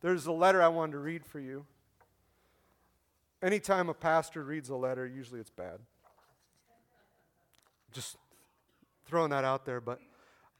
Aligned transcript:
There's 0.00 0.26
a 0.26 0.32
letter 0.32 0.62
I 0.62 0.68
wanted 0.68 0.92
to 0.92 0.98
read 0.98 1.24
for 1.24 1.40
you. 1.40 1.66
Anytime 3.42 3.88
a 3.88 3.94
pastor 3.94 4.42
reads 4.42 4.68
a 4.68 4.76
letter, 4.76 5.06
usually 5.06 5.40
it's 5.40 5.50
bad. 5.50 5.78
Just 7.92 8.16
throwing 9.06 9.30
that 9.30 9.44
out 9.44 9.64
there, 9.64 9.80
but 9.80 10.00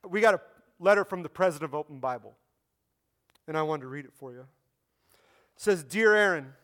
we 0.08 0.20
got 0.20 0.34
a 0.34 0.40
letter 0.78 1.04
from 1.04 1.22
the 1.22 1.28
president 1.28 1.70
of 1.70 1.74
Open 1.74 1.98
Bible, 1.98 2.36
and 3.46 3.56
I 3.56 3.62
wanted 3.62 3.82
to 3.82 3.88
read 3.88 4.04
it 4.04 4.12
for 4.14 4.32
you. 4.32 4.40
It 4.40 4.46
says, 5.56 5.82
Dear 5.82 6.14
Aaron, 6.14 6.54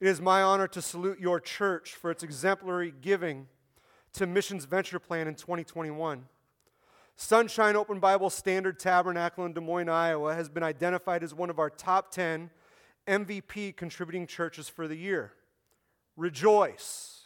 it 0.00 0.08
is 0.08 0.20
my 0.20 0.42
honor 0.42 0.66
to 0.68 0.82
salute 0.82 1.20
your 1.20 1.40
church 1.40 1.94
for 1.94 2.10
its 2.10 2.22
exemplary 2.22 2.92
giving 3.00 3.46
to 4.14 4.26
Missions 4.26 4.64
Venture 4.64 4.98
Plan 4.98 5.28
in 5.28 5.34
2021. 5.34 6.24
Sunshine 7.22 7.76
Open 7.76 8.00
Bible 8.00 8.30
Standard 8.30 8.78
Tabernacle 8.78 9.44
in 9.44 9.52
Des 9.52 9.60
Moines, 9.60 9.90
Iowa 9.90 10.34
has 10.34 10.48
been 10.48 10.62
identified 10.62 11.22
as 11.22 11.34
one 11.34 11.50
of 11.50 11.58
our 11.58 11.68
top 11.68 12.10
10 12.10 12.48
MVP 13.06 13.76
contributing 13.76 14.26
churches 14.26 14.70
for 14.70 14.88
the 14.88 14.96
year. 14.96 15.34
Rejoice. 16.16 17.24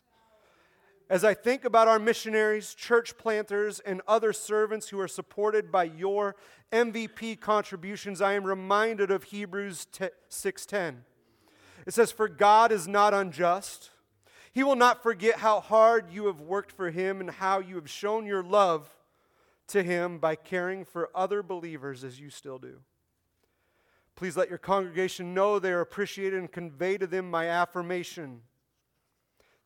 As 1.08 1.24
I 1.24 1.36
think 1.36 1.66
about 1.66 1.88
our 1.88 2.00
missionaries, 2.00 2.74
church 2.74 3.16
planters, 3.16 3.80
and 3.80 4.02
other 4.08 4.34
servants 4.34 4.90
who 4.90 5.00
are 5.00 5.08
supported 5.08 5.72
by 5.72 5.84
your 5.84 6.36
MVP 6.72 7.40
contributions, 7.40 8.22
I 8.22 8.34
am 8.34 8.44
reminded 8.44 9.12
of 9.12 9.26
Hebrews 9.26 9.86
6:10. 10.30 11.06
It 11.86 11.94
says, 11.94 12.12
"For 12.12 12.28
God 12.28 12.72
is 12.72 12.88
not 12.88 13.14
unjust. 13.14 13.92
He 14.52 14.64
will 14.64 14.76
not 14.76 15.04
forget 15.04 15.40
how 15.40 15.60
hard 15.60 16.10
you 16.10 16.26
have 16.26 16.42
worked 16.42 16.72
for 16.72 16.90
him 16.90 17.22
and 17.22 17.30
how 17.30 17.60
you 17.60 17.76
have 17.76 17.90
shown 17.90 18.26
your 18.26 18.42
love 18.42 18.98
to 19.68 19.84
him 19.84 20.18
by 20.18 20.36
caring 20.36 20.86
for 20.86 21.12
other 21.14 21.44
believers 21.44 22.04
as 22.04 22.20
you 22.20 22.32
still 22.32 22.58
do." 22.58 22.82
Please 24.16 24.36
let 24.36 24.50
your 24.50 24.58
congregation 24.58 25.36
know 25.36 25.60
they 25.60 25.74
are 25.74 25.82
appreciated 25.82 26.40
and 26.40 26.52
convey 26.52 26.98
to 26.98 27.06
them 27.06 27.30
my 27.30 27.48
affirmation 27.48 28.42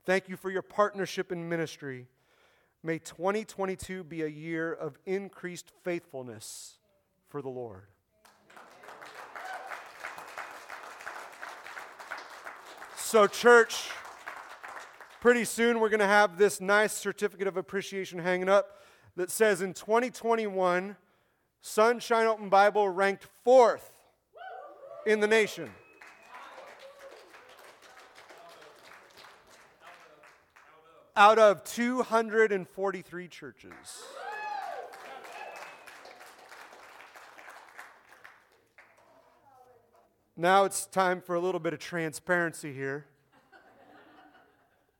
Thank 0.10 0.28
you 0.28 0.38
for 0.38 0.50
your 0.50 0.64
partnership 0.64 1.32
in 1.32 1.48
ministry. 1.48 2.08
May 2.82 2.98
2022 2.98 4.04
be 4.04 4.24
a 4.24 4.28
year 4.28 4.74
of 4.74 4.98
increased 5.06 5.72
faithfulness 5.84 6.80
for 7.28 7.44
the 7.44 7.50
Lord. 7.50 7.84
So, 12.98 13.28
church, 13.28 13.90
pretty 15.22 15.46
soon 15.46 15.80
we're 15.80 15.90
going 15.90 16.00
to 16.00 16.08
have 16.08 16.40
this 16.40 16.60
nice 16.60 16.94
certificate 16.94 17.46
of 17.46 17.56
appreciation 17.56 18.18
hanging 18.18 18.50
up 18.50 18.80
that 19.16 19.30
says 19.30 19.62
in 19.62 19.76
2021, 19.76 20.96
Sunshine 21.62 22.26
Open 22.26 22.50
Bible 22.50 22.89
ranked 22.89 23.28
fourth 23.44 23.92
in 25.06 25.20
the 25.20 25.28
nation. 25.28 25.70
Out 31.20 31.38
of 31.38 31.66
243 31.66 33.28
churches. 33.28 33.74
Now 40.38 40.64
it's 40.64 40.86
time 40.86 41.20
for 41.20 41.36
a 41.36 41.42
little 41.42 41.60
bit 41.60 41.74
of 41.74 41.80
transparency 41.80 42.72
here. 42.72 43.06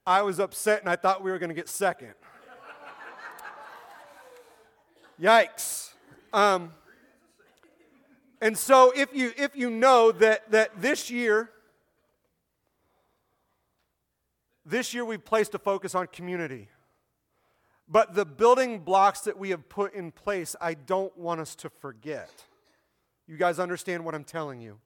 I 0.06 0.22
was 0.24 0.42
upset 0.42 0.82
and 0.82 0.90
I 0.90 0.98
thought 0.98 1.24
we 1.24 1.32
were 1.32 1.40
going 1.40 1.52
to 1.52 1.56
get 1.56 1.70
second. 1.70 2.14
Yikes. 5.22 5.94
Um, 6.34 6.74
and 8.42 8.58
so 8.58 8.92
if 8.94 9.16
you 9.16 9.32
if 9.38 9.56
you 9.56 9.70
know 9.70 10.12
that 10.12 10.52
that 10.52 10.82
this 10.82 11.10
year 11.10 11.50
This 14.70 14.94
year 14.94 15.04
we've 15.04 15.26
placed 15.26 15.56
a 15.56 15.58
focus 15.58 15.96
on 15.96 16.06
community. 16.08 16.70
But 17.88 18.14
the 18.14 18.24
building 18.24 18.82
blocks 18.82 19.22
that 19.22 19.40
we 19.40 19.50
have 19.50 19.68
put 19.68 19.96
in 19.96 20.12
place, 20.12 20.56
I 20.62 20.76
don't 20.76 21.18
want 21.18 21.42
us 21.42 21.56
to 21.56 21.72
forget. 21.72 22.30
You 23.28 23.36
guys 23.36 23.58
understand 23.58 24.06
what 24.06 24.14
I'm 24.14 24.24
telling 24.24 24.62
you? 24.62 24.78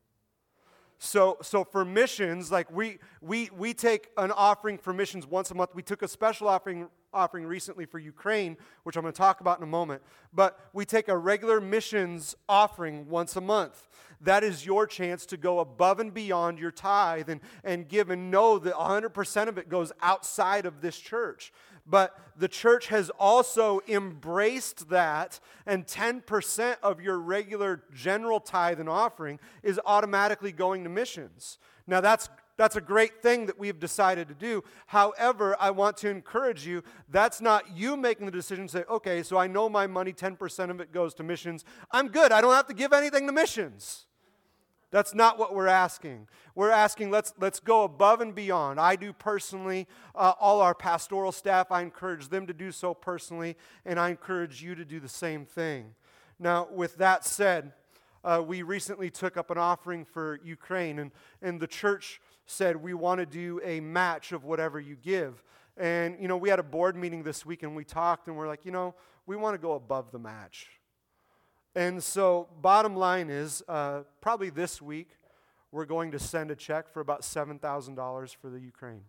So, 1.04 1.38
so 1.42 1.66
for 1.66 1.84
missions, 1.84 2.50
like 2.50 2.72
we, 2.72 2.98
we, 3.20 3.50
we 3.58 3.74
take 3.74 4.08
an 4.16 4.32
offering 4.32 4.78
for 4.78 4.94
missions 4.94 5.28
once 5.28 5.52
a 5.52 5.54
month. 5.54 5.76
We 5.76 5.84
took 5.84 6.02
a 6.02 6.08
special 6.08 6.48
offering, 6.48 6.88
offering 7.14 7.46
recently 7.46 7.86
for 7.86 8.00
Ukraine, 8.00 8.56
which 8.84 8.96
I'm 8.96 9.02
going 9.02 9.14
to 9.14 9.18
talk 9.18 9.42
about 9.42 9.58
in 9.58 9.64
a 9.64 9.68
moment. 9.68 10.02
But 10.34 10.58
we 10.72 10.86
take 10.86 11.10
a 11.10 11.18
regular 11.18 11.60
missions 11.60 12.36
offering 12.48 13.10
once 13.10 13.36
a 13.36 13.42
month 13.42 13.90
that 14.24 14.44
is 14.44 14.66
your 14.66 14.88
chance 14.88 15.26
to 15.28 15.38
go 15.38 15.60
above 15.60 16.00
and 16.00 16.14
beyond 16.14 16.58
your 16.58 16.72
tithe 16.72 17.30
and, 17.30 17.42
and 17.64 17.88
give 17.88 18.10
and 18.10 18.32
know 18.32 18.58
that 18.58 18.74
100% 18.74 19.48
of 19.48 19.58
it 19.58 19.70
goes 19.70 19.92
outside 20.02 20.66
of 20.66 20.82
this 20.82 20.98
church. 20.98 21.52
But 21.86 22.18
the 22.38 22.48
church 22.48 22.88
has 22.88 23.10
also 23.12 23.82
embraced 23.88 24.90
that, 24.90 25.40
and 25.66 25.86
10% 25.86 26.78
of 26.82 27.02
your 27.02 27.20
regular 27.20 27.84
general 27.94 28.40
tithe 28.40 28.80
and 28.80 28.90
offering 28.90 29.40
is 29.64 29.80
automatically 29.86 30.52
going 30.52 30.84
to 30.84 30.90
missions. 30.90 31.60
Now, 31.86 32.00
that's 32.00 32.30
that's 32.56 32.76
a 32.76 32.82
great 32.82 33.22
thing 33.22 33.48
that 33.48 33.58
we've 33.58 33.80
decided 33.80 34.28
to 34.28 34.36
do. 34.36 34.64
However, 34.88 35.56
I 35.60 35.72
want 35.72 35.98
to 35.98 36.10
encourage 36.10 36.68
you 36.68 36.84
that's 37.10 37.42
not 37.42 37.76
you 37.76 37.98
making 37.98 38.26
the 38.28 38.32
decision 38.32 38.68
to 38.68 38.72
say, 38.72 38.84
okay, 38.90 39.24
so 39.24 39.38
I 39.38 39.48
know 39.48 39.70
my 39.70 39.88
money, 39.88 40.14
10% 40.14 40.70
of 40.70 40.80
it 40.80 40.92
goes 40.92 41.14
to 41.16 41.24
missions. 41.24 41.66
I'm 41.92 42.10
good. 42.10 42.32
I 42.32 42.42
don't 42.42 42.54
have 42.54 42.68
to 42.68 42.74
give 42.74 42.94
anything 42.94 43.26
to 43.26 43.34
missions. 43.34 44.06
That's 44.94 45.16
not 45.16 45.40
what 45.40 45.56
we're 45.56 45.66
asking. 45.66 46.28
We're 46.54 46.70
asking 46.70 47.10
let's, 47.10 47.34
let's 47.40 47.60
go 47.60 47.84
above 47.84 48.22
and 48.22 48.36
beyond. 48.36 48.80
I 48.80 48.96
do 48.96 49.12
personally, 49.12 49.88
uh, 50.14 50.34
all 50.40 50.62
our 50.62 50.76
pastoral 50.76 51.32
staff, 51.32 51.72
I 51.72 51.82
encourage 51.82 52.28
them 52.28 52.46
to 52.46 52.54
do 52.54 52.72
so 52.72 52.94
personally, 52.94 53.58
and 53.88 54.00
I 54.00 54.12
encourage 54.12 54.62
you 54.62 54.76
to 54.76 54.86
do 54.86 55.00
the 55.00 55.10
same 55.10 55.48
thing. 55.48 55.96
Now, 56.38 56.68
with 56.72 56.98
that 56.98 57.26
said, 57.26 57.72
uh, 58.24 58.44
we 58.46 58.62
recently 58.62 59.10
took 59.10 59.36
up 59.36 59.50
an 59.50 59.58
offering 59.58 60.06
for 60.06 60.40
Ukraine, 60.44 61.00
and, 61.00 61.12
and 61.42 61.60
the 61.60 61.66
church 61.66 62.22
said 62.46 62.76
we 62.76 62.94
want 62.94 63.20
to 63.20 63.26
do 63.26 63.60
a 63.64 63.80
match 63.80 64.32
of 64.32 64.44
whatever 64.44 64.80
you 64.80 64.96
give. 64.96 65.44
And, 65.76 66.22
you 66.22 66.28
know, 66.28 66.38
we 66.38 66.50
had 66.50 66.60
a 66.60 66.64
board 66.64 66.96
meeting 66.96 67.24
this 67.24 67.48
week 67.48 67.64
and 67.64 67.76
we 67.76 67.84
talked 67.84 68.28
and 68.28 68.38
we're 68.38 68.48
like, 68.48 68.64
you 68.64 68.72
know, 68.72 68.94
we 69.26 69.36
want 69.36 69.56
to 69.56 69.58
go 69.58 69.74
above 69.74 70.12
the 70.12 70.20
match. 70.20 70.68
And 71.76 72.04
so, 72.04 72.50
bottom 72.62 72.96
line 72.96 73.32
is, 73.32 73.64
uh, 73.68 74.02
probably 74.22 74.52
this 74.52 74.80
week, 74.80 75.18
we're 75.72 75.86
going 75.86 76.12
to 76.12 76.20
send 76.20 76.52
a 76.52 76.56
check 76.56 76.88
for 76.88 77.00
about 77.00 77.22
$7,000 77.22 78.36
for 78.36 78.50
the 78.52 78.60
Ukraine. 78.60 79.02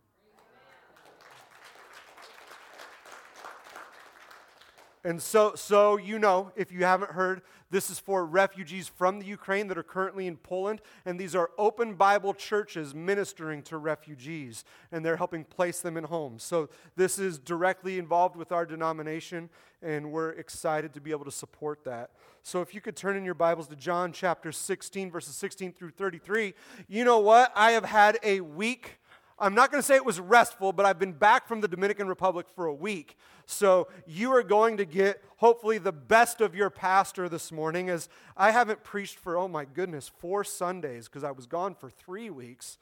And 5.05 5.21
so, 5.21 5.55
so 5.55 5.99
you 5.99 6.19
know, 6.19 6.53
if 6.57 6.73
you 6.73 6.85
haven't 6.85 7.11
heard, 7.11 7.43
this 7.75 7.91
is 7.91 7.99
for 7.99 8.25
refugees 8.25 8.87
from 8.87 9.19
the 9.19 9.27
Ukraine 9.27 9.67
that 9.67 9.77
are 9.77 9.83
currently 9.83 10.29
in 10.29 10.37
Poland. 10.37 10.81
And 11.05 11.19
these 11.19 11.35
are 11.35 11.51
open 11.59 11.95
Bible 11.95 12.33
churches 12.33 12.95
ministering 12.95 13.63
to 13.63 13.79
refugees, 13.79 14.65
and 14.93 15.05
they're 15.05 15.17
helping 15.17 15.43
place 15.43 15.81
them 15.81 15.97
in 15.97 16.05
homes. 16.05 16.45
So 16.45 16.69
this 16.95 17.19
is 17.19 17.37
directly 17.37 17.99
involved 17.99 18.37
with 18.37 18.53
our 18.53 18.65
denomination, 18.65 19.51
and 19.83 20.13
we're 20.13 20.31
excited 20.31 20.95
to 20.95 21.01
be 21.01 21.11
able 21.11 21.25
to 21.25 21.33
support 21.33 21.83
that. 21.83 22.11
So 22.45 22.61
if 22.61 22.75
you 22.75 22.81
could 22.81 22.95
turn 22.95 23.17
in 23.17 23.25
your 23.25 23.35
Bibles 23.35 23.67
to 23.67 23.77
John 23.77 24.13
chapter 24.13 24.53
16, 24.53 25.11
verses 25.11 25.35
16 25.35 25.73
through 25.73 25.91
33, 25.91 26.55
you 26.87 27.05
know 27.05 27.19
what? 27.19 27.51
I 27.57 27.73
have 27.73 27.87
had 27.87 28.21
a 28.23 28.41
week 28.41 29.01
I'm 29.39 29.55
not 29.55 29.71
going 29.71 29.81
to 29.81 29.87
say 29.87 29.97
it 29.97 30.05
was 30.05 30.21
restful, 30.21 30.73
but 30.73 30.87
I've 30.87 30.99
been 30.99 31.13
back 31.13 31.49
from 31.49 31.61
the 31.61 31.69
Dominican 31.69 32.07
Republic 32.07 32.47
for 32.55 32.67
a 32.67 32.75
week. 32.75 33.17
So 33.47 33.89
you 34.07 34.33
are 34.33 34.43
going 34.43 34.77
to 34.77 34.85
get, 34.85 35.23
hopefully, 35.39 35.79
the 35.79 35.93
best 35.93 36.41
of 36.41 36.55
your 36.55 36.71
pastor 36.71 37.29
this 37.29 37.51
morning, 37.51 37.91
as 37.91 38.09
I 38.37 38.53
haven't 38.53 38.85
preached 38.85 39.19
for, 39.19 39.37
oh 39.37 39.49
my 39.49 39.65
goodness, 39.65 40.09
four 40.09 40.45
Sundays, 40.45 41.09
because 41.09 41.25
I 41.25 41.33
was 41.33 41.47
gone 41.47 41.75
for 41.75 41.91
three 41.91 42.31
weeks. 42.31 42.79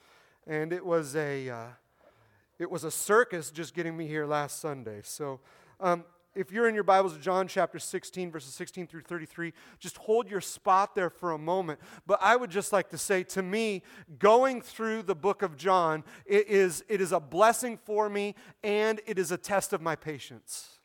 And 0.46 0.72
it 0.72 0.84
was 0.84 1.16
a. 1.16 1.49
Uh, 1.49 1.66
it 2.58 2.70
was 2.70 2.84
a 2.84 2.93
circus 2.93 3.50
just 3.50 3.75
getting 3.75 3.96
me 3.96 4.06
here 4.06 4.25
last 4.25 4.60
Sunday. 4.60 5.00
So, 5.02 5.40
um, 5.81 6.04
if 6.34 6.50
you're 6.50 6.69
in 6.69 6.75
your 6.75 6.84
Bibles, 6.84 7.14
of 7.14 7.20
John 7.20 7.46
chapter 7.46 7.79
16, 7.79 8.31
verses 8.31 8.55
16 8.55 8.87
through 8.87 9.02
33, 9.02 9.52
just 9.79 9.99
hold 9.99 10.31
your 10.31 10.40
spot 10.40 10.94
there 10.94 11.11
for 11.11 11.32
a 11.32 11.38
moment. 11.38 11.81
But 12.06 12.19
I 12.23 12.37
would 12.37 12.50
just 12.50 12.73
like 12.73 12.88
to 12.90 12.99
say 12.99 13.23
to 13.25 13.43
me, 13.43 13.82
going 14.19 14.62
through 14.62 15.02
the 15.02 15.14
book 15.14 15.43
of 15.43 15.56
John, 15.56 16.05
it 16.25 16.49
is, 16.49 16.84
it 16.88 17.00
is 17.00 17.12
a 17.12 17.20
blessing 17.20 17.79
for 17.84 18.08
me 18.08 18.34
and 18.62 19.00
it 19.06 19.19
is 19.19 19.31
a 19.31 19.37
test 19.37 19.73
of 19.73 19.82
my 19.82 19.96
patience. 19.96 20.79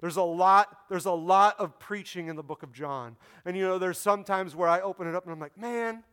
There's 0.00 0.16
a 0.16 0.22
lot, 0.22 0.68
there's 0.88 1.06
a 1.06 1.12
lot 1.12 1.58
of 1.58 1.78
preaching 1.78 2.28
in 2.28 2.36
the 2.36 2.42
book 2.42 2.62
of 2.62 2.72
John. 2.72 3.16
And 3.44 3.56
you 3.56 3.64
know, 3.64 3.78
there's 3.78 3.98
sometimes 3.98 4.54
where 4.54 4.68
I 4.68 4.80
open 4.80 5.08
it 5.08 5.14
up 5.14 5.24
and 5.24 5.32
I'm 5.32 5.40
like, 5.40 5.56
man, 5.58 6.04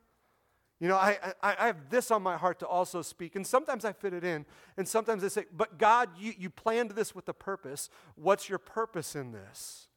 you 0.84 0.90
know, 0.90 0.98
I, 0.98 1.18
I, 1.42 1.56
I, 1.58 1.68
have 1.68 1.90
this 1.90 2.12
on 2.12 2.22
my 2.22 2.36
heart 2.36 2.60
to 2.60 2.68
also 2.68 3.02
speak. 3.02 3.38
And 3.38 3.48
sometimes 3.48 3.86
I 3.86 3.94
fit 3.94 4.14
it 4.14 4.26
in. 4.26 4.46
And 4.76 4.86
sometimes 4.86 5.24
I 5.24 5.30
say, 5.30 5.46
but 5.56 5.78
God, 5.78 6.10
you, 6.20 6.34
you 6.38 6.50
planned 6.50 6.92
this 6.92 7.16
with 7.16 7.30
a 7.30 7.34
purpose. 7.34 7.90
What's 8.16 8.50
your 8.50 8.58
purpose 8.60 9.16
in 9.16 9.32
this? 9.32 9.88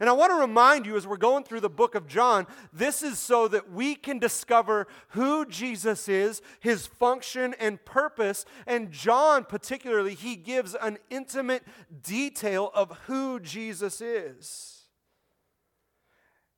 And 0.00 0.10
I 0.10 0.12
want 0.14 0.32
to 0.32 0.36
remind 0.40 0.84
you 0.84 0.96
as 0.96 1.06
we're 1.06 1.16
going 1.16 1.44
through 1.44 1.60
the 1.60 1.70
book 1.70 1.94
of 1.94 2.08
John, 2.08 2.48
this 2.72 3.04
is 3.04 3.20
so 3.20 3.46
that 3.46 3.70
we 3.70 3.94
can 3.94 4.18
discover 4.18 4.88
who 5.10 5.46
Jesus 5.46 6.08
is, 6.08 6.42
his 6.58 6.88
function 6.88 7.54
and 7.60 7.82
purpose. 7.84 8.44
And 8.66 8.90
John, 8.90 9.44
particularly, 9.44 10.14
he 10.14 10.34
gives 10.34 10.74
an 10.74 10.98
intimate 11.08 11.62
detail 12.02 12.72
of 12.74 12.90
who 13.06 13.38
Jesus 13.38 14.00
is. 14.00 14.75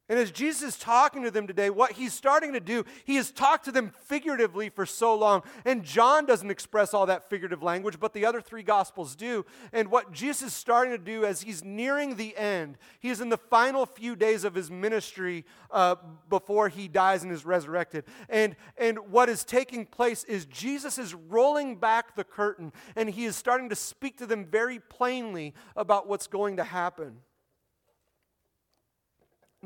And 0.09 0.19
as 0.19 0.31
Jesus 0.31 0.63
is 0.63 0.79
talking 0.79 1.23
to 1.25 1.31
them 1.31 1.47
today, 1.47 1.69
what 1.69 1.93
he's 1.93 2.15
starting 2.15 2.55
to 2.55 2.61
do, 2.61 2.85
he 3.05 3.17
has 3.17 3.31
talked 3.31 3.67
to 3.67 3.73
them 3.73 3.93
figuratively 4.07 4.71
for 4.71 4.87
so 4.87 5.15
long. 5.15 5.43
And 5.67 5.85
John 5.85 6.25
doesn't 6.25 6.51
express 6.51 6.95
all 6.95 7.05
that 7.07 7.29
figurative 7.29 7.63
language, 7.63 8.01
but 8.01 8.15
the 8.15 8.25
other 8.25 8.41
three 8.41 8.63
gospels 8.63 9.15
do. 9.15 9.45
And 9.71 9.91
what 9.91 10.11
Jesus 10.13 10.49
is 10.49 10.55
starting 10.55 10.93
to 10.93 10.99
do 10.99 11.27
as 11.27 11.43
he's 11.43 11.63
nearing 11.63 12.17
the 12.17 12.35
end, 12.39 12.79
he 13.01 13.11
is 13.11 13.21
in 13.21 13.29
the 13.29 13.37
final 13.37 13.85
few 13.85 14.17
days 14.17 14.45
of 14.45 14.55
his 14.55 14.71
ministry 14.71 15.45
uh, 15.71 15.97
before 16.31 16.71
he 16.71 16.89
dies 16.89 17.23
and 17.23 17.31
is 17.31 17.45
resurrected. 17.45 18.05
And, 18.31 18.57
and 18.79 19.11
what 19.11 19.29
is 19.29 19.45
taking 19.45 19.85
place 19.85 20.25
is 20.25 20.47
Jesus 20.47 20.97
is 20.97 21.13
rolling 21.13 21.77
back 21.77 22.17
the 22.17 22.25
curtain 22.25 22.73
and 22.97 23.11
he 23.11 23.27
is 23.27 23.37
starting 23.37 23.69
to 23.69 23.77
speak 23.77 24.17
to 24.19 24.27
them 24.27 24.47
very 24.47 24.79
plainly 24.81 25.53
about 25.77 26.09
what's 26.09 26.27
going 26.27 26.57
to 26.57 26.65
happen. 26.65 27.19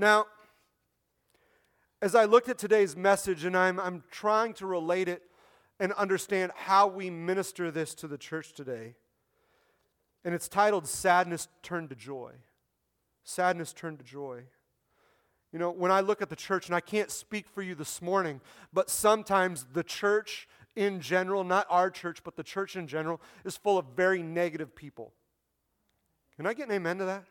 Now, 0.03 0.27
as 2.01 2.17
I 2.17 2.25
looked 2.25 2.49
at 2.49 2.59
today's 2.59 2.97
message 2.97 3.45
and 3.45 3.57
I'm, 3.57 3.79
I'm 3.79 4.03
trying 4.11 4.53
to 4.55 4.67
relate 4.67 5.07
it 5.07 5.23
and 5.79 5.93
understand 5.93 6.51
how 6.57 6.89
we 6.89 7.09
minister 7.09 7.71
this 7.71 7.95
to 7.95 8.09
the 8.09 8.19
church 8.19 8.53
today, 8.53 8.97
and 10.25 10.35
it's 10.35 10.49
titled 10.49 10.89
Sadness 10.89 11.47
Turned 11.63 11.91
to 11.91 11.95
Joy. 11.95 12.33
Sadness 13.23 13.73
Turned 13.73 14.01
to 14.01 14.05
Joy. 14.05 14.43
You 15.53 15.61
know, 15.61 15.71
when 15.71 15.93
I 15.93 16.01
look 16.01 16.21
at 16.21 16.31
the 16.31 16.35
church, 16.35 16.67
and 16.67 16.75
I 16.75 16.81
can't 16.81 17.13
speak 17.13 17.47
for 17.47 17.63
you 17.63 17.77
this 17.77 18.03
morning, 18.03 18.41
but 18.73 18.91
sometimes 18.91 19.67
the 19.73 19.85
church 19.85 20.49
in 20.75 21.01
general, 21.01 21.45
not 21.45 21.69
our 21.71 21.91
church, 21.91 22.25
but 22.25 22.35
the 22.35 22.43
church 22.43 22.75
in 22.75 22.89
general, 22.89 23.21
is 23.45 23.57
full 23.57 23.79
of 23.79 23.87
very 23.95 24.21
negative 24.21 24.75
people. 24.75 25.13
Can 26.35 26.49
I 26.49 26.55
get 26.55 26.67
an 26.67 26.75
amen 26.75 26.99
to 26.99 27.05
that? 27.05 27.23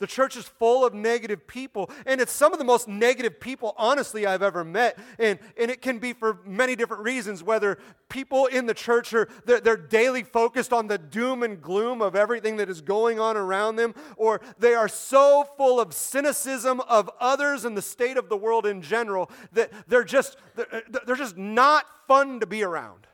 The 0.00 0.06
church 0.06 0.36
is 0.36 0.46
full 0.46 0.84
of 0.84 0.94
negative 0.94 1.46
people, 1.46 1.90
and 2.06 2.20
it's 2.20 2.32
some 2.32 2.52
of 2.52 2.58
the 2.58 2.64
most 2.64 2.88
negative 2.88 3.38
people, 3.38 3.74
honestly, 3.76 4.26
I've 4.26 4.42
ever 4.42 4.64
met. 4.64 4.98
And, 5.18 5.38
and 5.58 5.70
it 5.70 5.82
can 5.82 5.98
be 5.98 6.14
for 6.14 6.40
many 6.44 6.74
different 6.74 7.04
reasons, 7.04 7.42
whether 7.42 7.78
people 8.08 8.46
in 8.46 8.66
the 8.66 8.74
church 8.74 9.12
are 9.14 9.28
they're, 9.44 9.60
they're 9.60 9.76
daily 9.76 10.22
focused 10.22 10.72
on 10.72 10.88
the 10.88 10.98
doom 10.98 11.42
and 11.42 11.60
gloom 11.60 12.00
of 12.02 12.16
everything 12.16 12.56
that 12.56 12.68
is 12.68 12.80
going 12.80 13.20
on 13.20 13.36
around 13.36 13.76
them, 13.76 13.94
or 14.16 14.40
they 14.58 14.74
are 14.74 14.88
so 14.88 15.46
full 15.56 15.78
of 15.78 15.92
cynicism 15.92 16.80
of 16.88 17.10
others 17.20 17.64
and 17.64 17.76
the 17.76 17.82
state 17.82 18.16
of 18.16 18.28
the 18.28 18.36
world 18.36 18.64
in 18.66 18.82
general 18.82 19.30
that 19.52 19.70
they're 19.86 20.02
just, 20.02 20.36
they're, 20.56 20.82
they're 21.06 21.14
just 21.14 21.36
not 21.36 21.84
fun 22.08 22.40
to 22.40 22.46
be 22.46 22.64
around. 22.64 23.06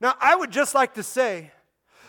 Now, 0.00 0.14
I 0.20 0.36
would 0.36 0.52
just 0.52 0.74
like 0.74 0.94
to 0.94 1.02
say, 1.02 1.50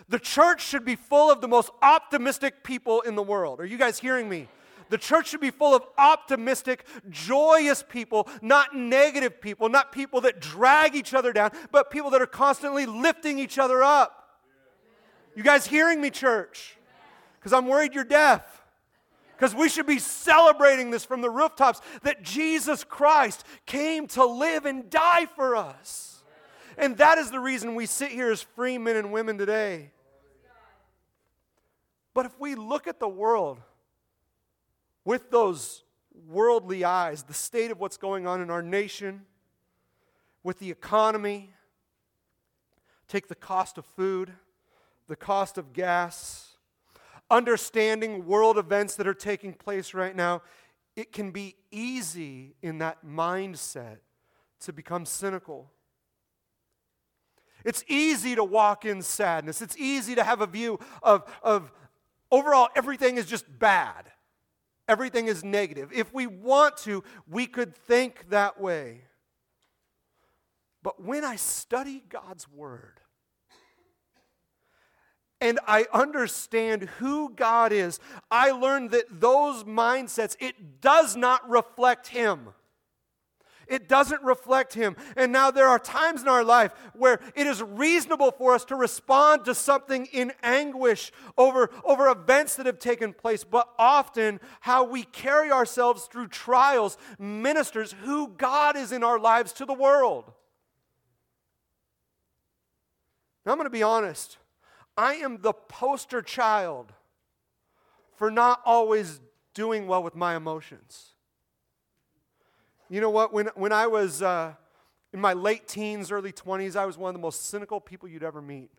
the 0.09 0.19
church 0.19 0.65
should 0.65 0.83
be 0.83 0.95
full 0.95 1.31
of 1.31 1.39
the 1.39 1.47
most 1.47 1.69
optimistic 1.81 2.63
people 2.63 3.01
in 3.01 3.15
the 3.15 3.23
world. 3.23 3.59
Are 3.59 3.65
you 3.65 3.77
guys 3.77 3.99
hearing 3.99 4.27
me? 4.27 4.47
The 4.89 4.97
church 4.97 5.29
should 5.29 5.39
be 5.39 5.51
full 5.51 5.75
of 5.75 5.83
optimistic, 5.99 6.85
joyous 7.11 7.83
people, 7.87 8.27
not 8.41 8.75
negative 8.75 9.39
people, 9.39 9.69
not 9.69 9.91
people 9.91 10.21
that 10.21 10.39
drag 10.39 10.95
each 10.95 11.13
other 11.13 11.31
down, 11.31 11.51
but 11.71 11.91
people 11.91 12.09
that 12.09 12.21
are 12.23 12.27
constantly 12.27 12.87
lifting 12.87 13.37
each 13.37 13.59
other 13.59 13.83
up. 13.83 14.39
You 15.35 15.43
guys 15.43 15.67
hearing 15.67 16.01
me, 16.01 16.09
church? 16.09 16.75
Because 17.39 17.53
I'm 17.53 17.67
worried 17.67 17.93
you're 17.93 18.03
deaf. 18.03 18.63
Because 19.37 19.53
we 19.53 19.69
should 19.69 19.85
be 19.85 19.99
celebrating 19.99 20.89
this 20.89 21.05
from 21.05 21.21
the 21.21 21.29
rooftops 21.29 21.81
that 22.01 22.23
Jesus 22.23 22.83
Christ 22.83 23.45
came 23.65 24.07
to 24.07 24.25
live 24.25 24.65
and 24.65 24.89
die 24.89 25.27
for 25.27 25.55
us. 25.55 26.23
And 26.77 26.97
that 26.97 27.17
is 27.17 27.29
the 27.29 27.39
reason 27.39 27.75
we 27.75 27.85
sit 27.85 28.09
here 28.09 28.31
as 28.31 28.41
free 28.41 28.77
men 28.77 28.95
and 28.95 29.13
women 29.13 29.37
today. 29.37 29.91
But 32.19 32.25
if 32.25 32.37
we 32.37 32.55
look 32.55 32.85
at 32.85 32.99
the 32.99 33.07
world 33.07 33.61
with 35.05 35.31
those 35.31 35.85
worldly 36.27 36.83
eyes, 36.83 37.23
the 37.23 37.33
state 37.33 37.71
of 37.71 37.79
what's 37.79 37.95
going 37.95 38.27
on 38.27 38.41
in 38.41 38.49
our 38.49 38.61
nation, 38.61 39.21
with 40.43 40.59
the 40.59 40.69
economy, 40.69 41.53
take 43.07 43.29
the 43.29 43.35
cost 43.35 43.77
of 43.77 43.85
food, 43.85 44.33
the 45.07 45.15
cost 45.15 45.57
of 45.57 45.71
gas, 45.71 46.57
understanding 47.31 48.25
world 48.25 48.57
events 48.57 48.97
that 48.97 49.07
are 49.07 49.13
taking 49.13 49.53
place 49.53 49.93
right 49.93 50.13
now, 50.13 50.41
it 50.97 51.13
can 51.13 51.31
be 51.31 51.55
easy 51.71 52.53
in 52.61 52.79
that 52.79 52.97
mindset 53.05 53.99
to 54.59 54.73
become 54.73 55.05
cynical. 55.05 55.71
It's 57.63 57.85
easy 57.87 58.35
to 58.35 58.43
walk 58.43 58.83
in 58.83 59.03
sadness. 59.03 59.61
It's 59.61 59.77
easy 59.77 60.15
to 60.15 60.23
have 60.25 60.41
a 60.41 60.47
view 60.47 60.79
of, 61.01 61.23
of 61.41 61.71
overall, 62.31 62.69
everything 62.75 63.17
is 63.17 63.25
just 63.25 63.45
bad. 63.59 64.11
Everything 64.87 65.27
is 65.27 65.43
negative. 65.43 65.91
If 65.93 66.13
we 66.13 66.25
want 66.25 66.77
to, 66.77 67.03
we 67.27 67.45
could 67.45 67.75
think 67.75 68.29
that 68.29 68.59
way. 68.59 69.01
But 70.81 71.03
when 71.03 71.23
I 71.23 71.35
study 71.35 72.03
God's 72.09 72.47
Word 72.49 72.99
and 75.41 75.59
I 75.67 75.85
understand 75.93 76.83
who 76.97 77.33
God 77.35 77.71
is, 77.71 77.99
I 78.31 78.51
learn 78.51 78.87
that 78.89 79.21
those 79.21 79.63
mindsets, 79.63 80.35
it 80.39 80.81
does 80.81 81.15
not 81.15 81.47
reflect 81.49 82.07
Him. 82.07 82.49
It 83.69 83.87
doesn't 83.87 84.21
reflect 84.23 84.73
Him. 84.73 84.95
And 85.15 85.31
now 85.31 85.51
there 85.51 85.67
are 85.67 85.79
times 85.79 86.21
in 86.21 86.27
our 86.27 86.43
life 86.43 86.73
where 86.93 87.19
it 87.35 87.47
is 87.47 87.61
reasonable 87.61 88.31
for 88.31 88.53
us 88.53 88.65
to 88.65 88.75
respond 88.75 89.45
to 89.45 89.55
something 89.55 90.07
in 90.07 90.33
anguish 90.43 91.11
over, 91.37 91.69
over 91.83 92.07
events 92.07 92.55
that 92.55 92.65
have 92.65 92.79
taken 92.79 93.13
place, 93.13 93.43
but 93.43 93.69
often 93.77 94.39
how 94.61 94.83
we 94.83 95.03
carry 95.03 95.51
ourselves 95.51 96.05
through 96.05 96.27
trials 96.27 96.97
ministers 97.17 97.95
who 98.03 98.29
God 98.29 98.75
is 98.75 98.91
in 98.91 99.03
our 99.03 99.19
lives 99.19 99.53
to 99.53 99.65
the 99.65 99.73
world. 99.73 100.31
Now, 103.45 103.53
I'm 103.53 103.57
going 103.57 103.65
to 103.65 103.71
be 103.71 103.83
honest. 103.83 104.37
I 104.97 105.15
am 105.15 105.41
the 105.41 105.53
poster 105.53 106.21
child 106.21 106.91
for 108.15 108.29
not 108.29 108.61
always 108.65 109.21
doing 109.53 109.87
well 109.87 110.03
with 110.03 110.15
my 110.15 110.35
emotions. 110.35 111.13
You 112.89 113.01
know 113.01 113.11
what? 113.11 113.31
When, 113.31 113.47
when 113.55 113.71
I 113.71 113.85
was 113.85 114.23
uh, 114.23 114.53
in 115.13 115.21
my 115.21 115.33
late 115.33 115.67
teens, 115.67 116.11
early 116.11 116.31
20s, 116.31 116.75
I 116.75 116.85
was 116.85 116.97
one 116.97 117.09
of 117.09 117.13
the 117.13 117.21
most 117.21 117.45
cynical 117.45 117.79
people 117.79 118.09
you'd 118.09 118.23
ever 118.23 118.41
meet. 118.41 118.71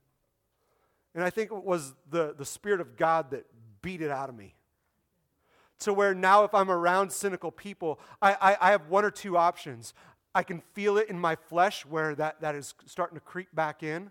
And 1.15 1.23
I 1.23 1.31
think 1.31 1.53
it 1.53 1.65
was 1.65 1.95
the, 2.11 2.35
the 2.37 2.45
Spirit 2.45 2.81
of 2.81 2.97
God 2.97 3.31
that 3.31 3.47
beat 3.83 4.03
it 4.03 4.11
out 4.11 4.29
of 4.29 4.37
me. 4.37 4.55
To 5.81 5.95
where 5.95 6.13
now, 6.13 6.45
if 6.45 6.55
I'm 6.55 6.71
around 6.71 7.13
cynical 7.13 7.51
people, 7.51 8.01
I, 8.21 8.33
I, 8.41 8.57
I 8.61 8.71
have 8.73 8.89
one 8.89 9.05
or 9.05 9.11
two 9.11 9.37
options. 9.37 9.95
I 10.35 10.43
can 10.43 10.61
feel 10.75 10.99
it 10.99 11.09
in 11.09 11.19
my 11.19 11.37
flesh 11.37 11.87
where 11.87 12.15
that, 12.17 12.41
that 12.41 12.55
is 12.55 12.75
starting 12.87 13.17
to 13.17 13.21
creep 13.21 13.55
back 13.55 13.83
in. 13.83 14.11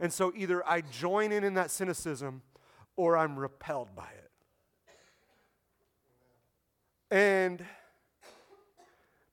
And 0.00 0.12
so 0.12 0.32
either 0.34 0.66
I 0.66 0.80
join 0.80 1.32
in 1.32 1.44
in 1.44 1.54
that 1.54 1.70
cynicism 1.70 2.42
or 2.96 3.16
I'm 3.16 3.38
repelled 3.38 3.94
by 3.94 4.08
it. 4.08 4.30
And 7.10 7.64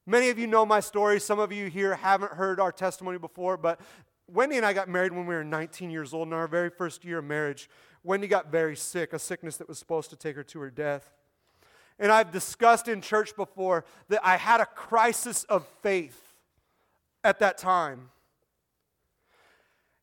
Many 0.07 0.29
of 0.29 0.38
you 0.38 0.45
know 0.45 0.65
my 0.65 0.81
story. 0.81 1.19
Some 1.19 1.39
of 1.39 1.51
you 1.51 1.67
here 1.67 1.95
haven't 1.95 2.33
heard 2.33 2.59
our 2.59 2.71
testimony 2.71 3.17
before, 3.17 3.57
but 3.57 3.79
Wendy 4.27 4.57
and 4.57 4.65
I 4.65 4.71
got 4.74 4.88
married 4.88 5.12
when 5.12 5.25
we 5.25 5.33
were 5.33 5.43
19 5.43 5.89
years 5.89 6.13
old. 6.13 6.27
In 6.27 6.33
our 6.33 6.47
very 6.47 6.69
first 6.69 7.03
year 7.03 7.19
of 7.19 7.25
marriage, 7.25 7.69
Wendy 8.03 8.27
got 8.27 8.51
very 8.51 8.75
sick, 8.75 9.13
a 9.13 9.19
sickness 9.19 9.57
that 9.57 9.67
was 9.67 9.79
supposed 9.79 10.12
to 10.12 10.15
take 10.15 10.35
her 10.35 10.43
to 10.43 10.59
her 10.59 10.69
death. 10.69 11.12
And 11.97 12.12
I've 12.12 12.31
discussed 12.31 12.88
in 12.88 13.01
church 13.01 13.35
before 13.35 13.85
that 14.09 14.21
I 14.24 14.38
had 14.38 14.62
a 14.62 14.65
crisis 14.65 15.43
of 15.45 15.65
faith 15.81 16.35
at 17.24 17.39
that 17.39 17.57
time. 17.57 18.09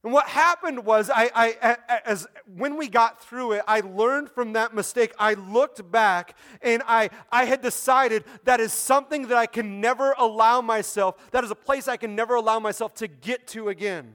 And 0.05 0.13
what 0.13 0.27
happened 0.27 0.85
was, 0.85 1.11
I, 1.11 1.31
I, 1.35 1.77
as 2.05 2.27
when 2.57 2.77
we 2.77 2.89
got 2.89 3.23
through 3.25 3.53
it, 3.53 3.63
I 3.69 3.81
learned 3.81 4.31
from 4.31 4.55
that 4.55 4.75
mistake. 4.75 5.13
I 5.17 5.35
looked 5.35 5.89
back 5.93 6.37
and 6.61 6.83
I, 6.89 7.11
I 7.31 7.45
had 7.45 7.63
decided 7.63 8.25
that 8.45 8.59
is 8.59 8.73
something 8.73 9.29
that 9.29 9.37
I 9.39 9.47
can 9.47 9.81
never 9.81 10.15
allow 10.19 10.61
myself, 10.61 11.31
that 11.31 11.45
is 11.45 11.53
a 11.53 11.55
place 11.55 11.87
I 11.87 11.97
can 11.97 12.17
never 12.17 12.35
allow 12.35 12.59
myself 12.59 12.95
to 12.95 13.07
get 13.07 13.47
to 13.49 13.69
again. 13.69 14.15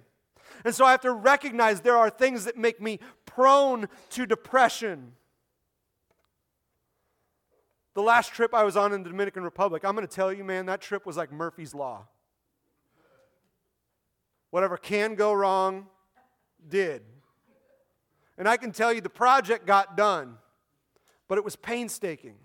And 0.65 0.75
so 0.75 0.83
I 0.83 0.91
have 0.91 1.01
to 1.01 1.13
recognize 1.13 1.79
there 1.79 1.95
are 1.95 2.09
things 2.09 2.43
that 2.45 2.57
make 2.57 2.81
me 2.81 2.99
prone 3.25 3.87
to 4.09 4.25
depression. 4.25 5.13
The 7.93 8.01
last 8.01 8.33
trip 8.33 8.53
I 8.53 8.63
was 8.63 8.75
on 8.75 8.91
in 8.91 9.03
the 9.03 9.09
Dominican 9.09 9.43
Republic, 9.43 9.85
I'm 9.85 9.95
going 9.95 10.05
to 10.05 10.13
tell 10.13 10.33
you, 10.33 10.43
man, 10.43 10.65
that 10.65 10.81
trip 10.81 11.05
was 11.05 11.15
like 11.15 11.31
Murphy's 11.31 11.73
Law. 11.73 12.07
Whatever 14.49 14.77
can 14.77 15.15
go 15.15 15.33
wrong, 15.33 15.87
did. 16.67 17.03
And 18.37 18.47
I 18.47 18.57
can 18.57 18.71
tell 18.71 18.93
you 18.93 19.01
the 19.01 19.09
project 19.09 19.65
got 19.65 19.97
done, 19.97 20.37
but 21.27 21.37
it 21.37 21.43
was 21.43 21.55
painstaking. 21.55 22.35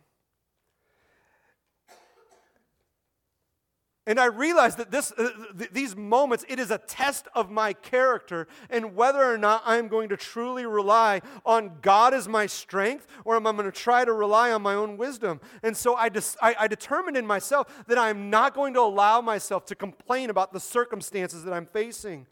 And 4.04 4.18
I 4.18 4.24
realized 4.26 4.78
that 4.78 4.90
this, 4.90 5.12
uh, 5.12 5.30
th- 5.56 5.70
these 5.70 5.94
moments, 5.94 6.44
it 6.48 6.58
is 6.58 6.72
a 6.72 6.78
test 6.78 7.28
of 7.36 7.52
my 7.52 7.72
character 7.72 8.48
and 8.68 8.96
whether 8.96 9.22
or 9.22 9.38
not 9.38 9.62
I'm 9.64 9.86
going 9.86 10.08
to 10.08 10.16
truly 10.16 10.66
rely 10.66 11.20
on 11.46 11.78
God 11.82 12.12
as 12.12 12.26
my 12.26 12.46
strength 12.46 13.06
or 13.24 13.36
am 13.36 13.46
I 13.46 13.52
going 13.52 13.64
to 13.64 13.70
try 13.70 14.04
to 14.04 14.12
rely 14.12 14.50
on 14.50 14.60
my 14.60 14.74
own 14.74 14.96
wisdom. 14.96 15.40
And 15.62 15.76
so 15.76 15.94
I, 15.94 16.10
I, 16.40 16.56
I 16.60 16.68
determined 16.68 17.16
in 17.16 17.24
myself 17.24 17.84
that 17.86 17.96
I'm 17.96 18.28
not 18.28 18.54
going 18.54 18.74
to 18.74 18.80
allow 18.80 19.20
myself 19.20 19.66
to 19.66 19.76
complain 19.76 20.30
about 20.30 20.52
the 20.52 20.60
circumstances 20.60 21.44
that 21.44 21.54
I'm 21.54 21.66
facing. 21.66 22.26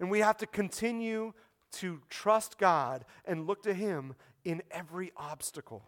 And 0.00 0.10
we 0.10 0.20
have 0.20 0.38
to 0.38 0.46
continue 0.46 1.34
to 1.72 2.00
trust 2.10 2.58
God 2.58 3.04
and 3.24 3.46
look 3.46 3.62
to 3.62 3.74
Him 3.74 4.16
in 4.44 4.62
every 4.72 5.12
obstacle. 5.16 5.84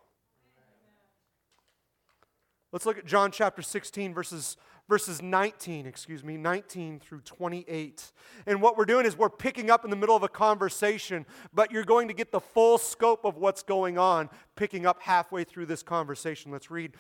Let's 2.73 2.87
look 2.87 2.97
at 2.97 3.05
John 3.05 3.31
chapter 3.31 3.61
16, 3.61 4.15
verses, 4.15 4.57
verses 4.89 5.21
19, 5.21 5.85
excuse 5.85 6.25
me, 6.25 6.39
19 6.39 7.01
through 7.01 7.21
28. 7.21 8.13
And 8.47 8.63
what 8.63 8.79
we're 8.79 8.87
doing 8.87 9.05
is 9.05 9.15
we're 9.15 9.29
picking 9.29 9.71
up 9.71 9.85
in 9.85 9.91
the 9.91 9.97
middle 9.97 10.17
of 10.17 10.23
a 10.23 10.29
conversation, 10.29 11.27
but 11.53 11.71
you're 11.71 11.85
going 11.85 12.09
to 12.09 12.15
get 12.15 12.33
the 12.33 12.41
full 12.41 12.79
scope 12.79 13.27
of 13.27 13.37
what's 13.37 13.63
going 13.63 13.99
on 13.99 14.31
picking 14.57 14.87
up 14.87 15.03
halfway 15.03 15.45
through 15.45 15.67
this 15.67 15.83
conversation. 15.83 16.51
Let's 16.51 16.71
read. 16.71 16.95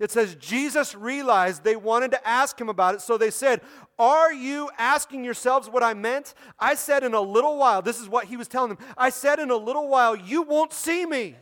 It 0.00 0.10
says, 0.10 0.34
Jesus 0.34 0.96
realized 0.96 1.62
they 1.62 1.76
wanted 1.76 2.10
to 2.10 2.28
ask 2.28 2.60
him 2.60 2.68
about 2.68 2.96
it, 2.96 3.00
so 3.00 3.16
they 3.16 3.30
said, 3.30 3.60
Are 4.00 4.32
you 4.32 4.70
asking 4.76 5.22
yourselves 5.22 5.70
what 5.70 5.84
I 5.84 5.94
meant? 5.94 6.34
I 6.58 6.74
said, 6.74 7.04
In 7.04 7.14
a 7.14 7.20
little 7.20 7.58
while, 7.58 7.80
this 7.80 8.00
is 8.00 8.08
what 8.08 8.24
he 8.24 8.36
was 8.36 8.48
telling 8.48 8.70
them, 8.70 8.78
I 8.98 9.10
said, 9.10 9.38
In 9.38 9.52
a 9.52 9.56
little 9.56 9.86
while, 9.86 10.16
you 10.16 10.42
won't 10.42 10.72
see 10.72 11.06
me. 11.06 11.36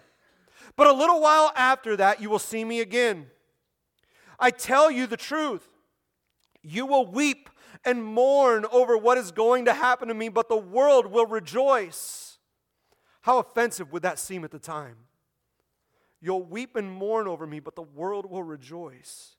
But 0.76 0.86
a 0.86 0.92
little 0.92 1.22
while 1.22 1.50
after 1.56 1.96
that, 1.96 2.20
you 2.20 2.28
will 2.28 2.38
see 2.38 2.62
me 2.62 2.82
again. 2.82 3.28
I 4.40 4.50
tell 4.50 4.90
you 4.90 5.06
the 5.06 5.16
truth. 5.16 5.66
You 6.62 6.86
will 6.86 7.06
weep 7.06 7.48
and 7.84 8.04
mourn 8.04 8.66
over 8.72 8.96
what 8.96 9.18
is 9.18 9.30
going 9.30 9.66
to 9.66 9.74
happen 9.74 10.08
to 10.08 10.14
me, 10.14 10.28
but 10.28 10.48
the 10.48 10.56
world 10.56 11.06
will 11.06 11.26
rejoice. 11.26 12.38
How 13.22 13.38
offensive 13.38 13.92
would 13.92 14.02
that 14.02 14.18
seem 14.18 14.44
at 14.44 14.50
the 14.50 14.58
time? 14.58 14.96
You'll 16.20 16.42
weep 16.42 16.76
and 16.76 16.90
mourn 16.90 17.26
over 17.26 17.46
me, 17.46 17.60
but 17.60 17.76
the 17.76 17.82
world 17.82 18.30
will 18.30 18.42
rejoice. 18.42 19.36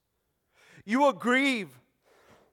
You 0.83 0.99
will 0.99 1.13
grieve, 1.13 1.69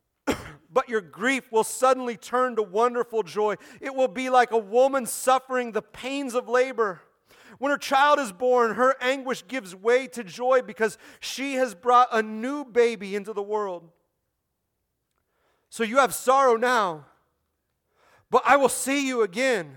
but 0.26 0.88
your 0.88 1.00
grief 1.00 1.50
will 1.50 1.64
suddenly 1.64 2.17
turn 2.17 2.57
to 2.57 2.62
wonderful 2.62 3.23
joy. 3.23 3.57
It 3.81 3.95
will 3.95 4.09
be 4.09 4.28
like 4.28 4.50
a 4.50 4.59
woman 4.59 5.07
suffering 5.07 5.73
the 5.73 5.83
pains 5.83 6.35
of 6.35 6.49
labor 6.49 7.00
when 7.59 7.71
her 7.71 7.79
child 7.79 8.19
is 8.19 8.33
born, 8.33 8.75
her 8.75 8.97
anguish 9.00 9.47
gives 9.47 9.75
way 9.75 10.07
to 10.09 10.25
joy 10.25 10.62
because 10.62 10.97
she 11.21 11.55
has 11.55 11.75
brought 11.75 12.09
a 12.12 12.23
new 12.23 12.65
baby 12.65 13.15
into 13.15 13.33
the 13.33 13.43
world. 13.43 13.88
So 15.71 15.83
you 15.85 15.99
have 15.99 16.15
sorrow 16.15 16.57
now, 16.57 17.07
but 18.31 18.43
I 18.47 18.57
will 18.57 18.69
see 18.69 19.07
you 19.07 19.23
again. 19.23 19.77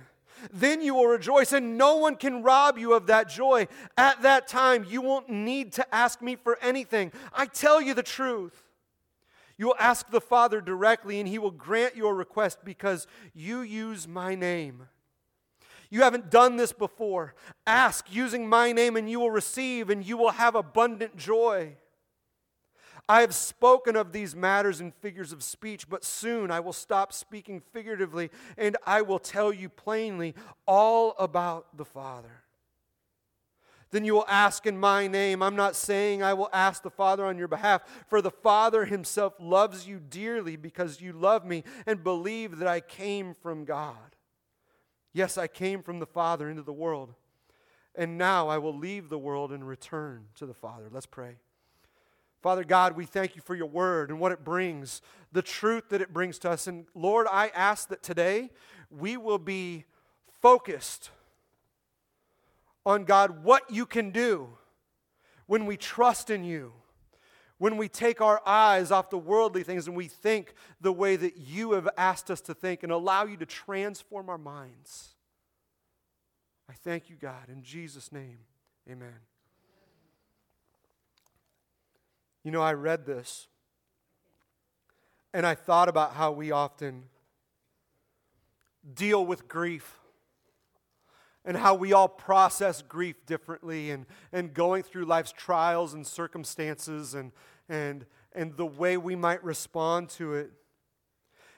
Then 0.51 0.81
you 0.81 0.95
will 0.95 1.07
rejoice, 1.07 1.53
and 1.53 1.77
no 1.77 1.97
one 1.97 2.15
can 2.15 2.41
rob 2.41 2.77
you 2.77 2.93
of 2.93 3.07
that 3.07 3.29
joy. 3.29 3.67
At 3.97 4.21
that 4.23 4.47
time, 4.47 4.85
you 4.89 5.01
won't 5.01 5.29
need 5.29 5.73
to 5.73 5.95
ask 5.95 6.21
me 6.21 6.35
for 6.35 6.57
anything. 6.61 7.11
I 7.33 7.45
tell 7.45 7.81
you 7.81 7.93
the 7.93 8.01
truth. 8.03 8.63
You 9.57 9.67
will 9.67 9.75
ask 9.77 10.09
the 10.09 10.21
Father 10.21 10.59
directly, 10.59 11.19
and 11.19 11.29
he 11.29 11.37
will 11.37 11.51
grant 11.51 11.95
your 11.95 12.15
request 12.15 12.59
because 12.63 13.05
you 13.35 13.61
use 13.61 14.07
my 14.07 14.33
name. 14.33 14.87
You 15.91 16.01
haven't 16.01 16.31
done 16.31 16.55
this 16.55 16.71
before. 16.71 17.35
Ask 17.67 18.05
using 18.09 18.47
my 18.47 18.71
name, 18.71 18.95
and 18.95 19.09
you 19.09 19.19
will 19.19 19.29
receive, 19.29 19.89
and 19.89 20.03
you 20.03 20.17
will 20.17 20.31
have 20.31 20.55
abundant 20.55 21.17
joy. 21.17 21.75
I 23.09 23.21
have 23.21 23.35
spoken 23.35 23.97
of 23.97 24.13
these 24.13 24.33
matters 24.33 24.79
in 24.79 24.91
figures 24.91 25.33
of 25.33 25.43
speech, 25.43 25.89
but 25.89 26.05
soon 26.05 26.49
I 26.49 26.61
will 26.61 26.71
stop 26.71 27.11
speaking 27.11 27.61
figuratively, 27.73 28.31
and 28.57 28.77
I 28.85 29.01
will 29.01 29.19
tell 29.19 29.51
you 29.51 29.67
plainly 29.67 30.33
all 30.65 31.13
about 31.19 31.75
the 31.75 31.83
Father. 31.83 32.43
Then 33.89 34.05
you 34.05 34.13
will 34.13 34.25
ask 34.29 34.65
in 34.65 34.79
my 34.79 35.07
name. 35.07 35.43
I'm 35.43 35.57
not 35.57 35.75
saying 35.75 36.23
I 36.23 36.33
will 36.33 36.49
ask 36.53 36.81
the 36.81 36.89
Father 36.89 37.25
on 37.25 37.37
your 37.37 37.49
behalf, 37.49 37.83
for 38.07 38.21
the 38.21 38.31
Father 38.31 38.85
himself 38.85 39.33
loves 39.41 39.85
you 39.85 39.99
dearly 39.99 40.55
because 40.55 41.01
you 41.01 41.11
love 41.11 41.45
me 41.45 41.65
and 41.85 42.01
believe 42.01 42.59
that 42.59 42.67
I 42.69 42.79
came 42.79 43.33
from 43.33 43.65
God. 43.65 44.10
Yes, 45.13 45.37
I 45.37 45.47
came 45.47 45.83
from 45.83 45.99
the 45.99 46.05
Father 46.05 46.49
into 46.49 46.61
the 46.61 46.73
world, 46.73 47.13
and 47.95 48.17
now 48.17 48.47
I 48.47 48.57
will 48.57 48.75
leave 48.75 49.09
the 49.09 49.19
world 49.19 49.51
and 49.51 49.67
return 49.67 50.25
to 50.35 50.45
the 50.45 50.53
Father. 50.53 50.87
Let's 50.91 51.05
pray. 51.05 51.35
Father 52.41 52.63
God, 52.63 52.95
we 52.95 53.05
thank 53.05 53.35
you 53.35 53.41
for 53.41 53.53
your 53.53 53.67
word 53.67 54.09
and 54.09 54.19
what 54.19 54.31
it 54.31 54.43
brings, 54.43 55.01
the 55.31 55.43
truth 55.43 55.89
that 55.89 56.01
it 56.01 56.11
brings 56.11 56.39
to 56.39 56.49
us. 56.49 56.65
And 56.65 56.87
Lord, 56.95 57.27
I 57.31 57.49
ask 57.49 57.89
that 57.89 58.01
today 58.01 58.49
we 58.89 59.15
will 59.15 59.37
be 59.37 59.85
focused 60.41 61.11
on 62.83 63.05
God, 63.05 63.43
what 63.43 63.69
you 63.69 63.85
can 63.85 64.09
do 64.09 64.49
when 65.45 65.67
we 65.67 65.77
trust 65.77 66.31
in 66.31 66.43
you 66.43 66.73
when 67.61 67.77
we 67.77 67.87
take 67.87 68.21
our 68.21 68.41
eyes 68.43 68.89
off 68.89 69.11
the 69.11 69.19
worldly 69.19 69.61
things 69.61 69.85
and 69.85 69.95
we 69.95 70.07
think 70.07 70.55
the 70.81 70.91
way 70.91 71.15
that 71.15 71.37
you 71.37 71.73
have 71.73 71.87
asked 71.95 72.31
us 72.31 72.41
to 72.41 72.55
think 72.55 72.81
and 72.81 72.91
allow 72.91 73.23
you 73.23 73.37
to 73.37 73.45
transform 73.45 74.29
our 74.29 74.37
minds. 74.39 75.13
I 76.67 76.73
thank 76.73 77.07
you, 77.07 77.15
God, 77.21 77.49
in 77.49 77.61
Jesus' 77.61 78.11
name. 78.11 78.39
Amen. 78.89 79.13
You 82.43 82.49
know, 82.49 82.63
I 82.63 82.73
read 82.73 83.05
this 83.05 83.47
and 85.31 85.45
I 85.45 85.53
thought 85.53 85.87
about 85.87 86.15
how 86.15 86.31
we 86.31 86.49
often 86.49 87.03
deal 88.91 89.23
with 89.23 89.47
grief 89.47 89.99
and 91.45 91.55
how 91.55 91.75
we 91.75 91.93
all 91.93 92.07
process 92.07 92.81
grief 92.81 93.23
differently 93.27 93.91
and, 93.91 94.07
and 94.33 94.51
going 94.51 94.81
through 94.81 95.05
life's 95.05 95.31
trials 95.31 95.93
and 95.93 96.07
circumstances 96.07 97.13
and, 97.13 97.31
and, 97.71 98.05
and 98.33 98.55
the 98.57 98.65
way 98.65 98.97
we 98.97 99.15
might 99.15 99.43
respond 99.43 100.09
to 100.09 100.33
it. 100.35 100.51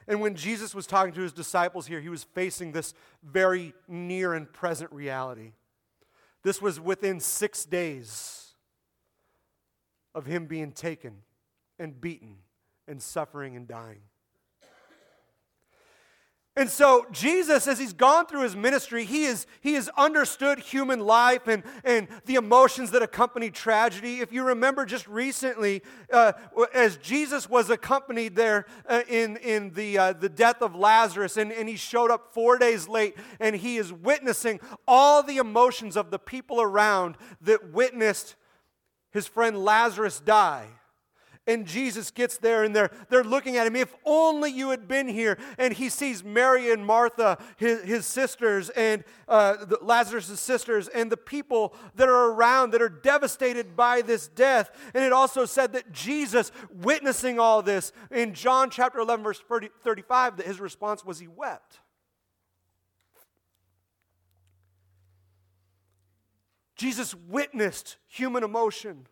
And 0.06 0.20
when 0.20 0.36
Jesus 0.36 0.74
was 0.74 0.86
talking 0.86 1.12
to 1.14 1.22
his 1.22 1.32
disciples 1.32 1.86
here, 1.86 2.00
he 2.00 2.08
was 2.08 2.22
facing 2.22 2.72
this 2.72 2.94
very 3.22 3.74
near 3.88 4.34
and 4.34 4.50
present 4.50 4.92
reality. 4.92 5.52
This 6.42 6.62
was 6.62 6.78
within 6.78 7.20
six 7.20 7.64
days 7.64 8.54
of 10.14 10.26
him 10.26 10.46
being 10.46 10.72
taken 10.72 11.22
and 11.78 12.00
beaten 12.00 12.36
and 12.86 13.02
suffering 13.02 13.56
and 13.56 13.66
dying. 13.66 14.02
And 16.56 16.70
so 16.70 17.04
Jesus, 17.10 17.66
as 17.66 17.80
he's 17.80 17.92
gone 17.92 18.26
through 18.26 18.42
his 18.42 18.54
ministry, 18.54 19.04
he, 19.04 19.24
is, 19.24 19.44
he 19.60 19.74
has 19.74 19.88
understood 19.96 20.60
human 20.60 21.00
life 21.00 21.48
and, 21.48 21.64
and 21.82 22.06
the 22.26 22.36
emotions 22.36 22.92
that 22.92 23.02
accompany 23.02 23.50
tragedy. 23.50 24.20
If 24.20 24.32
you 24.32 24.44
remember 24.44 24.86
just 24.86 25.08
recently, 25.08 25.82
uh, 26.12 26.32
as 26.72 26.96
Jesus 26.98 27.50
was 27.50 27.70
accompanied 27.70 28.36
there 28.36 28.66
uh, 28.88 29.02
in, 29.08 29.36
in 29.38 29.72
the, 29.72 29.98
uh, 29.98 30.12
the 30.12 30.28
death 30.28 30.62
of 30.62 30.76
Lazarus, 30.76 31.36
and, 31.36 31.50
and 31.50 31.68
he 31.68 31.74
showed 31.74 32.12
up 32.12 32.32
four 32.32 32.56
days 32.56 32.86
late, 32.86 33.16
and 33.40 33.56
he 33.56 33.76
is 33.76 33.92
witnessing 33.92 34.60
all 34.86 35.24
the 35.24 35.38
emotions 35.38 35.96
of 35.96 36.12
the 36.12 36.20
people 36.20 36.62
around 36.62 37.16
that 37.40 37.72
witnessed 37.72 38.36
his 39.10 39.26
friend 39.26 39.64
Lazarus 39.64 40.20
die. 40.20 40.68
And 41.46 41.66
Jesus 41.66 42.10
gets 42.10 42.38
there 42.38 42.64
and 42.64 42.74
they're, 42.74 42.90
they're 43.10 43.24
looking 43.24 43.58
at 43.58 43.66
him. 43.66 43.76
If 43.76 43.94
only 44.04 44.50
you 44.50 44.70
had 44.70 44.88
been 44.88 45.08
here. 45.08 45.38
And 45.58 45.74
he 45.74 45.90
sees 45.90 46.24
Mary 46.24 46.72
and 46.72 46.86
Martha, 46.86 47.36
his, 47.56 47.82
his 47.82 48.06
sisters, 48.06 48.70
and 48.70 49.04
uh, 49.28 49.56
Lazarus' 49.82 50.40
sisters, 50.40 50.88
and 50.88 51.12
the 51.12 51.18
people 51.18 51.74
that 51.96 52.08
are 52.08 52.32
around 52.32 52.70
that 52.70 52.80
are 52.80 52.88
devastated 52.88 53.76
by 53.76 54.00
this 54.00 54.28
death. 54.28 54.70
And 54.94 55.04
it 55.04 55.12
also 55.12 55.44
said 55.44 55.74
that 55.74 55.92
Jesus, 55.92 56.50
witnessing 56.72 57.38
all 57.38 57.62
this, 57.62 57.92
in 58.10 58.32
John 58.32 58.70
chapter 58.70 58.98
11, 59.00 59.22
verse 59.22 59.42
30, 59.46 59.68
35, 59.82 60.38
that 60.38 60.46
his 60.46 60.60
response 60.60 61.04
was 61.04 61.18
he 61.18 61.28
wept. 61.28 61.80
Jesus 66.76 67.14
witnessed 67.14 67.98
human 68.08 68.42
emotion. 68.42 69.06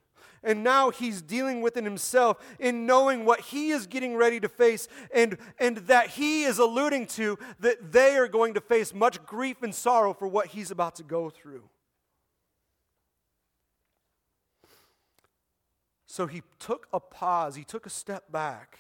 And 0.44 0.64
now 0.64 0.90
he's 0.90 1.22
dealing 1.22 1.61
with 1.61 1.76
it 1.76 1.84
himself 1.84 2.38
in 2.58 2.84
knowing 2.84 3.25
what 3.25 3.40
he 3.40 3.70
is 3.70 3.87
getting 3.87 4.16
ready 4.16 4.40
to 4.40 4.49
face 4.49 4.88
and, 5.14 5.38
and 5.58 5.78
that 5.78 6.08
he 6.08 6.42
is 6.44 6.58
alluding 6.58 7.06
to 7.08 7.38
that 7.61 7.92
they 7.92 8.16
are 8.16 8.28
going 8.28 8.54
to 8.54 8.61
face 8.61 8.92
much 8.92 9.25
grief 9.25 9.62
and 9.62 9.75
sorrow 9.75 10.12
for 10.12 10.26
what 10.26 10.49
he's 10.49 10.70
about 10.70 10.96
to 10.96 11.04
go 11.04 11.30
through. 11.30 11.62
So 16.06 16.26
he 16.26 16.42
took 16.58 16.88
a 16.92 17.00
pause, 17.00 17.54
he 17.54 17.64
took 17.64 17.87
a 17.87 17.90
step 17.90 18.30
back. 18.30 18.78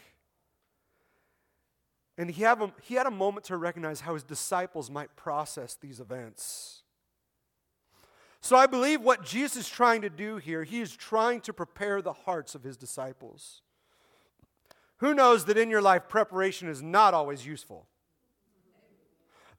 And 2.18 2.30
he 2.30 2.42
had, 2.42 2.60
a, 2.60 2.72
he 2.82 2.94
had 2.94 3.06
a 3.06 3.10
moment 3.10 3.46
to 3.46 3.56
recognize 3.56 4.02
how 4.02 4.14
his 4.14 4.22
disciples 4.22 4.90
might 4.90 5.16
process 5.16 5.74
these 5.74 5.98
events. 5.98 6.81
So 8.42 8.56
I 8.56 8.66
believe 8.66 9.00
what 9.00 9.24
Jesus 9.24 9.66
is 9.66 9.68
trying 9.68 10.02
to 10.02 10.10
do 10.10 10.36
here, 10.36 10.64
he 10.64 10.80
is 10.80 10.94
trying 10.94 11.40
to 11.42 11.52
prepare 11.52 12.02
the 12.02 12.12
hearts 12.12 12.56
of 12.56 12.64
his 12.64 12.76
disciples. 12.76 13.62
Who 14.98 15.14
knows 15.14 15.44
that 15.44 15.56
in 15.56 15.70
your 15.70 15.80
life, 15.80 16.08
preparation 16.08 16.68
is 16.68 16.82
not 16.82 17.14
always 17.14 17.46
useful? 17.46 17.86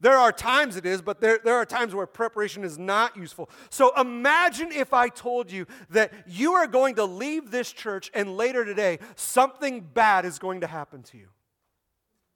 There 0.02 0.18
are 0.18 0.34
times 0.34 0.76
it 0.76 0.86
is, 0.86 1.02
but 1.02 1.22
there, 1.22 1.40
there 1.42 1.56
are 1.56 1.66
times 1.66 1.96
where 1.96 2.06
preparation 2.06 2.66
is 2.66 2.78
not 2.78 3.16
useful. 3.16 3.50
So 3.70 3.98
imagine 3.98 4.74
if 4.74 4.94
I 4.94 5.08
told 5.08 5.50
you 5.50 5.66
that 5.92 6.12
you 6.28 6.52
are 6.52 6.68
going 6.68 6.96
to 6.96 7.06
leave 7.06 7.52
this 7.52 7.72
church 7.72 8.12
and 8.14 8.36
later 8.36 8.66
today, 8.66 9.00
something 9.16 9.80
bad 9.80 10.26
is 10.26 10.40
going 10.40 10.60
to 10.60 10.68
happen 10.68 11.04
to 11.04 11.18
you. 11.18 11.30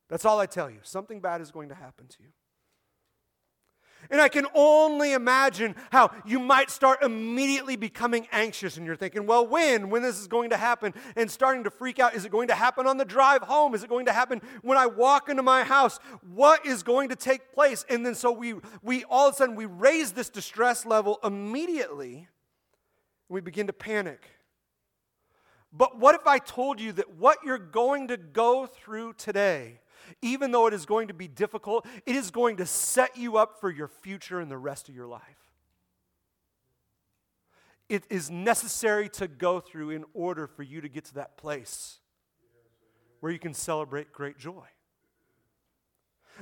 That's 0.07 0.23
all 0.23 0.39
I 0.39 0.45
tell 0.45 0.69
you. 0.69 0.79
Something 0.83 1.19
bad 1.19 1.41
is 1.41 1.51
going 1.51 1.67
to 1.67 1.75
happen 1.75 2.07
to 2.07 2.17
you. 2.21 2.29
And 4.09 4.21
I 4.21 4.29
can 4.29 4.47
only 4.53 5.13
imagine 5.13 5.75
how 5.91 6.11
you 6.25 6.39
might 6.39 6.69
start 6.69 7.03
immediately 7.03 7.75
becoming 7.75 8.27
anxious 8.31 8.77
and 8.77 8.85
you're 8.85 8.95
thinking, 8.95 9.25
well, 9.25 9.45
when? 9.45 9.89
When 9.89 10.01
this 10.01 10.19
is 10.19 10.27
going 10.27 10.51
to 10.51 10.57
happen? 10.57 10.93
And 11.15 11.29
starting 11.29 11.63
to 11.65 11.69
freak 11.69 11.99
out. 11.99 12.15
Is 12.15 12.25
it 12.25 12.31
going 12.31 12.47
to 12.47 12.55
happen 12.55 12.87
on 12.87 12.97
the 12.97 13.05
drive 13.05 13.43
home? 13.43 13.75
Is 13.75 13.83
it 13.83 13.89
going 13.89 14.05
to 14.05 14.13
happen 14.13 14.41
when 14.61 14.77
I 14.77 14.85
walk 14.85 15.29
into 15.29 15.43
my 15.43 15.63
house? 15.63 15.99
What 16.33 16.65
is 16.65 16.83
going 16.83 17.09
to 17.09 17.15
take 17.15 17.53
place? 17.53 17.85
And 17.89 18.05
then 18.05 18.15
so 18.15 18.31
we, 18.31 18.55
we 18.81 19.03
all 19.05 19.27
of 19.27 19.33
a 19.33 19.37
sudden 19.37 19.55
we 19.55 19.65
raise 19.65 20.11
this 20.11 20.29
distress 20.29 20.85
level 20.85 21.19
immediately 21.23 22.15
and 22.17 23.35
we 23.35 23.41
begin 23.41 23.67
to 23.67 23.73
panic. 23.73 24.27
But 25.73 25.99
what 25.99 26.15
if 26.15 26.25
I 26.25 26.39
told 26.39 26.79
you 26.79 26.91
that 26.93 27.15
what 27.15 27.39
you're 27.43 27.57
going 27.57 28.07
to 28.07 28.17
go 28.17 28.65
through 28.65 29.13
today 29.13 29.79
even 30.21 30.51
though 30.51 30.67
it 30.67 30.73
is 30.73 30.85
going 30.85 31.07
to 31.07 31.13
be 31.13 31.27
difficult, 31.27 31.85
it 32.05 32.15
is 32.15 32.31
going 32.31 32.57
to 32.57 32.65
set 32.65 33.17
you 33.17 33.37
up 33.37 33.59
for 33.59 33.69
your 33.69 33.87
future 33.87 34.39
and 34.39 34.49
the 34.49 34.57
rest 34.57 34.89
of 34.89 34.95
your 34.95 35.07
life. 35.07 35.21
It 37.89 38.03
is 38.09 38.29
necessary 38.29 39.09
to 39.09 39.27
go 39.27 39.59
through 39.59 39.91
in 39.91 40.03
order 40.13 40.47
for 40.47 40.63
you 40.63 40.81
to 40.81 40.89
get 40.89 41.05
to 41.05 41.13
that 41.15 41.37
place 41.37 41.99
where 43.21 43.31
you 43.31 43.39
can 43.39 43.53
celebrate 43.53 44.11
great 44.11 44.37
joy. 44.37 44.65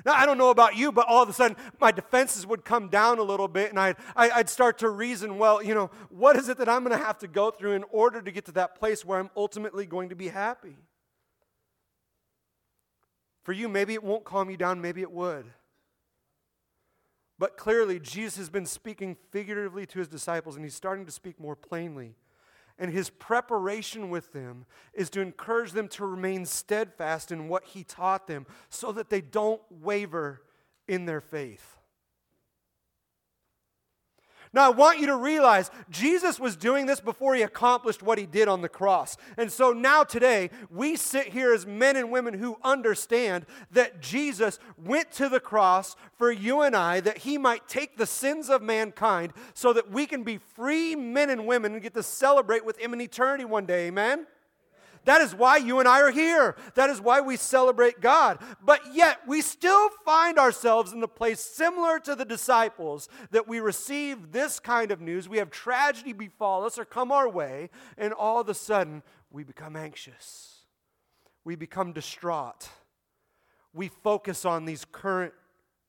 Now, 0.04 0.14
I 0.14 0.26
don't 0.26 0.38
know 0.38 0.50
about 0.50 0.76
you, 0.76 0.92
but 0.92 1.08
all 1.08 1.24
of 1.24 1.30
a 1.30 1.34
sudden 1.34 1.56
my 1.80 1.92
defenses 1.92 2.46
would 2.46 2.66
come 2.66 2.90
down 2.90 3.20
a 3.20 3.24
little 3.24 3.48
bit 3.48 3.70
and 3.70 3.80
I'd, 3.80 3.96
I'd 4.16 4.50
start 4.50 4.80
to 4.80 4.90
reason, 4.90 5.38
well, 5.38 5.64
you 5.64 5.74
know, 5.74 5.90
what 6.10 6.36
is 6.36 6.50
it 6.50 6.58
that 6.58 6.68
I'm 6.68 6.84
going 6.84 6.98
to 6.98 7.04
have 7.04 7.20
to 7.20 7.28
go 7.28 7.52
through 7.52 7.74
in 7.74 7.86
order 7.92 8.22
to 8.22 8.32
get 8.32 8.46
to 8.46 8.52
that 8.54 8.76
place 8.76 9.06
where 9.06 9.20
I'm 9.20 9.30
ultimately 9.38 9.86
going 9.86 10.10
to 10.10 10.16
be 10.16 10.28
happy? 10.28 10.76
For 13.46 13.54
you, 13.54 13.70
maybe 13.70 13.94
it 13.94 14.04
won't 14.04 14.26
calm 14.26 14.50
you 14.50 14.58
down, 14.58 14.82
maybe 14.82 15.02
it 15.02 15.12
would. 15.12 15.46
But 17.38 17.58
clearly, 17.58 18.00
Jesus 18.00 18.38
has 18.38 18.50
been 18.50 18.66
speaking 18.66 19.16
figuratively 19.30 19.86
to 19.86 20.00
his 20.00 20.08
disciples, 20.08 20.56
and 20.56 20.66
he's 20.66 20.74
starting 20.74 21.06
to 21.06 21.12
speak 21.12 21.40
more 21.40 21.56
plainly. 21.56 22.16
And 22.80 22.92
his 22.92 23.12
preparation 23.12 24.10
with 24.10 24.34
them 24.34 24.66
is 24.96 25.12
to 25.12 25.22
encourage 25.22 25.74
them 25.74 25.88
to 25.90 26.06
remain 26.08 26.48
steadfast 26.48 27.32
in 27.32 27.48
what 27.48 27.66
he 27.66 27.84
taught 27.84 28.26
them 28.26 28.48
so 28.70 28.92
that 28.94 29.12
they 29.12 29.22
don't 29.22 29.62
waver 29.70 30.42
in 30.88 31.06
their 31.06 31.22
faith. 31.22 31.75
Now, 34.56 34.68
I 34.68 34.70
want 34.70 35.00
you 35.00 35.08
to 35.08 35.18
realize 35.18 35.70
Jesus 35.90 36.40
was 36.40 36.56
doing 36.56 36.86
this 36.86 37.02
before 37.02 37.36
he 37.36 37.42
accomplished 37.42 38.02
what 38.02 38.18
he 38.18 38.26
did 38.26 38.48
on 38.48 38.62
the 38.62 38.70
cross. 38.70 39.18
And 39.36 39.52
so 39.52 39.74
now, 39.74 40.06
today, 40.06 40.50
we 40.72 40.96
sit 40.96 41.28
here 41.28 41.54
as 41.54 41.66
men 41.66 41.98
and 41.98 42.10
women 42.10 42.34
who 42.36 42.58
understand 42.64 43.46
that 43.72 44.02
Jesus 44.02 44.58
went 44.82 45.12
to 45.12 45.28
the 45.28 45.42
cross 45.42 45.98
for 46.18 46.32
you 46.32 46.62
and 46.62 46.74
I, 46.74 47.02
that 47.02 47.18
he 47.18 47.38
might 47.38 47.68
take 47.68 47.98
the 47.98 48.06
sins 48.06 48.50
of 48.50 48.62
mankind 48.62 49.34
so 49.54 49.74
that 49.74 49.92
we 49.92 50.06
can 50.06 50.24
be 50.24 50.38
free 50.38 50.96
men 50.96 51.30
and 51.30 51.46
women 51.46 51.74
and 51.74 51.82
get 51.82 51.94
to 51.96 52.04
celebrate 52.04 52.64
with 52.64 52.80
him 52.80 52.94
in 52.94 53.02
eternity 53.02 53.44
one 53.44 53.66
day. 53.66 53.88
Amen? 53.88 54.26
That 55.06 55.22
is 55.22 55.34
why 55.34 55.58
you 55.58 55.80
and 55.80 55.88
I 55.88 56.02
are 56.02 56.12
here. 56.12 56.56
That 56.74 56.90
is 56.90 57.00
why 57.00 57.22
we 57.22 57.38
celebrate 57.38 58.02
God. 58.02 58.40
But 58.64 58.94
yet, 58.94 59.20
we 59.28 59.42
still 59.42 59.90
find 60.04 60.38
ourselves 60.38 60.92
in 60.92 61.00
the 61.00 61.08
place 61.08 61.40
similar 61.40 62.00
to 62.00 62.16
the 62.16 62.26
disciples 62.26 63.08
that 63.32 63.48
we 63.48 63.60
receive 63.60 64.32
this 64.32 64.60
kind 64.60 64.92
of 64.92 65.02
news. 65.02 65.30
We 65.30 65.38
have 65.38 65.52
tragedy 65.52 66.12
befall 66.12 66.66
us 66.66 66.78
or 66.78 66.86
come 66.86 67.12
our 67.12 67.30
way, 67.30 67.70
and 67.98 68.14
all 68.14 68.42
of 68.42 68.50
a 68.50 68.54
sudden, 68.54 69.04
we 69.32 69.44
become 69.44 69.76
anxious. 69.76 70.62
We 71.44 71.56
become 71.56 71.94
distraught. 71.94 72.70
We 73.74 73.90
focus 73.90 74.44
on 74.44 74.66
these 74.66 74.86
current 74.92 75.34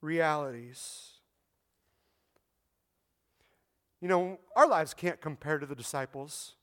realities. 0.02 1.12
You 4.02 4.09
know, 4.09 4.40
our 4.55 4.68
lives 4.68 4.92
can't 4.92 5.20
compare 5.22 5.59
to 5.59 5.64
the 5.64 5.74
disciples. 5.74 6.55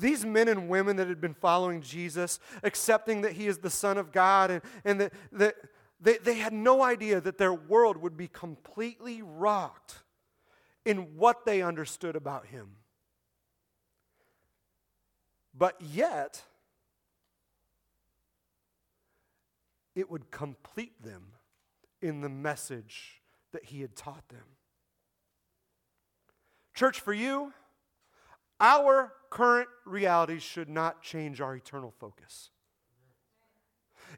These 0.00 0.24
men 0.24 0.48
and 0.48 0.68
women 0.68 0.96
that 0.96 1.08
had 1.08 1.20
been 1.20 1.34
following 1.34 1.82
Jesus, 1.82 2.40
accepting 2.62 3.20
that 3.22 3.32
he 3.32 3.46
is 3.46 3.58
the 3.58 3.70
Son 3.70 3.98
of 3.98 4.12
God, 4.12 4.50
and, 4.50 4.62
and 4.84 5.00
that, 5.00 5.12
that 5.32 5.54
they, 6.00 6.16
they 6.18 6.34
had 6.34 6.52
no 6.52 6.82
idea 6.82 7.20
that 7.20 7.38
their 7.38 7.52
world 7.52 7.98
would 7.98 8.16
be 8.16 8.28
completely 8.28 9.22
rocked 9.22 9.98
in 10.84 11.16
what 11.16 11.44
they 11.44 11.62
understood 11.62 12.16
about 12.16 12.46
him. 12.46 12.76
But 15.54 15.76
yet, 15.80 16.42
it 19.94 20.10
would 20.10 20.30
complete 20.30 21.02
them 21.02 21.32
in 22.00 22.22
the 22.22 22.28
message 22.30 23.20
that 23.52 23.66
he 23.66 23.82
had 23.82 23.94
taught 23.94 24.26
them. 24.28 24.44
Church, 26.72 27.00
for 27.00 27.12
you, 27.12 27.52
our 28.60 29.12
current 29.30 29.68
realities 29.86 30.42
should 30.42 30.68
not 30.68 31.02
change 31.02 31.40
our 31.40 31.54
eternal 31.54 31.92
focus. 31.98 32.50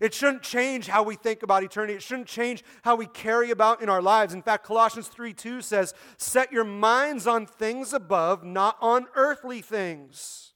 It 0.01 0.15
shouldn't 0.15 0.43
change 0.43 0.89
how 0.89 1.03
we 1.03 1.17
think 1.17 1.43
about 1.43 1.63
eternity. 1.63 1.95
It 1.95 2.03
shouldn't 2.03 2.27
change 2.27 2.65
how 2.83 2.97
we 2.97 3.07
carry 3.07 3.51
about 3.51 3.83
in 3.83 3.89
our 3.89 4.03
lives. 4.03 4.35
In 4.35 4.43
fact, 4.43 4.65
Colossians 4.65 5.09
3 5.09 5.33
2 5.33 5.61
says, 5.61 5.95
Set 6.17 6.51
your 6.51 6.65
minds 6.65 7.27
on 7.27 7.47
things 7.47 7.93
above, 7.93 8.43
not 8.43 8.77
on 8.81 9.07
earthly 9.15 9.61
things. 9.61 10.52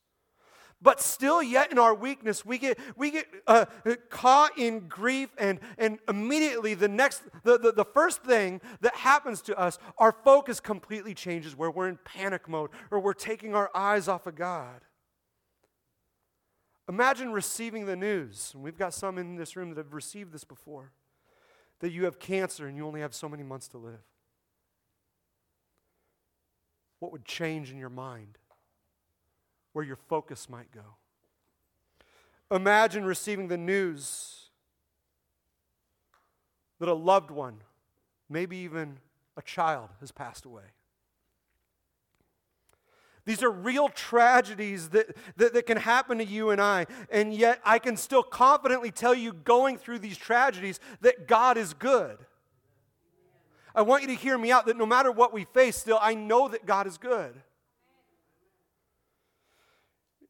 But 0.87 1.01
still, 1.01 1.42
yet 1.42 1.72
in 1.72 1.81
our 1.81 1.96
weakness, 1.96 2.46
we 2.46 2.59
get, 2.59 2.79
we 2.96 3.11
get 3.11 3.27
uh, 3.49 3.64
caught 4.09 4.57
in 4.57 4.87
grief, 4.87 5.31
and, 5.37 5.59
and 5.79 5.99
immediately 6.09 6.75
the 6.75 6.87
next, 6.87 7.25
the, 7.42 7.59
the, 7.59 7.72
the 7.72 7.85
first 7.85 8.22
thing 8.22 8.61
that 8.83 8.94
happens 8.94 9.42
to 9.42 9.59
us, 9.59 9.81
our 9.99 10.12
focus 10.12 10.61
completely 10.61 11.12
changes 11.12 11.57
where 11.57 11.72
we're 11.72 11.88
in 11.88 11.99
panic 12.05 12.49
mode 12.49 12.70
or 12.92 13.01
we're 13.01 13.14
taking 13.14 13.53
our 13.53 13.68
eyes 13.75 14.07
off 14.07 14.29
of 14.29 14.37
God. 14.37 14.83
Imagine 16.88 17.33
receiving 17.33 17.87
the 17.87 17.96
news, 17.96 18.53
and 18.55 18.62
we've 18.62 18.79
got 18.79 18.94
some 18.94 19.18
in 19.18 19.35
this 19.35 19.57
room 19.57 19.70
that 19.70 19.79
have 19.79 19.92
received 19.92 20.33
this 20.33 20.44
before, 20.44 20.92
that 21.81 21.90
you 21.90 22.05
have 22.05 22.20
cancer 22.20 22.68
and 22.68 22.77
you 22.77 22.87
only 22.87 23.01
have 23.01 23.12
so 23.12 23.29
many 23.29 23.42
months 23.42 23.66
to 23.66 23.79
live. 23.79 24.05
What 27.01 27.11
would 27.11 27.25
change 27.25 27.72
in 27.72 27.77
your 27.77 27.90
mind? 27.90 28.38
Where 29.76 29.84
your 29.84 29.98
focus 30.08 30.48
might 30.48 30.72
go. 30.72 30.96
Imagine 32.50 33.04
receiving 33.04 33.48
the 33.48 33.58
news 33.58 34.48
that 36.80 36.88
a 36.88 36.94
loved 36.94 37.30
one, 37.30 37.56
maybe 38.30 38.56
even 38.56 38.96
a 39.36 39.42
child, 39.42 39.90
has 40.00 40.10
passed 40.10 40.46
away. 40.46 40.62
These 43.26 43.42
are 43.42 43.50
real 43.50 43.90
tragedies 43.90 44.88
that, 44.88 45.14
that, 45.36 45.52
that, 45.52 45.66
can 45.66 45.76
happen 45.76 46.16
to 46.16 46.24
you 46.24 46.48
and 46.48 46.58
I. 46.58 46.86
And 47.10 47.34
yet, 47.34 47.60
I 47.62 47.78
can 47.78 47.98
still 47.98 48.22
confidently 48.22 48.90
tell 48.90 49.14
you, 49.14 49.34
going 49.34 49.76
through 49.76 49.98
these 49.98 50.16
tragedies, 50.16 50.80
that 51.02 51.28
God 51.28 51.58
is 51.58 51.74
good. 51.74 52.16
I 53.74 53.82
want 53.82 54.04
you 54.04 54.08
to 54.08 54.14
hear 54.14 54.38
me 54.38 54.50
out 54.50 54.64
that 54.68 54.78
no 54.78 54.86
matter 54.86 55.12
what 55.12 55.34
we 55.34 55.44
face, 55.44 55.76
still, 55.76 55.98
I 56.00 56.14
know 56.14 56.48
that 56.48 56.64
God 56.64 56.86
is 56.86 56.96
good. 56.96 57.42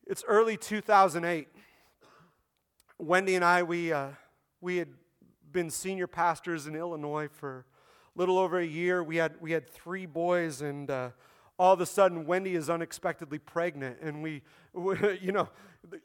It's 0.08 0.22
early 0.28 0.56
2008. 0.56 1.48
Wendy 2.96 3.34
and 3.34 3.44
I, 3.44 3.64
we, 3.64 3.92
uh, 3.92 4.10
we 4.60 4.76
had 4.76 4.90
been 5.50 5.68
senior 5.68 6.06
pastors 6.06 6.68
in 6.68 6.76
Illinois 6.76 7.26
for 7.26 7.66
a 8.14 8.18
little 8.18 8.38
over 8.38 8.60
a 8.60 8.64
year. 8.64 9.02
We 9.02 9.16
had, 9.16 9.34
we 9.40 9.50
had 9.50 9.68
three 9.68 10.06
boys, 10.06 10.62
and 10.62 10.88
uh, 10.88 11.10
all 11.58 11.74
of 11.74 11.80
a 11.80 11.86
sudden 11.86 12.24
Wendy 12.24 12.54
is 12.54 12.70
unexpectedly 12.70 13.40
pregnant. 13.40 13.98
And 14.00 14.22
we, 14.22 14.42
we, 14.72 15.18
you 15.20 15.32
know, 15.32 15.48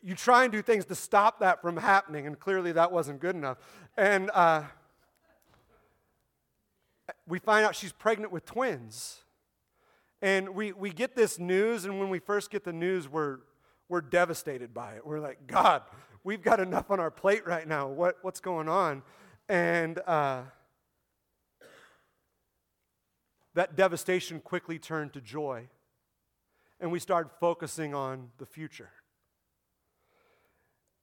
you 0.02 0.16
try 0.16 0.46
and 0.46 0.52
do 0.52 0.64
things 0.64 0.86
to 0.86 0.96
stop 0.96 1.40
that 1.42 1.62
from 1.62 1.78
happening, 1.78 2.26
and 2.26 2.40
clearly 2.40 2.72
that 2.72 2.92
wasn't 2.92 3.20
good 3.20 3.36
enough. 3.36 3.60
And 3.98 4.32
uh, 4.34 4.64
we 7.28 7.38
find 7.38 7.68
out 7.68 7.76
she's 7.76 7.94
pregnant 7.94 8.32
with 8.34 8.46
twins. 8.46 9.20
And 10.24 10.56
we, 10.56 10.72
we 10.72 10.90
get 10.90 11.16
this 11.16 11.38
news, 11.38 11.86
and 11.86 12.00
when 12.00 12.10
we 12.10 12.18
first 12.18 12.50
get 12.50 12.64
the 12.64 12.74
news, 12.74 13.08
we're, 13.08 13.42
we're 13.92 14.00
devastated 14.00 14.74
by 14.74 14.94
it. 14.94 15.06
We're 15.06 15.20
like, 15.20 15.48
God, 15.48 15.84
we've 16.24 16.42
got 16.42 16.62
enough 16.62 16.90
on 16.90 17.02
our 17.02 17.12
plate 17.12 17.46
right 17.46 17.68
now. 17.68 17.90
What, 17.90 18.18
what's 18.22 18.40
going 18.40 18.70
on? 18.70 19.04
And 19.50 20.00
uh, 20.08 20.44
that 23.54 23.76
devastation 23.76 24.40
quickly 24.40 24.80
turned 24.80 25.12
to 25.14 25.20
joy, 25.20 25.68
and 26.80 26.90
we 26.90 27.00
started 27.00 27.32
focusing 27.42 27.94
on 27.94 28.30
the 28.38 28.46
future. 28.46 28.90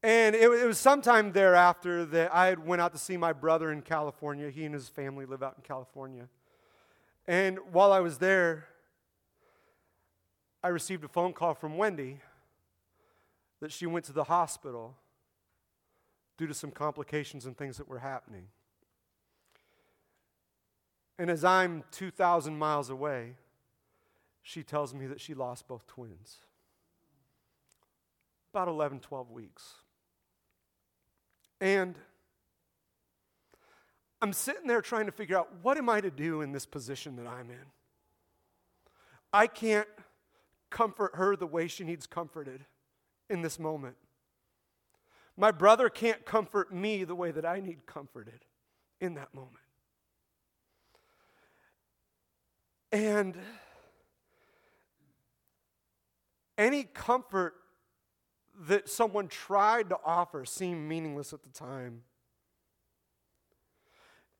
And 0.03 0.35
it, 0.35 0.45
it, 0.45 0.67
was 0.67 0.79
sometime 0.79 1.33
thereafter 1.33 2.07
that 2.07 2.35
I 2.35 2.55
went 2.55 2.81
out 2.81 2.93
to 2.93 2.99
see 2.99 3.19
my 3.19 3.35
brother 3.35 3.71
in 3.71 3.83
California. 3.83 4.49
He 4.49 4.65
and 4.65 4.73
his 4.73 4.89
family 4.89 5.27
live 5.27 5.43
out 5.43 5.57
in 5.59 5.63
California. 5.63 6.27
And 7.27 7.59
while 7.71 7.93
I 7.93 8.01
was 8.01 8.17
there, 8.17 8.65
I 10.65 10.69
received 10.69 11.05
a 11.05 11.09
phone 11.09 11.35
call 11.35 11.53
from 11.53 11.77
Wendy 11.77 12.21
that 13.61 13.73
she 13.73 13.87
went 13.87 14.05
to 14.07 14.13
the 14.13 14.25
hospital 14.25 14.97
due 16.37 16.47
to 16.47 16.55
some 16.55 16.71
complications 16.71 17.47
and 17.47 17.57
things 17.57 17.77
that 17.77 17.89
were 17.89 17.99
happening. 17.99 18.47
And 21.19 21.31
as 21.31 21.45
I'm 21.45 21.83
2,000 21.91 22.57
miles 22.57 22.91
away, 22.91 23.35
she 24.43 24.63
tells 24.63 24.95
me 24.95 25.07
that 25.07 25.21
she 25.21 25.35
lost 25.35 25.67
both 25.67 25.87
twins. 25.87 26.39
About 28.55 28.69
11, 28.69 29.01
12 29.01 29.31
weeks. 29.31 29.75
And 31.61 31.97
I'm 34.23 34.33
sitting 34.33 34.69
there 34.69 34.81
trying 34.81 35.07
to 35.07 35.13
figure 35.13 35.37
out 35.37 35.49
what 35.63 35.77
am 35.77 35.89
I 35.89 36.01
to 36.01 36.11
do 36.11 36.41
in 36.41 36.53
this 36.53 36.67
position 36.67 37.17
that 37.17 37.27
I'm 37.27 37.51
in? 37.51 37.67
I 39.33 39.49
can't 39.49 39.89
comfort 40.71 41.17
her 41.17 41.37
the 41.37 41.47
way 41.47 41.67
she 41.67 41.85
needs 41.85 42.07
comforted 42.07 42.65
in 43.31 43.43
this 43.43 43.59
moment. 43.59 43.97
My 45.37 45.51
brother 45.51 45.89
can't 45.89 46.25
comfort 46.25 46.73
me 46.73 47.05
the 47.05 47.15
way 47.15 47.31
that 47.31 47.45
I 47.45 47.61
need 47.61 47.87
comforted 47.87 48.45
in 49.01 49.15
that 49.15 49.33
moment. 49.35 49.55
And 52.91 53.37
any 56.57 56.85
comfort 56.85 57.55
that 58.67 58.89
someone 58.89 59.29
tried 59.29 59.91
to 59.91 59.99
offer 60.05 60.45
seemed 60.45 60.89
meaningless 60.89 61.33
at 61.33 61.43
the 61.45 61.51
time. 61.51 62.03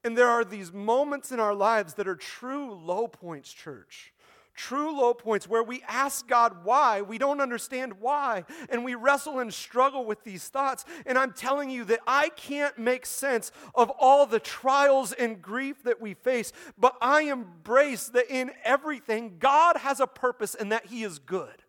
And 0.03 0.17
there 0.17 0.29
are 0.29 0.45
these 0.45 0.73
moments 0.73 1.31
in 1.31 1.39
our 1.39 1.55
lives 1.55 1.95
that 1.95 2.09
are 2.09 2.17
true 2.17 2.75
low 2.75 3.07
points, 3.07 3.53
church. 3.53 4.13
True 4.59 4.91
low 4.99 5.15
points 5.15 5.49
where 5.49 5.63
we 5.63 5.85
ask 5.87 6.27
God 6.27 6.65
why, 6.65 7.01
we 7.01 7.17
don't 7.17 7.41
understand 7.41 8.01
why, 8.01 8.45
and 8.69 8.85
we 8.85 8.97
wrestle 8.97 9.39
and 9.39 9.55
struggle 9.55 10.05
with 10.05 10.25
these 10.25 10.49
thoughts. 10.49 10.85
And 11.07 11.17
I'm 11.17 11.33
telling 11.33 11.71
you 11.71 11.85
that 11.85 12.01
I 12.09 12.31
can't 12.31 12.77
make 12.77 13.07
sense 13.07 13.53
of 13.77 13.89
all 14.01 14.27
the 14.27 14.41
trials 14.41 15.13
and 15.13 15.41
grief 15.41 15.85
that 15.85 16.01
we 16.01 16.15
face, 16.15 16.53
but 16.77 16.97
I 17.01 17.23
embrace 17.23 18.09
that 18.09 18.29
in 18.29 18.51
everything, 18.65 19.37
God 19.39 19.77
has 19.77 20.01
a 20.01 20.09
purpose 20.09 20.57
and 20.57 20.73
that 20.73 20.87
He 20.87 21.05
is 21.05 21.21
good. 21.21 21.63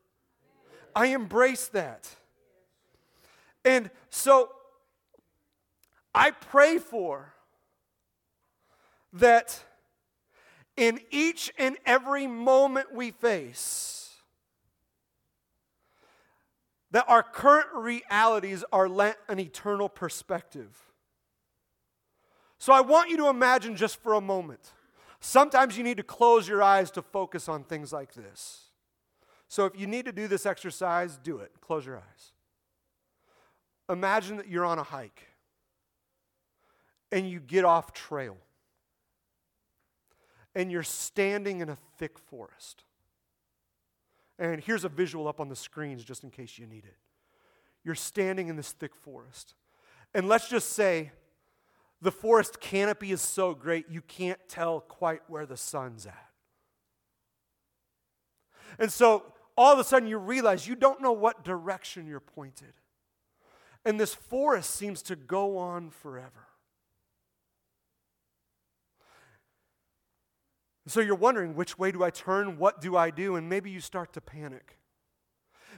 I 0.95 1.07
embrace 1.07 1.67
that. 1.67 2.09
And 3.63 3.91
so 4.09 4.49
I 6.15 6.31
pray 6.31 6.79
for 6.79 7.35
that 9.13 9.63
in 10.79 11.01
each 11.11 11.51
and 11.57 11.77
every 11.85 12.25
moment 12.25 12.93
we 12.93 13.11
face, 13.11 14.15
that 16.91 17.03
our 17.09 17.21
current 17.21 17.67
realities 17.75 18.63
are 18.71 18.87
lent 18.87 19.17
an 19.27 19.41
eternal 19.41 19.89
perspective. 19.89 20.69
So 22.59 22.71
I 22.71 22.79
want 22.79 23.09
you 23.09 23.17
to 23.17 23.27
imagine 23.27 23.75
just 23.75 24.01
for 24.01 24.13
a 24.13 24.21
moment. 24.21 24.71
Sometimes 25.19 25.77
you 25.77 25.83
need 25.83 25.97
to 25.97 26.03
close 26.03 26.47
your 26.47 26.63
eyes 26.63 26.91
to 26.91 27.01
focus 27.01 27.49
on 27.49 27.65
things 27.65 27.91
like 27.91 28.13
this. 28.13 28.69
So 29.49 29.65
if 29.65 29.77
you 29.77 29.85
need 29.85 30.05
to 30.05 30.13
do 30.13 30.29
this 30.29 30.45
exercise, 30.45 31.19
do 31.21 31.39
it. 31.39 31.51
Close 31.59 31.85
your 31.85 31.97
eyes. 31.97 32.31
Imagine 33.89 34.37
that 34.37 34.47
you're 34.47 34.65
on 34.65 34.79
a 34.79 34.83
hike 34.83 35.27
and 37.11 37.29
you 37.29 37.41
get 37.41 37.65
off 37.65 37.91
trail 37.91 38.37
and 40.55 40.71
you're 40.71 40.83
standing 40.83 41.61
in 41.61 41.69
a 41.69 41.77
thick 41.97 42.17
forest. 42.17 42.83
And 44.37 44.61
here's 44.61 44.85
a 44.85 44.89
visual 44.89 45.27
up 45.27 45.39
on 45.39 45.49
the 45.49 45.55
screens 45.55 46.03
just 46.03 46.23
in 46.23 46.31
case 46.31 46.57
you 46.57 46.65
need 46.65 46.85
it. 46.85 46.97
You're 47.83 47.95
standing 47.95 48.47
in 48.47 48.55
this 48.55 48.71
thick 48.71 48.95
forest. 48.95 49.55
And 50.13 50.27
let's 50.27 50.49
just 50.49 50.71
say 50.71 51.11
the 52.01 52.11
forest 52.11 52.59
canopy 52.59 53.11
is 53.11 53.21
so 53.21 53.53
great 53.53 53.85
you 53.89 54.01
can't 54.01 54.39
tell 54.47 54.79
quite 54.79 55.21
where 55.27 55.45
the 55.45 55.57
sun's 55.57 56.05
at. 56.05 56.29
And 58.77 58.91
so 58.91 59.23
all 59.57 59.73
of 59.73 59.79
a 59.79 59.83
sudden 59.83 60.07
you 60.07 60.17
realize 60.17 60.67
you 60.67 60.75
don't 60.75 61.01
know 61.01 61.11
what 61.11 61.43
direction 61.43 62.07
you're 62.07 62.19
pointed. 62.21 62.73
And 63.85 63.99
this 63.99 64.13
forest 64.13 64.71
seems 64.71 65.01
to 65.03 65.15
go 65.15 65.57
on 65.57 65.89
forever. 65.89 66.48
So 70.89 71.01
you're 71.01 71.13
wondering, 71.13 71.53
which 71.53 71.77
way 71.77 71.91
do 71.91 72.03
I 72.03 72.09
turn? 72.09 72.57
What 72.57 72.81
do 72.81 72.97
I 72.97 73.11
do? 73.11 73.35
And 73.35 73.47
maybe 73.47 73.69
you 73.69 73.79
start 73.79 74.11
to 74.13 74.21
panic. 74.21 74.79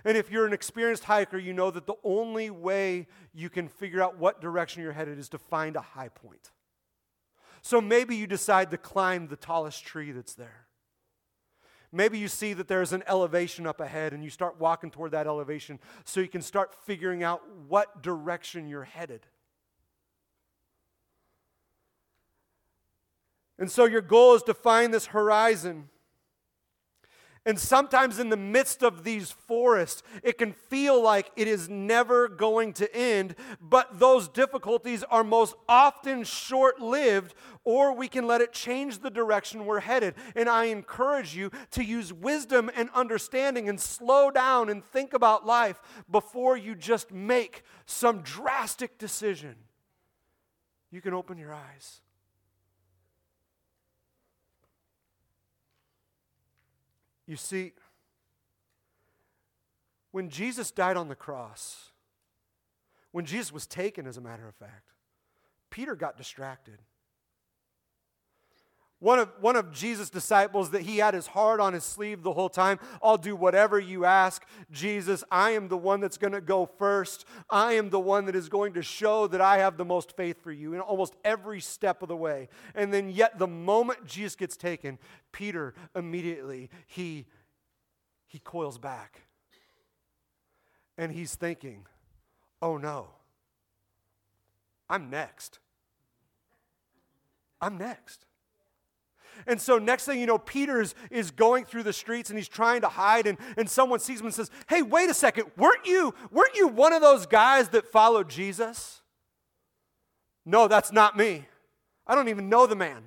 And 0.05 0.15
if 0.15 0.31
you're 0.31 0.45
an 0.45 0.53
experienced 0.53 1.03
hiker, 1.03 1.37
you 1.37 1.51
know 1.51 1.69
that 1.69 1.85
the 1.85 1.95
only 2.05 2.49
way 2.49 3.07
you 3.33 3.49
can 3.49 3.67
figure 3.67 4.01
out 4.01 4.17
what 4.17 4.39
direction 4.39 4.81
you're 4.81 4.93
headed 4.93 5.19
is 5.19 5.27
to 5.29 5.37
find 5.37 5.75
a 5.75 5.81
high 5.81 6.07
point. 6.07 6.51
So 7.61 7.81
maybe 7.81 8.15
you 8.15 8.25
decide 8.25 8.71
to 8.71 8.77
climb 8.77 9.27
the 9.27 9.35
tallest 9.35 9.83
tree 9.83 10.13
that's 10.13 10.33
there. 10.33 10.67
Maybe 11.91 12.17
you 12.17 12.29
see 12.29 12.53
that 12.53 12.69
there's 12.69 12.93
an 12.93 13.03
elevation 13.05 13.67
up 13.67 13.81
ahead 13.81 14.13
and 14.13 14.23
you 14.23 14.29
start 14.29 14.61
walking 14.61 14.91
toward 14.91 15.11
that 15.11 15.27
elevation 15.27 15.77
so 16.05 16.21
you 16.21 16.29
can 16.29 16.41
start 16.41 16.73
figuring 16.85 17.21
out 17.21 17.41
what 17.67 18.01
direction 18.01 18.69
you're 18.69 18.85
headed. 18.85 19.27
And 23.61 23.69
so 23.69 23.85
your 23.85 24.01
goal 24.01 24.33
is 24.33 24.41
to 24.43 24.55
find 24.55 24.91
this 24.91 25.05
horizon. 25.05 25.87
And 27.45 27.59
sometimes 27.59 28.17
in 28.17 28.29
the 28.29 28.37
midst 28.37 28.81
of 28.81 29.03
these 29.03 29.29
forests, 29.29 30.01
it 30.23 30.39
can 30.39 30.51
feel 30.51 30.99
like 30.99 31.31
it 31.35 31.47
is 31.47 31.69
never 31.69 32.27
going 32.27 32.73
to 32.73 32.95
end, 32.95 33.35
but 33.61 33.99
those 33.99 34.27
difficulties 34.27 35.03
are 35.03 35.23
most 35.23 35.53
often 35.69 36.23
short 36.23 36.79
lived, 36.81 37.35
or 37.63 37.93
we 37.93 38.07
can 38.07 38.25
let 38.25 38.41
it 38.41 38.51
change 38.51 38.97
the 38.97 39.11
direction 39.11 39.67
we're 39.67 39.79
headed. 39.79 40.15
And 40.35 40.49
I 40.49 40.65
encourage 40.65 41.35
you 41.35 41.51
to 41.69 41.83
use 41.83 42.11
wisdom 42.11 42.71
and 42.75 42.89
understanding 42.95 43.69
and 43.69 43.79
slow 43.79 44.31
down 44.31 44.69
and 44.69 44.83
think 44.83 45.13
about 45.13 45.45
life 45.45 45.79
before 46.09 46.57
you 46.57 46.73
just 46.73 47.11
make 47.11 47.61
some 47.85 48.21
drastic 48.21 48.97
decision. 48.97 49.53
You 50.89 50.99
can 50.99 51.13
open 51.13 51.37
your 51.37 51.53
eyes. 51.53 52.01
You 57.31 57.37
see, 57.37 57.71
when 60.11 60.27
Jesus 60.27 60.69
died 60.69 60.97
on 60.97 61.07
the 61.07 61.15
cross, 61.15 61.91
when 63.13 63.23
Jesus 63.23 63.53
was 63.53 63.65
taken, 63.65 64.05
as 64.05 64.17
a 64.17 64.21
matter 64.21 64.45
of 64.49 64.55
fact, 64.55 64.91
Peter 65.69 65.95
got 65.95 66.17
distracted. 66.17 66.79
One 69.01 69.17
of, 69.17 69.29
one 69.41 69.55
of 69.55 69.71
Jesus' 69.71 70.11
disciples 70.11 70.69
that 70.69 70.83
he 70.83 70.99
had 70.99 71.15
his 71.15 71.25
heart 71.25 71.59
on 71.59 71.73
his 71.73 71.83
sleeve 71.83 72.21
the 72.21 72.33
whole 72.33 72.49
time. 72.49 72.79
I'll 73.01 73.17
do 73.17 73.35
whatever 73.35 73.79
you 73.79 74.05
ask, 74.05 74.45
Jesus. 74.71 75.23
I 75.31 75.51
am 75.51 75.69
the 75.69 75.77
one 75.77 76.01
that's 76.01 76.19
going 76.19 76.33
to 76.33 76.39
go 76.39 76.67
first. 76.77 77.25
I 77.49 77.73
am 77.73 77.89
the 77.89 77.99
one 77.99 78.25
that 78.25 78.35
is 78.35 78.47
going 78.47 78.73
to 78.73 78.83
show 78.83 79.25
that 79.25 79.41
I 79.41 79.57
have 79.57 79.77
the 79.77 79.85
most 79.85 80.15
faith 80.15 80.43
for 80.43 80.51
you 80.51 80.75
in 80.75 80.81
almost 80.81 81.15
every 81.25 81.61
step 81.61 82.03
of 82.03 82.09
the 82.09 82.15
way. 82.15 82.47
And 82.75 82.93
then, 82.93 83.09
yet, 83.09 83.39
the 83.39 83.47
moment 83.47 84.05
Jesus 84.05 84.35
gets 84.35 84.55
taken, 84.55 84.99
Peter 85.31 85.73
immediately 85.95 86.69
he 86.85 87.25
he 88.27 88.37
coils 88.37 88.77
back, 88.77 89.23
and 90.95 91.11
he's 91.11 91.33
thinking, 91.33 91.87
"Oh 92.61 92.77
no, 92.77 93.07
I'm 94.87 95.09
next. 95.09 95.57
I'm 97.59 97.79
next." 97.79 98.27
And 99.47 99.59
so, 99.59 99.77
next 99.77 100.05
thing 100.05 100.19
you 100.19 100.25
know, 100.25 100.37
Peter 100.37 100.81
is, 100.81 100.95
is 101.09 101.31
going 101.31 101.65
through 101.65 101.83
the 101.83 101.93
streets 101.93 102.29
and 102.29 102.37
he's 102.37 102.47
trying 102.47 102.81
to 102.81 102.89
hide, 102.89 103.27
and, 103.27 103.37
and 103.57 103.69
someone 103.69 103.99
sees 103.99 104.19
him 104.19 104.27
and 104.27 104.35
says, 104.35 104.51
Hey, 104.67 104.81
wait 104.81 105.09
a 105.09 105.13
second, 105.13 105.51
weren't 105.57 105.85
you, 105.85 106.13
weren't 106.31 106.55
you 106.55 106.67
one 106.67 106.93
of 106.93 107.01
those 107.01 107.25
guys 107.25 107.69
that 107.69 107.87
followed 107.87 108.29
Jesus? 108.29 109.01
No, 110.45 110.67
that's 110.67 110.91
not 110.91 111.17
me. 111.17 111.45
I 112.07 112.15
don't 112.15 112.29
even 112.29 112.49
know 112.49 112.65
the 112.67 112.75
man. 112.75 113.03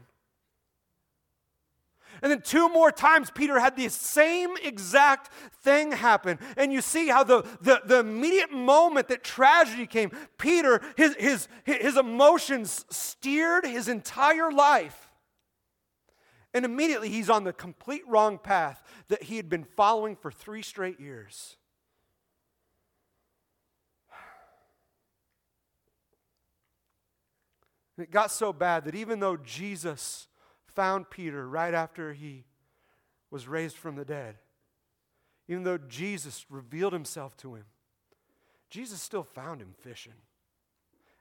And 2.22 2.30
then 2.30 2.40
two 2.40 2.70
more 2.70 2.90
times, 2.90 3.30
Peter 3.30 3.60
had 3.60 3.76
the 3.76 3.88
same 3.90 4.56
exact 4.62 5.30
thing 5.62 5.92
happen. 5.92 6.38
And 6.56 6.72
you 6.72 6.80
see 6.80 7.08
how 7.08 7.22
the, 7.22 7.42
the, 7.60 7.82
the 7.84 7.98
immediate 7.98 8.50
moment 8.50 9.08
that 9.08 9.22
tragedy 9.22 9.86
came, 9.86 10.10
Peter, 10.38 10.80
his, 10.96 11.14
his, 11.16 11.48
his 11.64 11.98
emotions 11.98 12.86
steered 12.88 13.66
his 13.66 13.88
entire 13.88 14.50
life 14.50 15.03
and 16.54 16.64
immediately 16.64 17.08
he's 17.08 17.28
on 17.28 17.42
the 17.42 17.52
complete 17.52 18.02
wrong 18.06 18.38
path 18.38 18.82
that 19.08 19.24
he 19.24 19.36
had 19.36 19.50
been 19.50 19.64
following 19.64 20.14
for 20.14 20.30
three 20.30 20.62
straight 20.62 21.00
years. 21.00 21.56
And 27.96 28.04
it 28.04 28.10
got 28.10 28.30
so 28.30 28.52
bad 28.52 28.84
that 28.84 28.94
even 28.94 29.20
though 29.20 29.36
Jesus 29.36 30.28
found 30.66 31.10
Peter 31.10 31.48
right 31.48 31.74
after 31.74 32.12
he 32.12 32.44
was 33.30 33.46
raised 33.46 33.76
from 33.76 33.96
the 33.96 34.04
dead, 34.04 34.36
even 35.48 35.64
though 35.64 35.78
Jesus 35.78 36.46
revealed 36.48 36.92
himself 36.92 37.36
to 37.38 37.54
him, 37.54 37.64
Jesus 38.70 39.00
still 39.00 39.22
found 39.22 39.60
him 39.60 39.74
fishing. 39.80 40.14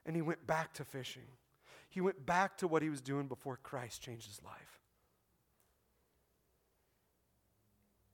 And 0.06 0.16
he 0.16 0.22
went 0.22 0.46
back 0.48 0.74
to 0.76 0.84
fishing. 0.84 1.28
He 1.90 2.02
went 2.02 2.26
back 2.26 2.58
to 2.58 2.68
what 2.68 2.82
he 2.82 2.90
was 2.90 3.02
doing 3.02 3.28
before 3.28 3.58
Christ 3.62 4.02
changed 4.02 4.28
his 4.28 4.42
life. 4.44 4.73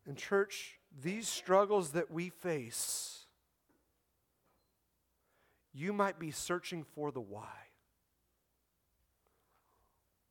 And, 0.09 0.17
church, 0.17 0.79
these 1.03 1.27
struggles 1.27 1.91
that 1.91 2.09
we 2.09 2.29
face, 2.29 3.27
you 5.71 5.93
might 5.93 6.17
be 6.17 6.31
searching 6.31 6.83
for 6.83 7.11
the 7.11 7.21
why. 7.21 7.53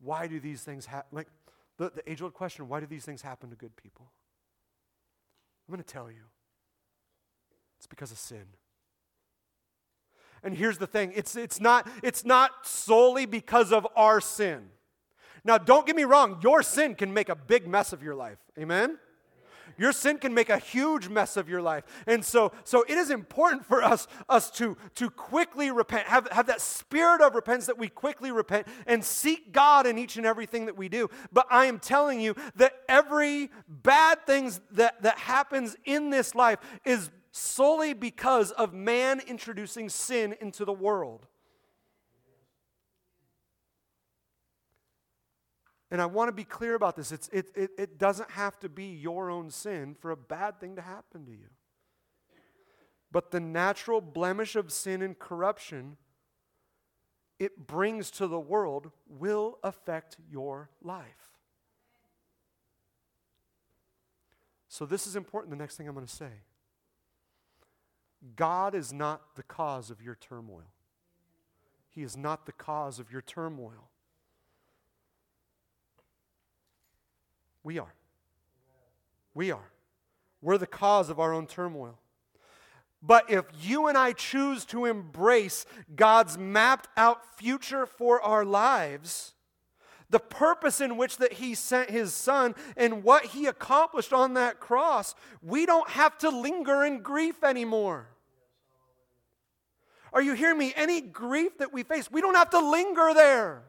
Why 0.00 0.26
do 0.26 0.40
these 0.40 0.62
things 0.62 0.86
happen? 0.86 1.16
Like 1.16 1.28
the, 1.76 1.92
the 1.94 2.10
age 2.10 2.22
old 2.22 2.34
question 2.34 2.68
why 2.68 2.80
do 2.80 2.86
these 2.86 3.04
things 3.04 3.22
happen 3.22 3.50
to 3.50 3.56
good 3.56 3.76
people? 3.76 4.10
I'm 5.68 5.72
going 5.72 5.84
to 5.84 5.88
tell 5.92 6.10
you 6.10 6.24
it's 7.76 7.86
because 7.86 8.10
of 8.10 8.18
sin. 8.18 8.46
And 10.42 10.56
here's 10.56 10.78
the 10.78 10.88
thing 10.88 11.12
it's, 11.14 11.36
it's, 11.36 11.60
not, 11.60 11.88
it's 12.02 12.24
not 12.24 12.50
solely 12.66 13.26
because 13.26 13.72
of 13.72 13.86
our 13.94 14.20
sin. 14.20 14.70
Now, 15.44 15.56
don't 15.56 15.86
get 15.86 15.94
me 15.94 16.02
wrong, 16.02 16.40
your 16.42 16.64
sin 16.64 16.96
can 16.96 17.14
make 17.14 17.28
a 17.28 17.36
big 17.36 17.68
mess 17.68 17.92
of 17.92 18.02
your 18.02 18.16
life. 18.16 18.38
Amen? 18.58 18.98
Your 19.78 19.92
sin 19.92 20.18
can 20.18 20.34
make 20.34 20.50
a 20.50 20.58
huge 20.58 21.08
mess 21.08 21.36
of 21.36 21.48
your 21.48 21.62
life. 21.62 21.84
And 22.06 22.24
so, 22.24 22.52
so 22.64 22.84
it 22.88 22.98
is 22.98 23.10
important 23.10 23.64
for 23.64 23.82
us, 23.82 24.08
us 24.28 24.50
to, 24.52 24.76
to 24.96 25.08
quickly 25.08 25.70
repent, 25.70 26.08
have, 26.08 26.26
have 26.32 26.48
that 26.48 26.60
spirit 26.60 27.20
of 27.20 27.36
repentance 27.36 27.66
that 27.66 27.78
we 27.78 27.88
quickly 27.88 28.32
repent 28.32 28.66
and 28.86 29.04
seek 29.04 29.52
God 29.52 29.86
in 29.86 29.96
each 29.96 30.16
and 30.16 30.26
everything 30.26 30.66
that 30.66 30.76
we 30.76 30.88
do. 30.88 31.08
But 31.32 31.46
I 31.48 31.66
am 31.66 31.78
telling 31.78 32.20
you 32.20 32.34
that 32.56 32.72
every 32.88 33.50
bad 33.68 34.26
things 34.26 34.60
that, 34.72 35.00
that 35.02 35.18
happens 35.18 35.76
in 35.84 36.10
this 36.10 36.34
life 36.34 36.58
is 36.84 37.10
solely 37.30 37.94
because 37.94 38.50
of 38.50 38.74
man 38.74 39.20
introducing 39.28 39.88
sin 39.88 40.34
into 40.40 40.64
the 40.64 40.72
world. 40.72 41.27
And 45.90 46.02
I 46.02 46.06
want 46.06 46.28
to 46.28 46.32
be 46.32 46.44
clear 46.44 46.74
about 46.74 46.96
this. 46.96 47.12
It's, 47.12 47.28
it, 47.28 47.46
it, 47.54 47.70
it 47.78 47.98
doesn't 47.98 48.30
have 48.32 48.58
to 48.60 48.68
be 48.68 48.86
your 48.86 49.30
own 49.30 49.50
sin 49.50 49.96
for 49.98 50.10
a 50.10 50.16
bad 50.16 50.60
thing 50.60 50.76
to 50.76 50.82
happen 50.82 51.24
to 51.24 51.32
you. 51.32 51.48
But 53.10 53.30
the 53.30 53.40
natural 53.40 54.00
blemish 54.00 54.54
of 54.54 54.70
sin 54.70 55.00
and 55.00 55.18
corruption 55.18 55.96
it 57.38 57.66
brings 57.66 58.10
to 58.12 58.26
the 58.26 58.40
world 58.40 58.90
will 59.06 59.58
affect 59.62 60.16
your 60.30 60.70
life. 60.82 61.30
So, 64.68 64.84
this 64.84 65.06
is 65.06 65.16
important, 65.16 65.50
the 65.50 65.56
next 65.56 65.76
thing 65.76 65.88
I'm 65.88 65.94
going 65.94 66.06
to 66.06 66.12
say. 66.12 66.42
God 68.34 68.74
is 68.74 68.92
not 68.92 69.36
the 69.36 69.44
cause 69.44 69.90
of 69.90 70.02
your 70.02 70.16
turmoil, 70.16 70.72
He 71.88 72.02
is 72.02 72.16
not 72.16 72.46
the 72.46 72.52
cause 72.52 72.98
of 72.98 73.12
your 73.12 73.22
turmoil. 73.22 73.90
We 77.62 77.78
are. 77.78 77.94
We 79.34 79.50
are. 79.50 79.70
We're 80.40 80.58
the 80.58 80.66
cause 80.66 81.10
of 81.10 81.18
our 81.18 81.32
own 81.32 81.46
turmoil. 81.46 81.98
But 83.02 83.30
if 83.30 83.44
you 83.60 83.86
and 83.86 83.96
I 83.96 84.12
choose 84.12 84.64
to 84.66 84.84
embrace 84.84 85.64
God's 85.94 86.36
mapped 86.36 86.88
out 86.96 87.36
future 87.36 87.86
for 87.86 88.20
our 88.20 88.44
lives, 88.44 89.34
the 90.10 90.18
purpose 90.18 90.80
in 90.80 90.96
which 90.96 91.18
that 91.18 91.34
he 91.34 91.54
sent 91.54 91.90
his 91.90 92.14
son 92.14 92.54
and 92.76 93.04
what 93.04 93.26
he 93.26 93.46
accomplished 93.46 94.12
on 94.12 94.34
that 94.34 94.58
cross, 94.58 95.14
we 95.42 95.66
don't 95.66 95.88
have 95.90 96.16
to 96.18 96.30
linger 96.30 96.84
in 96.84 97.02
grief 97.02 97.44
anymore. 97.44 98.08
Are 100.12 100.22
you 100.22 100.32
hearing 100.32 100.58
me? 100.58 100.72
Any 100.74 101.00
grief 101.00 101.58
that 101.58 101.72
we 101.72 101.82
face, 101.82 102.10
we 102.10 102.20
don't 102.20 102.34
have 102.34 102.50
to 102.50 102.70
linger 102.70 103.12
there. 103.14 103.62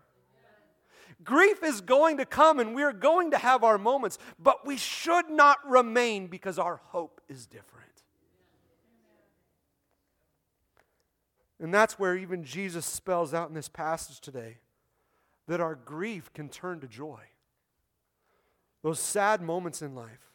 Grief 1.24 1.64
is 1.64 1.82
going 1.82 2.18
to 2.18 2.26
come 2.26 2.60
and 2.60 2.74
we're 2.74 2.94
going 2.94 3.32
to 3.32 3.38
have 3.38 3.64
our 3.64 3.78
moments, 3.78 4.18
but 4.38 4.66
we 4.66 4.78
should 4.78 5.30
not 5.30 5.58
remain 5.68 6.28
because 6.28 6.58
our 6.58 6.78
hope 6.88 7.22
is 7.28 7.46
different. 7.46 7.80
And 11.60 11.74
that's 11.74 12.00
where 12.00 12.16
even 12.16 12.44
Jesus 12.46 12.86
spells 12.86 13.34
out 13.34 13.50
in 13.50 13.56
this 13.56 13.68
passage 13.68 14.22
today 14.22 14.60
that 15.48 15.60
our 15.60 15.76
grief 15.76 16.32
can 16.34 16.48
turn 16.48 16.80
to 16.80 16.88
joy. 16.88 17.20
Those 18.82 19.00
sad 19.00 19.42
moments 19.42 19.82
in 19.82 19.94
life 19.94 20.29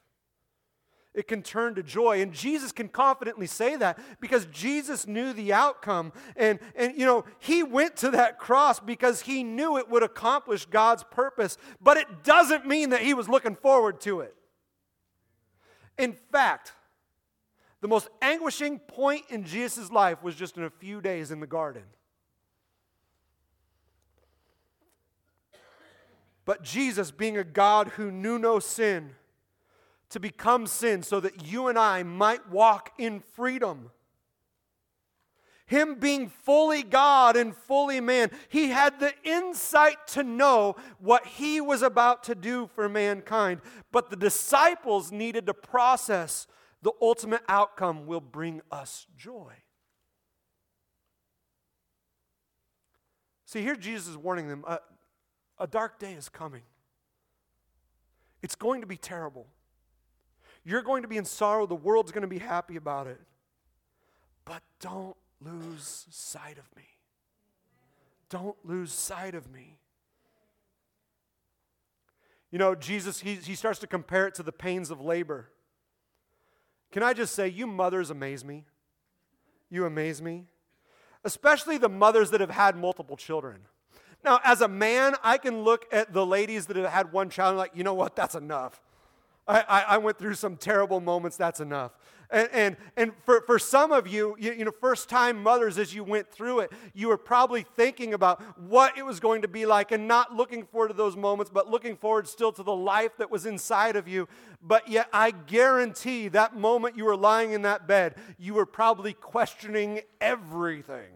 it 1.15 1.29
can 1.29 1.43
turn 1.43 1.77
to 1.77 1.83
joy. 1.83 2.21
And 2.21 2.33
Jesus 2.33 2.73
can 2.73 2.89
confidently 2.89 3.47
say 3.47 3.77
that 3.77 3.99
because 4.21 4.47
Jesus 4.47 5.07
knew 5.07 5.33
the 5.33 5.53
outcome. 5.53 6.13
And, 6.37 6.59
and, 6.75 6.99
you 6.99 7.07
know, 7.07 7.25
he 7.39 7.63
went 7.63 7.97
to 7.99 8.11
that 8.11 8.39
cross 8.39 8.81
because 8.81 9.23
he 9.23 9.45
knew 9.45 9.79
it 9.79 9.89
would 9.89 10.03
accomplish 10.03 10.67
God's 10.67 11.05
purpose. 11.05 11.57
But 11.81 11.97
it 11.97 12.25
doesn't 12.25 12.67
mean 12.67 12.91
that 12.91 13.03
he 13.03 13.15
was 13.15 13.29
looking 13.29 13.55
forward 13.55 14.01
to 14.03 14.21
it. 14.21 14.35
In 15.97 16.15
fact, 16.33 16.73
the 17.81 17.89
most 17.89 18.09
anguishing 18.21 18.81
point 18.81 19.25
in 19.29 19.45
Jesus' 19.45 19.93
life 19.93 20.23
was 20.23 20.35
just 20.35 20.57
in 20.57 20.65
a 20.65 20.71
few 20.71 21.01
days 21.01 21.31
in 21.31 21.39
the 21.39 21.47
garden. 21.47 21.85
But 26.45 26.63
Jesus, 26.63 27.11
being 27.11 27.39
a 27.39 27.45
God 27.45 27.89
who 27.89 28.11
knew 28.11 28.39
no 28.39 28.59
sin, 28.59 29.15
to 30.15 30.21
become 30.21 30.69
sin 30.69 31.03
so 31.03 31.19
that 31.19 31.45
you 31.45 31.67
and 31.67 31.77
I 31.77 32.05
might 32.05 32.49
walk 32.49 32.93
in 32.99 33.19
freedom. 33.19 33.91
Him 35.67 35.97
being 35.97 36.29
fully 36.29 36.85
God 36.85 37.37
and 37.37 37.53
fully 37.53 38.01
man, 38.01 38.31
he 38.49 38.69
had 38.69 39.01
the 39.01 39.13
insight 39.25 40.07
to 40.09 40.23
know 40.23 40.77
what 41.01 41.27
he 41.27 41.61
was 41.61 41.83
about 41.83 42.23
to 42.25 42.37
do 42.37 42.71
for 42.77 42.89
mankind. 42.89 43.61
But 43.91 44.09
the 44.09 44.15
disciples 44.15 45.11
needed 45.11 45.47
to 45.47 45.55
process 45.55 46.47
the 46.83 46.93
ultimate 47.03 47.43
outcome 47.49 48.07
will 48.07 48.21
bring 48.21 48.61
us 48.71 49.09
joy. 49.19 49.53
See, 53.47 53.63
here 53.63 53.75
Jesus 53.75 54.07
is 54.07 54.17
warning 54.17 54.47
them 54.47 54.63
a, 54.69 54.79
a 55.59 55.67
dark 55.67 55.99
day 55.99 56.13
is 56.13 56.29
coming. 56.29 56.63
It's 58.45 58.55
going 58.55 58.81
to 58.81 58.87
be 58.87 58.97
terrible. 58.97 59.49
You're 60.65 60.83
going 60.83 61.03
to 61.03 61.09
be 61.09 61.17
in 61.17 61.25
sorrow. 61.25 61.67
The 61.67 61.75
world's 61.75 62.11
going 62.13 62.23
to 62.23 62.29
be 62.29 62.39
happy 62.39 62.77
about 62.77 63.07
it. 63.07 63.21
But 64.45 64.63
don't 64.81 65.17
lose 65.41 66.07
sight 66.11 66.59
of 66.59 66.65
me. 66.77 66.85
Don't 68.31 68.57
lose 68.65 68.93
sight 68.93 69.35
of 69.35 69.51
me. 69.53 69.79
You 72.51 72.59
know, 72.59 72.75
Jesus, 72.75 73.21
he, 73.21 73.35
he 73.35 73.55
starts 73.55 73.79
to 73.81 73.87
compare 73.87 74.27
it 74.27 74.35
to 74.37 74.43
the 74.43 74.53
pains 74.53 74.91
of 74.91 75.01
labor. 75.01 75.51
Can 76.93 77.03
I 77.03 77.13
just 77.13 77.35
say, 77.35 77.49
you 77.49 77.67
mothers 77.67 78.11
amaze 78.11 78.45
me? 78.45 78.65
You 79.71 79.85
amaze 79.85 80.23
me. 80.23 80.47
Especially 81.25 81.79
the 81.79 81.89
mothers 81.89 82.31
that 82.31 82.41
have 82.41 82.51
had 82.51 82.77
multiple 82.77 83.17
children. 83.17 83.61
Now, 84.25 84.39
as 84.45 84.61
a 84.61 84.69
man, 84.69 85.17
I 85.23 85.37
can 85.37 85.63
look 85.63 85.87
at 85.93 86.13
the 86.13 86.25
ladies 86.25 86.67
that 86.67 86.77
have 86.77 86.91
had 86.91 87.13
one 87.13 87.29
child 87.29 87.51
and 87.51 87.59
like, 87.59 87.73
you 87.75 87.83
know 87.83 87.95
what, 87.95 88.15
that's 88.15 88.35
enough. 88.35 88.81
I, 89.47 89.61
I, 89.61 89.81
I 89.83 89.99
went 89.99 90.19
through 90.19 90.35
some 90.35 90.57
terrible 90.57 91.01
moments, 91.01 91.37
that's 91.37 91.61
enough. 91.61 91.93
And, 92.31 92.49
and, 92.53 92.77
and 92.97 93.13
for, 93.25 93.43
for 93.43 93.59
some 93.59 93.93
of 93.93 94.09
you, 94.09 94.35
you, 94.39 94.53
you 94.53 94.65
know, 94.65 94.73
first 94.81 95.09
time 95.09 95.43
mothers, 95.43 95.79
as 95.79 95.95
you 95.95 96.03
went 96.03 96.31
through 96.31 96.61
it, 96.61 96.73
you 96.95 97.09
were 97.09 97.19
probably 97.19 97.63
thinking 97.77 98.15
about 98.15 98.41
what 98.59 98.97
it 98.97 99.05
was 99.05 99.21
going 99.21 99.43
to 99.43 99.49
be 99.49 99.67
like 99.67 99.93
and 99.93 100.09
not 100.09 100.35
looking 100.35 100.65
forward 100.65 100.89
to 100.89 100.95
those 100.95 101.17
moments, 101.17 101.51
but 101.53 101.71
looking 101.71 101.97
forward 101.97 102.27
still 102.27 102.51
to 102.53 102.63
the 102.63 102.75
life 102.75 103.13
that 103.19 103.31
was 103.31 103.47
inside 103.47 103.95
of 103.97 104.09
you. 104.09 104.27
But 104.63 104.89
yet, 104.89 105.09
I 105.13 105.31
guarantee 105.31 106.29
that 106.29 106.57
moment 106.57 106.97
you 106.97 107.05
were 107.05 107.17
lying 107.17 107.53
in 107.53 107.63
that 107.63 107.87
bed, 107.87 108.15
you 108.39 108.55
were 108.55 108.67
probably 108.67 109.13
questioning 109.13 110.01
everything. 110.21 111.11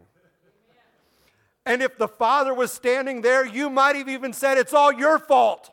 And 1.65 1.81
if 1.81 1.97
the 1.97 2.07
father 2.07 2.53
was 2.53 2.71
standing 2.71 3.21
there, 3.21 3.45
you 3.45 3.69
might 3.69 3.95
have 3.95 4.09
even 4.09 4.33
said, 4.33 4.57
It's 4.57 4.73
all 4.73 4.93
your 4.93 5.19
fault. 5.19 5.71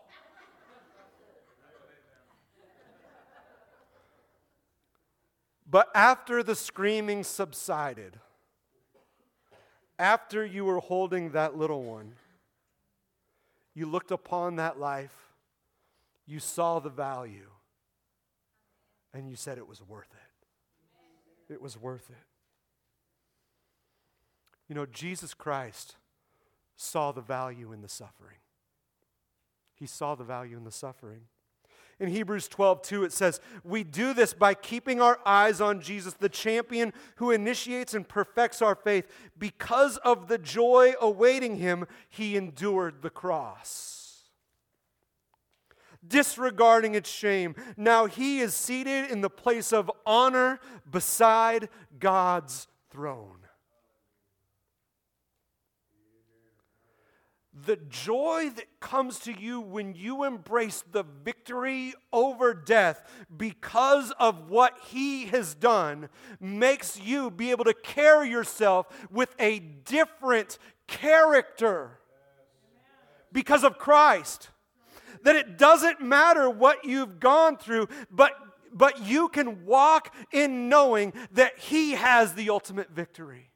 But 5.68 5.88
after 5.94 6.42
the 6.42 6.54
screaming 6.54 7.24
subsided, 7.24 8.18
after 9.98 10.44
you 10.44 10.64
were 10.64 10.78
holding 10.78 11.30
that 11.30 11.56
little 11.56 11.82
one, 11.82 12.12
you 13.74 13.86
looked 13.86 14.10
upon 14.10 14.56
that 14.56 14.78
life, 14.78 15.14
you 16.26 16.38
saw 16.38 16.78
the 16.78 16.90
value, 16.90 17.50
and 19.12 19.28
you 19.28 19.36
said 19.36 19.58
it 19.58 19.68
was 19.68 19.82
worth 19.82 20.12
it. 20.12 21.52
It 21.52 21.60
was 21.60 21.76
worth 21.76 22.10
it. 22.10 22.16
You 24.68 24.74
know, 24.74 24.86
Jesus 24.86 25.34
Christ 25.34 25.96
saw 26.76 27.12
the 27.12 27.20
value 27.20 27.72
in 27.72 27.82
the 27.82 27.88
suffering. 27.88 28.38
He 29.74 29.86
saw 29.86 30.14
the 30.14 30.24
value 30.24 30.56
in 30.56 30.64
the 30.64 30.72
suffering. 30.72 31.22
In 31.98 32.08
Hebrews 32.10 32.48
12, 32.48 32.82
2, 32.82 33.04
it 33.04 33.12
says, 33.12 33.40
We 33.64 33.82
do 33.82 34.12
this 34.12 34.34
by 34.34 34.52
keeping 34.52 35.00
our 35.00 35.18
eyes 35.24 35.62
on 35.62 35.80
Jesus, 35.80 36.12
the 36.12 36.28
champion 36.28 36.92
who 37.16 37.30
initiates 37.30 37.94
and 37.94 38.06
perfects 38.06 38.60
our 38.60 38.74
faith. 38.74 39.06
Because 39.38 39.96
of 39.98 40.28
the 40.28 40.36
joy 40.36 40.92
awaiting 41.00 41.56
him, 41.56 41.86
he 42.10 42.36
endured 42.36 43.00
the 43.00 43.10
cross. 43.10 44.24
Disregarding 46.06 46.94
its 46.94 47.10
shame, 47.10 47.56
now 47.78 48.04
he 48.04 48.40
is 48.40 48.52
seated 48.52 49.10
in 49.10 49.22
the 49.22 49.30
place 49.30 49.72
of 49.72 49.90
honor 50.04 50.60
beside 50.88 51.70
God's 51.98 52.68
throne. 52.90 53.45
The 57.64 57.76
joy 57.76 58.50
that 58.56 58.80
comes 58.80 59.18
to 59.20 59.32
you 59.32 59.60
when 59.60 59.94
you 59.94 60.24
embrace 60.24 60.84
the 60.92 61.04
victory 61.24 61.94
over 62.12 62.52
death 62.52 63.02
because 63.34 64.12
of 64.18 64.50
what 64.50 64.78
he 64.88 65.26
has 65.26 65.54
done 65.54 66.08
makes 66.38 67.00
you 67.00 67.30
be 67.30 67.50
able 67.50 67.64
to 67.64 67.74
carry 67.74 68.28
yourself 68.28 68.86
with 69.10 69.34
a 69.38 69.58
different 69.58 70.58
character 70.86 71.98
because 73.32 73.64
of 73.64 73.78
Christ. 73.78 74.50
That 75.22 75.36
it 75.36 75.56
doesn't 75.56 76.00
matter 76.02 76.50
what 76.50 76.84
you've 76.84 77.18
gone 77.18 77.56
through, 77.56 77.88
but, 78.10 78.32
but 78.72 79.02
you 79.06 79.28
can 79.28 79.64
walk 79.64 80.14
in 80.30 80.68
knowing 80.68 81.14
that 81.32 81.58
he 81.58 81.92
has 81.92 82.34
the 82.34 82.50
ultimate 82.50 82.90
victory. 82.90 83.50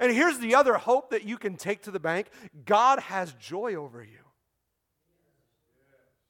And 0.00 0.10
here's 0.10 0.38
the 0.38 0.54
other 0.54 0.74
hope 0.74 1.10
that 1.10 1.24
you 1.24 1.36
can 1.36 1.56
take 1.56 1.82
to 1.82 1.90
the 1.90 2.00
bank 2.00 2.28
God 2.64 2.98
has 2.98 3.32
joy 3.34 3.74
over 3.74 4.02
you. 4.02 4.18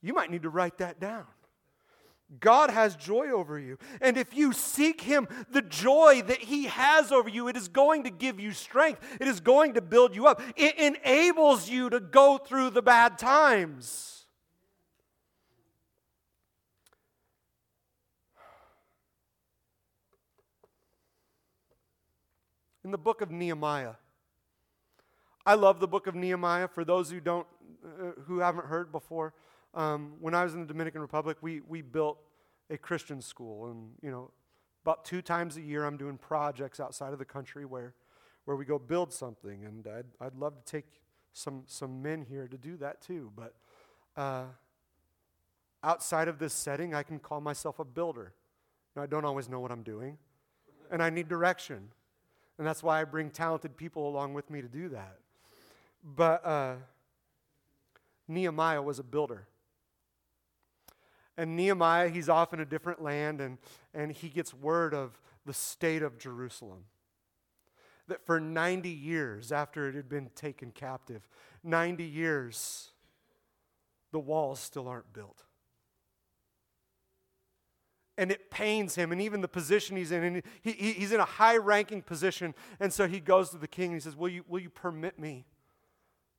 You 0.02 0.12
might 0.12 0.30
need 0.30 0.42
to 0.42 0.50
write 0.50 0.78
that 0.78 0.98
down. 1.00 1.26
God 2.38 2.70
has 2.70 2.94
joy 2.94 3.30
over 3.30 3.58
you. 3.58 3.76
And 4.00 4.16
if 4.16 4.34
you 4.34 4.52
seek 4.52 5.00
Him, 5.00 5.26
the 5.50 5.62
joy 5.62 6.22
that 6.26 6.38
He 6.38 6.64
has 6.64 7.10
over 7.10 7.28
you, 7.28 7.48
it 7.48 7.56
is 7.56 7.68
going 7.68 8.04
to 8.04 8.10
give 8.10 8.38
you 8.38 8.52
strength. 8.52 9.00
It 9.20 9.26
is 9.26 9.40
going 9.40 9.74
to 9.74 9.80
build 9.80 10.14
you 10.14 10.26
up. 10.26 10.40
It 10.56 10.78
enables 10.78 11.68
you 11.68 11.90
to 11.90 11.98
go 11.98 12.38
through 12.38 12.70
the 12.70 12.82
bad 12.82 13.18
times. 13.18 14.19
In 22.84 22.90
the 22.90 22.98
book 22.98 23.20
of 23.20 23.30
Nehemiah. 23.30 23.94
I 25.46 25.54
love 25.54 25.80
the 25.80 25.88
book 25.88 26.06
of 26.06 26.14
Nehemiah. 26.14 26.68
For 26.68 26.84
those 26.84 27.10
who 27.10 27.20
don't, 27.20 27.46
uh, 27.84 28.20
who 28.26 28.38
haven't 28.38 28.66
heard 28.66 28.92
before, 28.92 29.34
um, 29.74 30.14
when 30.20 30.34
I 30.34 30.44
was 30.44 30.54
in 30.54 30.60
the 30.60 30.66
Dominican 30.66 31.00
Republic, 31.00 31.38
we 31.40 31.60
we 31.60 31.82
built 31.82 32.18
a 32.68 32.78
Christian 32.78 33.20
school, 33.20 33.70
and 33.70 33.92
you 34.02 34.10
know, 34.10 34.30
about 34.84 35.04
two 35.04 35.22
times 35.22 35.56
a 35.56 35.62
year, 35.62 35.84
I'm 35.84 35.96
doing 35.96 36.18
projects 36.18 36.80
outside 36.80 37.12
of 37.12 37.18
the 37.18 37.24
country 37.24 37.64
where 37.64 37.94
where 38.44 38.56
we 38.56 38.64
go 38.64 38.78
build 38.78 39.12
something, 39.12 39.64
and 39.64 39.86
I'd 39.86 40.06
I'd 40.20 40.34
love 40.34 40.54
to 40.56 40.70
take 40.70 40.86
some 41.32 41.64
some 41.66 42.02
men 42.02 42.22
here 42.22 42.48
to 42.48 42.58
do 42.58 42.76
that 42.78 43.00
too, 43.00 43.32
but. 43.34 43.54
Uh, 44.16 44.44
outside 45.82 46.28
of 46.28 46.38
this 46.38 46.52
setting, 46.52 46.94
I 46.94 47.02
can 47.02 47.18
call 47.18 47.40
myself 47.40 47.78
a 47.78 47.84
builder. 47.84 48.34
Now, 48.94 49.02
I 49.02 49.06
don't 49.06 49.24
always 49.24 49.48
know 49.48 49.60
what 49.60 49.70
I'm 49.70 49.82
doing, 49.82 50.18
and 50.90 51.02
I 51.02 51.10
need 51.10 51.28
direction. 51.28 51.88
And 52.60 52.66
that's 52.66 52.82
why 52.82 53.00
I 53.00 53.04
bring 53.04 53.30
talented 53.30 53.74
people 53.78 54.06
along 54.06 54.34
with 54.34 54.50
me 54.50 54.60
to 54.60 54.68
do 54.68 54.90
that. 54.90 55.16
But 56.04 56.44
uh, 56.44 56.74
Nehemiah 58.28 58.82
was 58.82 58.98
a 58.98 59.02
builder. 59.02 59.46
And 61.38 61.56
Nehemiah, 61.56 62.10
he's 62.10 62.28
off 62.28 62.52
in 62.52 62.60
a 62.60 62.66
different 62.66 63.02
land, 63.02 63.40
and, 63.40 63.56
and 63.94 64.12
he 64.12 64.28
gets 64.28 64.52
word 64.52 64.92
of 64.92 65.18
the 65.46 65.54
state 65.54 66.02
of 66.02 66.18
Jerusalem. 66.18 66.84
That 68.08 68.26
for 68.26 68.38
90 68.38 68.90
years 68.90 69.52
after 69.52 69.88
it 69.88 69.94
had 69.94 70.10
been 70.10 70.28
taken 70.34 70.70
captive, 70.70 71.26
90 71.64 72.04
years, 72.04 72.90
the 74.12 74.20
walls 74.20 74.60
still 74.60 74.86
aren't 74.86 75.14
built 75.14 75.44
and 78.20 78.30
it 78.30 78.50
pains 78.50 78.94
him, 78.96 79.12
and 79.12 79.20
even 79.20 79.40
the 79.40 79.48
position 79.48 79.96
he's 79.96 80.12
in. 80.12 80.22
And 80.22 80.42
he, 80.60 80.72
he, 80.72 80.92
he's 80.92 81.10
in 81.10 81.20
a 81.20 81.24
high 81.24 81.56
ranking 81.56 82.02
position. 82.02 82.54
And 82.78 82.92
so 82.92 83.08
he 83.08 83.18
goes 83.18 83.48
to 83.50 83.56
the 83.56 83.66
king 83.66 83.86
and 83.86 83.94
he 83.94 84.00
says, 84.00 84.14
will 84.14 84.28
you, 84.28 84.44
will 84.46 84.60
you 84.60 84.68
permit 84.68 85.18
me 85.18 85.46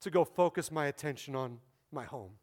to 0.01 0.11
go 0.11 0.23
focus 0.23 0.71
my 0.71 0.85
attention 0.85 1.35
on 1.35 1.57
my 1.91 2.03
home? 2.03 2.33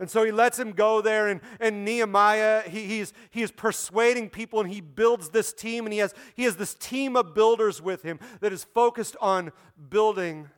And 0.00 0.08
so 0.08 0.24
he 0.24 0.32
lets 0.32 0.58
him 0.58 0.72
go 0.72 1.02
there, 1.02 1.28
and, 1.28 1.40
and 1.60 1.84
Nehemiah, 1.84 2.62
he, 2.68 2.84
he's, 2.84 3.12
he 3.30 3.42
is 3.42 3.50
persuading 3.50 4.30
people, 4.30 4.60
and 4.60 4.72
he 4.72 4.80
builds 4.80 5.28
this 5.28 5.52
team, 5.52 5.84
and 5.84 5.92
he 5.92 5.98
has, 5.98 6.14
he 6.36 6.44
has 6.44 6.56
this 6.56 6.74
team 6.74 7.16
of 7.16 7.34
builders 7.34 7.82
with 7.82 8.02
him 8.02 8.18
that 8.40 8.52
is 8.52 8.64
focused 8.64 9.16
on 9.20 9.52
building 9.90 10.48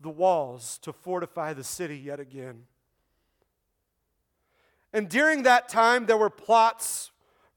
the 0.00 0.10
walls 0.10 0.78
to 0.82 0.92
fortify 0.92 1.52
the 1.54 1.64
city 1.64 1.98
yet 1.98 2.20
again. 2.20 2.64
And 4.92 5.08
during 5.08 5.42
that 5.42 5.68
time, 5.68 6.06
there 6.06 6.16
were 6.16 6.30
plots 6.30 7.10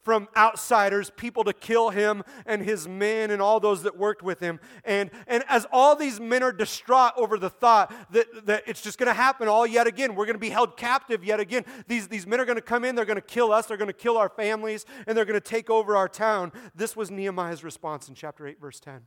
from 0.04 0.28
outsiders, 0.36 1.12
people 1.16 1.44
to 1.44 1.54
kill 1.54 1.92
him 1.92 2.24
and 2.46 2.64
his 2.64 2.88
men 2.88 3.30
and 3.32 3.42
all 3.42 3.60
those 3.60 3.84
that 3.84 3.98
worked 3.98 4.24
with 4.24 4.40
him. 4.40 4.60
And, 4.84 5.12
and 5.28 5.44
as 5.48 5.68
all 5.72 5.96
these 5.96 6.20
men 6.20 6.44
are 6.44 6.52
distraught 6.52 7.14
over 7.18 7.38
the 7.38 7.50
thought 7.50 7.94
that, 8.12 8.48
that 8.48 8.64
it's 8.66 8.82
just 8.82 8.98
going 8.98 9.08
to 9.08 9.14
happen 9.14 9.48
all 9.48 9.68
yet 9.68 9.88
again, 9.88 10.16
we're 10.16 10.26
going 10.26 10.36
to 10.36 10.40
be 10.40 10.50
held 10.50 10.76
captive 10.76 11.24
yet 11.24 11.40
again. 11.40 11.66
These, 11.88 12.08
these 12.08 12.26
men 12.26 12.40
are 12.40 12.46
going 12.46 12.58
to 12.58 12.62
come 12.62 12.84
in, 12.84 12.96
they're 12.96 13.06
going 13.06 13.16
to 13.16 13.22
kill 13.22 13.52
us, 13.52 13.68
they're 13.68 13.78
going 13.78 13.88
to 13.88 13.94
kill 13.94 14.18
our 14.18 14.30
families, 14.30 14.86
and 15.06 15.16
they're 15.16 15.26
going 15.26 15.40
to 15.40 15.42
take 15.50 15.70
over 15.70 15.96
our 15.96 16.10
town. 16.10 16.52
This 16.74 16.96
was 16.96 17.12
Nehemiah's 17.12 17.64
response 17.64 18.10
in 18.10 18.16
chapter 18.16 18.48
8, 18.48 18.60
verse 18.60 18.80
10. 18.80 18.96
He 18.96 19.02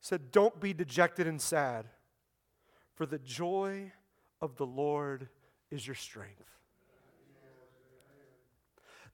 said, 0.00 0.32
Don't 0.32 0.58
be 0.60 0.72
dejected 0.72 1.26
and 1.26 1.40
sad, 1.40 1.86
for 2.94 3.04
the 3.04 3.18
joy 3.18 3.92
of 4.40 4.56
the 4.56 4.66
Lord 4.66 5.28
is 5.70 5.86
your 5.86 5.96
strength. 5.96 6.44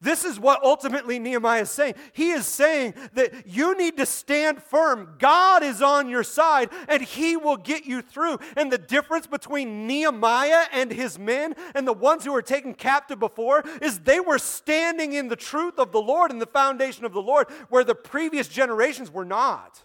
This 0.00 0.26
is 0.26 0.38
what 0.38 0.62
ultimately 0.62 1.18
Nehemiah 1.18 1.62
is 1.62 1.70
saying. 1.70 1.94
He 2.12 2.30
is 2.30 2.46
saying 2.46 2.94
that 3.14 3.46
you 3.46 3.76
need 3.78 3.96
to 3.96 4.04
stand 4.04 4.62
firm. 4.62 5.16
God 5.18 5.62
is 5.62 5.80
on 5.80 6.10
your 6.10 6.22
side 6.22 6.68
and 6.86 7.02
he 7.02 7.36
will 7.36 7.56
get 7.56 7.86
you 7.86 8.02
through. 8.02 8.38
And 8.58 8.70
the 8.70 8.78
difference 8.78 9.26
between 9.26 9.86
Nehemiah 9.86 10.66
and 10.70 10.92
his 10.92 11.18
men 11.18 11.54
and 11.74 11.88
the 11.88 11.94
ones 11.94 12.24
who 12.24 12.32
were 12.32 12.42
taken 12.42 12.74
captive 12.74 13.18
before 13.18 13.64
is 13.80 14.00
they 14.00 14.20
were 14.20 14.38
standing 14.38 15.14
in 15.14 15.28
the 15.28 15.36
truth 15.36 15.78
of 15.78 15.92
the 15.92 16.02
Lord 16.02 16.30
and 16.30 16.42
the 16.42 16.46
foundation 16.46 17.06
of 17.06 17.14
the 17.14 17.22
Lord 17.22 17.48
where 17.70 17.84
the 17.84 17.94
previous 17.94 18.48
generations 18.48 19.10
were 19.10 19.24
not. 19.24 19.82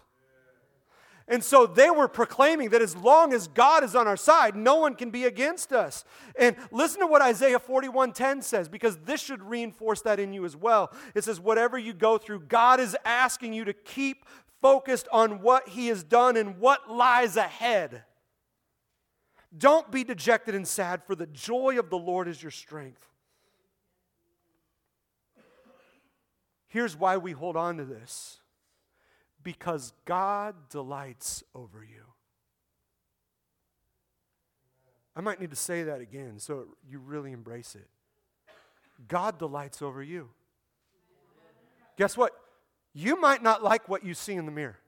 And 1.28 1.42
so 1.42 1.66
they 1.66 1.90
were 1.90 2.08
proclaiming 2.08 2.70
that 2.70 2.82
as 2.82 2.96
long 2.96 3.32
as 3.32 3.48
God 3.48 3.84
is 3.84 3.94
on 3.94 4.08
our 4.08 4.16
side, 4.16 4.56
no 4.56 4.76
one 4.76 4.94
can 4.94 5.10
be 5.10 5.24
against 5.24 5.72
us. 5.72 6.04
And 6.36 6.56
listen 6.70 7.00
to 7.00 7.06
what 7.06 7.22
Isaiah 7.22 7.60
41:10 7.60 8.42
says 8.42 8.68
because 8.68 8.98
this 8.98 9.20
should 9.20 9.42
reinforce 9.42 10.02
that 10.02 10.18
in 10.18 10.32
you 10.32 10.44
as 10.44 10.56
well. 10.56 10.92
It 11.14 11.24
says 11.24 11.40
whatever 11.40 11.78
you 11.78 11.92
go 11.92 12.18
through, 12.18 12.40
God 12.40 12.80
is 12.80 12.96
asking 13.04 13.52
you 13.52 13.64
to 13.64 13.72
keep 13.72 14.24
focused 14.60 15.08
on 15.12 15.42
what 15.42 15.68
he 15.68 15.88
has 15.88 16.02
done 16.02 16.36
and 16.36 16.58
what 16.58 16.90
lies 16.90 17.36
ahead. 17.36 18.04
Don't 19.56 19.90
be 19.90 20.02
dejected 20.02 20.54
and 20.54 20.66
sad, 20.66 21.04
for 21.04 21.14
the 21.14 21.26
joy 21.26 21.78
of 21.78 21.90
the 21.90 21.98
Lord 21.98 22.26
is 22.26 22.42
your 22.42 22.50
strength. 22.50 23.06
Here's 26.68 26.96
why 26.96 27.18
we 27.18 27.32
hold 27.32 27.56
on 27.56 27.76
to 27.76 27.84
this 27.84 28.38
because 29.42 29.92
God 30.04 30.54
delights 30.70 31.42
over 31.54 31.82
you. 31.82 32.04
I 35.14 35.20
might 35.20 35.40
need 35.40 35.50
to 35.50 35.56
say 35.56 35.82
that 35.84 36.00
again 36.00 36.38
so 36.38 36.66
you 36.88 36.98
really 36.98 37.32
embrace 37.32 37.74
it. 37.74 37.88
God 39.08 39.38
delights 39.38 39.82
over 39.82 40.02
you. 40.02 40.30
Guess 41.96 42.16
what? 42.16 42.32
You 42.94 43.20
might 43.20 43.42
not 43.42 43.62
like 43.62 43.88
what 43.88 44.04
you 44.04 44.14
see 44.14 44.34
in 44.34 44.46
the 44.46 44.52
mirror. 44.52 44.78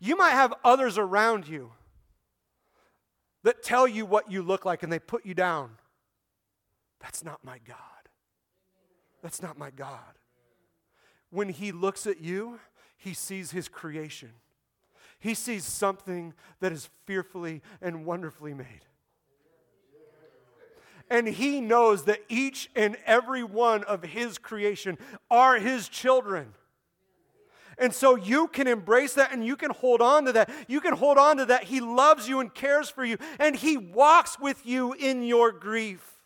You 0.00 0.16
might 0.16 0.30
have 0.30 0.54
others 0.64 0.98
around 0.98 1.48
you 1.48 1.72
that 3.42 3.62
tell 3.62 3.86
you 3.86 4.06
what 4.06 4.30
you 4.30 4.42
look 4.42 4.64
like 4.64 4.82
and 4.82 4.92
they 4.92 4.98
put 4.98 5.24
you 5.24 5.34
down. 5.34 5.70
That's 7.00 7.24
not 7.24 7.44
my 7.44 7.58
God. 7.66 7.76
That's 9.22 9.42
not 9.42 9.58
my 9.58 9.70
God. 9.70 9.98
When 11.30 11.48
He 11.48 11.72
looks 11.72 12.06
at 12.06 12.20
you, 12.20 12.58
He 13.04 13.12
sees 13.12 13.50
His 13.50 13.68
creation. 13.68 14.30
He 15.18 15.34
sees 15.34 15.64
something 15.64 16.32
that 16.60 16.72
is 16.72 16.88
fearfully 17.04 17.60
and 17.82 18.06
wonderfully 18.06 18.54
made. 18.54 18.86
And 21.10 21.28
He 21.28 21.60
knows 21.60 22.04
that 22.04 22.20
each 22.30 22.70
and 22.74 22.96
every 23.04 23.44
one 23.44 23.84
of 23.84 24.02
His 24.02 24.38
creation 24.38 24.96
are 25.30 25.58
His 25.58 25.86
children. 25.90 26.54
And 27.76 27.92
so 27.92 28.14
you 28.14 28.48
can 28.48 28.66
embrace 28.66 29.12
that 29.14 29.32
and 29.32 29.44
you 29.44 29.56
can 29.56 29.70
hold 29.70 30.00
on 30.00 30.24
to 30.24 30.32
that. 30.32 30.48
You 30.66 30.80
can 30.80 30.94
hold 30.94 31.18
on 31.18 31.36
to 31.36 31.44
that. 31.46 31.64
He 31.64 31.80
loves 31.80 32.26
you 32.26 32.40
and 32.40 32.54
cares 32.54 32.88
for 32.88 33.04
you, 33.04 33.18
and 33.38 33.54
He 33.54 33.76
walks 33.76 34.40
with 34.40 34.64
you 34.64 34.94
in 34.94 35.22
your 35.22 35.52
grief 35.52 36.22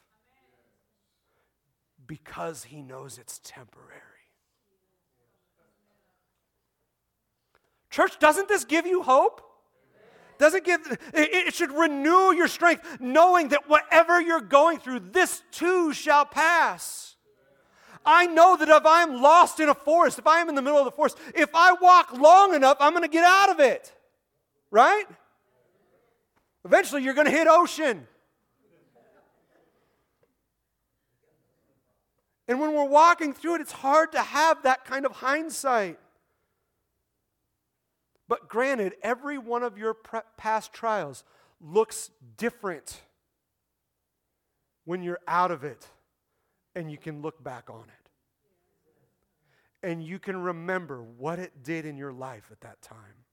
because 2.07 2.65
He 2.65 2.83
knows 2.83 3.19
it's 3.19 3.41
temporary. 3.43 4.08
Church, 7.91 8.19
doesn't 8.19 8.49
this 8.49 8.65
give 8.65 8.87
you 8.87 9.03
hope? 9.03 9.43
Doesn't 10.39 10.65
give 10.65 10.81
it 11.15 11.53
should 11.53 11.73
renew 11.73 12.33
your 12.33 12.47
strength 12.47 12.99
knowing 13.01 13.49
that 13.49 13.69
whatever 13.69 14.21
you're 14.21 14.41
going 14.41 14.79
through 14.79 15.01
this 15.01 15.43
too 15.51 15.93
shall 15.93 16.25
pass. 16.25 17.17
I 18.07 18.27
know 18.27 18.57
that 18.57 18.69
if 18.69 18.83
I'm 18.87 19.21
lost 19.21 19.59
in 19.59 19.69
a 19.69 19.75
forest, 19.75 20.19
if 20.19 20.27
I 20.27 20.41
am 20.41 20.49
in 20.49 20.55
the 20.55 20.63
middle 20.63 20.79
of 20.79 20.85
the 20.85 20.93
forest, 20.93 21.19
if 21.35 21.51
I 21.55 21.73
walk 21.73 22.13
long 22.17 22.55
enough, 22.55 22.77
I'm 22.81 22.93
going 22.93 23.03
to 23.03 23.09
get 23.09 23.25
out 23.25 23.51
of 23.51 23.61
it. 23.61 23.93
Right? 24.71 25.05
Eventually, 26.65 27.03
you're 27.03 27.15
going 27.15 27.27
to 27.27 27.33
hit 27.33 27.47
ocean. 27.49 28.07
And 32.47 32.61
when 32.61 32.73
we're 32.73 32.89
walking 32.89 33.35
through 33.35 33.57
it, 33.57 33.61
it's 33.61 33.73
hard 33.73 34.13
to 34.13 34.21
have 34.21 34.63
that 34.63 34.85
kind 34.85 35.05
of 35.05 35.13
hindsight. 35.13 35.99
But 38.29 38.49
granted, 38.49 38.95
every 39.03 39.39
one 39.39 39.63
of 39.63 39.79
your 39.79 39.95
past 40.37 40.73
trials 40.73 41.25
looks 41.61 42.11
different 42.37 43.01
when 44.85 45.03
you're 45.03 45.21
out 45.27 45.51
of 45.51 45.65
it 45.65 45.87
and 46.75 46.91
you 46.91 46.99
can 46.99 47.23
look 47.23 47.43
back 47.43 47.71
on 47.71 47.85
it. 47.85 48.11
And 49.87 50.03
you 50.03 50.19
can 50.19 50.37
remember 50.37 51.03
what 51.03 51.39
it 51.39 51.63
did 51.63 51.87
in 51.87 51.97
your 51.97 52.13
life 52.13 52.49
at 52.53 52.61
that 52.61 52.83
time. 52.83 53.25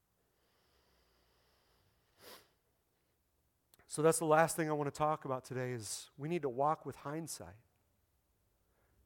So 3.87 4.01
that's 4.01 4.19
the 4.19 4.25
last 4.25 4.55
thing 4.55 4.69
I 4.69 4.73
want 4.73 4.93
to 4.93 4.97
talk 4.97 5.25
about 5.25 5.45
today 5.45 5.71
is 5.71 6.09
we 6.17 6.27
need 6.27 6.41
to 6.41 6.49
walk 6.49 6.85
with 6.85 6.97
hindsight. 6.97 7.47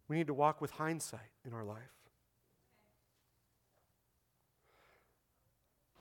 We 0.07 0.17
need 0.17 0.27
to 0.27 0.33
walk 0.33 0.61
with 0.61 0.71
hindsight 0.71 1.29
in 1.45 1.53
our 1.53 1.63
life. 1.63 1.98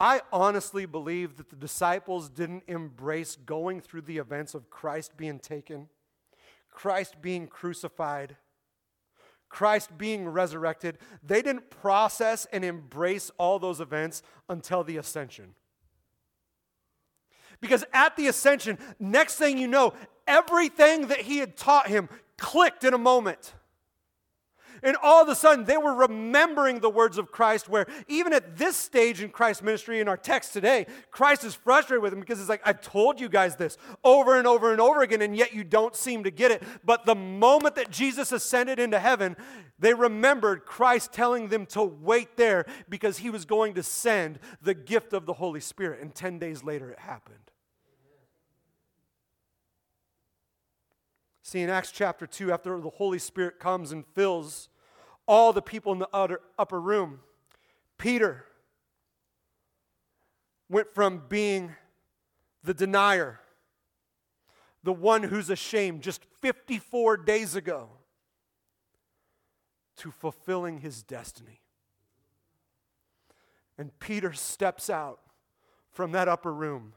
I 0.00 0.20
honestly 0.32 0.86
believe 0.86 1.36
that 1.36 1.50
the 1.50 1.56
disciples 1.56 2.28
didn't 2.28 2.64
embrace 2.68 3.36
going 3.36 3.80
through 3.80 4.02
the 4.02 4.18
events 4.18 4.54
of 4.54 4.70
Christ 4.70 5.16
being 5.16 5.38
taken 5.38 5.88
Christ 6.78 7.16
being 7.20 7.48
crucified, 7.48 8.36
Christ 9.48 9.98
being 9.98 10.28
resurrected, 10.28 10.98
they 11.24 11.42
didn't 11.42 11.70
process 11.70 12.46
and 12.52 12.64
embrace 12.64 13.32
all 13.36 13.58
those 13.58 13.80
events 13.80 14.22
until 14.48 14.84
the 14.84 14.96
ascension. 14.96 15.54
Because 17.60 17.84
at 17.92 18.14
the 18.14 18.28
ascension, 18.28 18.78
next 19.00 19.34
thing 19.34 19.58
you 19.58 19.66
know, 19.66 19.92
everything 20.28 21.08
that 21.08 21.22
he 21.22 21.38
had 21.38 21.56
taught 21.56 21.88
him 21.88 22.08
clicked 22.36 22.84
in 22.84 22.94
a 22.94 22.98
moment. 22.98 23.54
And 24.82 24.96
all 25.02 25.22
of 25.22 25.28
a 25.28 25.34
sudden, 25.34 25.64
they 25.64 25.76
were 25.76 25.94
remembering 25.94 26.80
the 26.80 26.90
words 26.90 27.18
of 27.18 27.30
Christ, 27.30 27.68
where 27.68 27.86
even 28.06 28.32
at 28.32 28.56
this 28.56 28.76
stage 28.76 29.22
in 29.22 29.30
Christ's 29.30 29.62
ministry, 29.62 30.00
in 30.00 30.08
our 30.08 30.16
text 30.16 30.52
today, 30.52 30.86
Christ 31.10 31.44
is 31.44 31.54
frustrated 31.54 32.02
with 32.02 32.12
them 32.12 32.20
because 32.20 32.40
it's 32.40 32.48
like, 32.48 32.62
I've 32.64 32.80
told 32.80 33.20
you 33.20 33.28
guys 33.28 33.56
this 33.56 33.76
over 34.04 34.38
and 34.38 34.46
over 34.46 34.72
and 34.72 34.80
over 34.80 35.02
again, 35.02 35.22
and 35.22 35.36
yet 35.36 35.52
you 35.52 35.64
don't 35.64 35.96
seem 35.96 36.24
to 36.24 36.30
get 36.30 36.50
it. 36.50 36.62
But 36.84 37.06
the 37.06 37.14
moment 37.14 37.74
that 37.76 37.90
Jesus 37.90 38.32
ascended 38.32 38.78
into 38.78 38.98
heaven, 38.98 39.36
they 39.78 39.94
remembered 39.94 40.64
Christ 40.64 41.12
telling 41.12 41.48
them 41.48 41.66
to 41.66 41.82
wait 41.82 42.36
there 42.36 42.66
because 42.88 43.18
he 43.18 43.30
was 43.30 43.44
going 43.44 43.74
to 43.74 43.82
send 43.82 44.38
the 44.62 44.74
gift 44.74 45.12
of 45.12 45.26
the 45.26 45.34
Holy 45.34 45.60
Spirit. 45.60 46.00
And 46.00 46.14
10 46.14 46.38
days 46.38 46.64
later, 46.64 46.90
it 46.90 46.98
happened. 46.98 47.38
See, 51.48 51.62
in 51.62 51.70
Acts 51.70 51.92
chapter 51.92 52.26
2, 52.26 52.52
after 52.52 52.78
the 52.78 52.90
Holy 52.90 53.18
Spirit 53.18 53.58
comes 53.58 53.90
and 53.90 54.04
fills 54.08 54.68
all 55.26 55.54
the 55.54 55.62
people 55.62 55.94
in 55.94 55.98
the 55.98 56.08
utter, 56.12 56.42
upper 56.58 56.78
room, 56.78 57.20
Peter 57.96 58.44
went 60.68 60.92
from 60.92 61.22
being 61.26 61.74
the 62.62 62.74
denier, 62.74 63.40
the 64.82 64.92
one 64.92 65.22
who's 65.22 65.48
ashamed 65.48 66.02
just 66.02 66.22
54 66.42 67.16
days 67.16 67.56
ago, 67.56 67.88
to 69.96 70.10
fulfilling 70.10 70.80
his 70.80 71.02
destiny. 71.02 71.62
And 73.78 73.98
Peter 73.98 74.34
steps 74.34 74.90
out 74.90 75.20
from 75.90 76.12
that 76.12 76.28
upper 76.28 76.52
room 76.52 76.92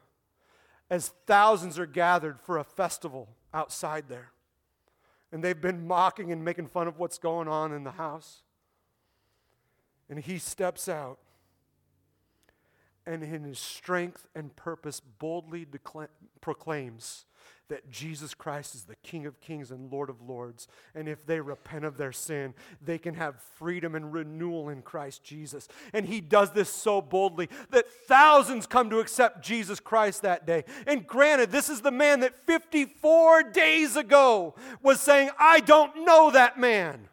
as 0.90 1.14
thousands 1.26 1.80
are 1.80 1.86
gathered 1.86 2.42
for 2.42 2.58
a 2.58 2.66
festival 2.66 3.30
outside 3.54 4.10
there 4.10 4.34
and 5.32 5.44
they've 5.44 5.60
been 5.60 5.88
mocking 5.88 6.32
and 6.32 6.44
making 6.44 6.68
fun 6.68 6.88
of 6.88 7.00
what's 7.00 7.18
going 7.18 7.48
on 7.48 7.72
in 7.72 7.84
the 7.84 7.92
house. 7.92 8.42
And 10.10 10.20
he 10.20 10.38
steps 10.38 10.90
out 10.90 11.20
and 13.06 13.24
in 13.24 13.44
his 13.44 13.60
strength 13.60 14.28
and 14.36 14.56
purpose 14.56 15.00
boldly 15.00 15.66
decla- 15.66 16.10
proclaims 16.42 17.26
that 17.72 17.90
Jesus 17.90 18.34
Christ 18.34 18.76
is 18.76 18.84
the 18.84 18.98
King 18.98 19.26
of 19.26 19.40
kings 19.40 19.72
and 19.72 19.90
Lord 19.90 20.10
of 20.10 20.22
lords. 20.22 20.68
And 20.94 21.08
if 21.08 21.26
they 21.26 21.40
repent 21.40 21.86
of 21.86 21.96
their 21.96 22.12
sin, 22.12 22.54
they 22.82 22.98
can 22.98 23.14
have 23.14 23.42
freedom 23.56 23.96
and 23.96 24.12
renewal 24.12 24.68
in 24.68 24.82
Christ 24.82 25.24
Jesus. 25.24 25.70
And 25.94 26.06
he 26.06 26.20
does 26.20 26.52
this 26.52 26.70
so 26.70 27.02
boldly 27.02 27.48
that 27.70 27.90
thousands 27.90 28.68
come 28.68 28.90
to 28.90 29.00
accept 29.00 29.42
Jesus 29.42 29.80
Christ 29.80 30.24
that 30.24 30.46
day. 30.46 30.66
And 30.86 31.08
granted, 31.08 31.52
this 31.52 31.70
is 31.70 31.80
the 31.80 31.92
man 31.92 32.20
that 32.20 32.46
54 32.46 33.44
days 33.44 33.96
ago 33.96 34.54
was 34.84 35.00
saying, 35.00 35.30
I 35.40 35.62
don't 35.62 36.04
know 36.04 36.30
that 36.32 36.60
man. 36.60 37.08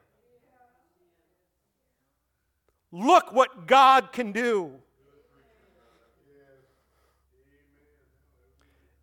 Look 2.90 3.32
what 3.32 3.68
God 3.68 4.10
can 4.10 4.32
do. 4.32 4.72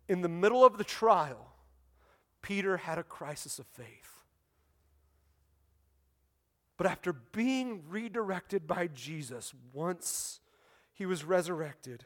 in 0.08 0.20
the 0.20 0.28
middle 0.28 0.64
of 0.64 0.78
the 0.78 0.84
trial, 0.84 1.45
Peter 2.46 2.76
had 2.76 2.96
a 2.96 3.02
crisis 3.02 3.58
of 3.58 3.66
faith. 3.66 4.22
But 6.76 6.86
after 6.86 7.12
being 7.12 7.82
redirected 7.88 8.68
by 8.68 8.86
Jesus 8.86 9.52
once 9.72 10.38
he 10.92 11.06
was 11.06 11.24
resurrected, 11.24 12.04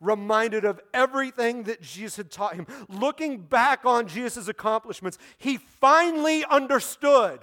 reminded 0.00 0.64
of 0.64 0.80
everything 0.94 1.64
that 1.64 1.82
Jesus 1.82 2.16
had 2.16 2.30
taught 2.30 2.54
him, 2.54 2.66
looking 2.88 3.36
back 3.36 3.84
on 3.84 4.08
Jesus' 4.08 4.48
accomplishments, 4.48 5.18
he 5.36 5.58
finally 5.58 6.42
understood 6.46 7.40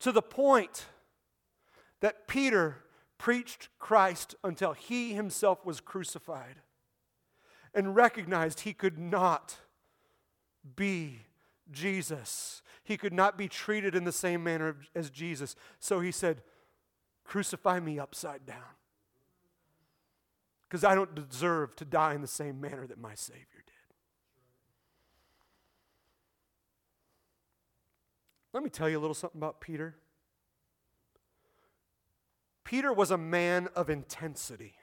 to 0.00 0.10
the 0.10 0.20
point 0.20 0.86
that 2.00 2.26
Peter 2.26 2.78
preached 3.18 3.68
Christ 3.78 4.34
until 4.42 4.72
he 4.72 5.14
himself 5.14 5.64
was 5.64 5.80
crucified 5.80 6.56
and 7.74 7.94
recognized 7.94 8.60
he 8.60 8.72
could 8.72 8.98
not 8.98 9.56
be 10.76 11.20
Jesus. 11.70 12.62
He 12.82 12.96
could 12.96 13.12
not 13.12 13.38
be 13.38 13.48
treated 13.48 13.94
in 13.94 14.04
the 14.04 14.12
same 14.12 14.42
manner 14.42 14.76
as 14.94 15.10
Jesus. 15.10 15.54
So 15.78 16.00
he 16.00 16.10
said, 16.10 16.42
Crucify 17.24 17.78
me 17.78 17.98
upside 17.98 18.44
down. 18.44 18.74
Because 20.62 20.84
I 20.84 20.94
don't 20.94 21.14
deserve 21.14 21.76
to 21.76 21.84
die 21.84 22.14
in 22.14 22.22
the 22.22 22.26
same 22.26 22.60
manner 22.60 22.86
that 22.86 22.98
my 22.98 23.14
Savior 23.14 23.46
did. 23.54 23.74
Let 28.52 28.64
me 28.64 28.70
tell 28.70 28.88
you 28.88 28.98
a 28.98 29.00
little 29.00 29.14
something 29.14 29.38
about 29.38 29.60
Peter. 29.60 29.94
Peter 32.64 32.92
was 32.92 33.10
a 33.10 33.18
man 33.18 33.68
of 33.76 33.90
intensity. 33.90 34.74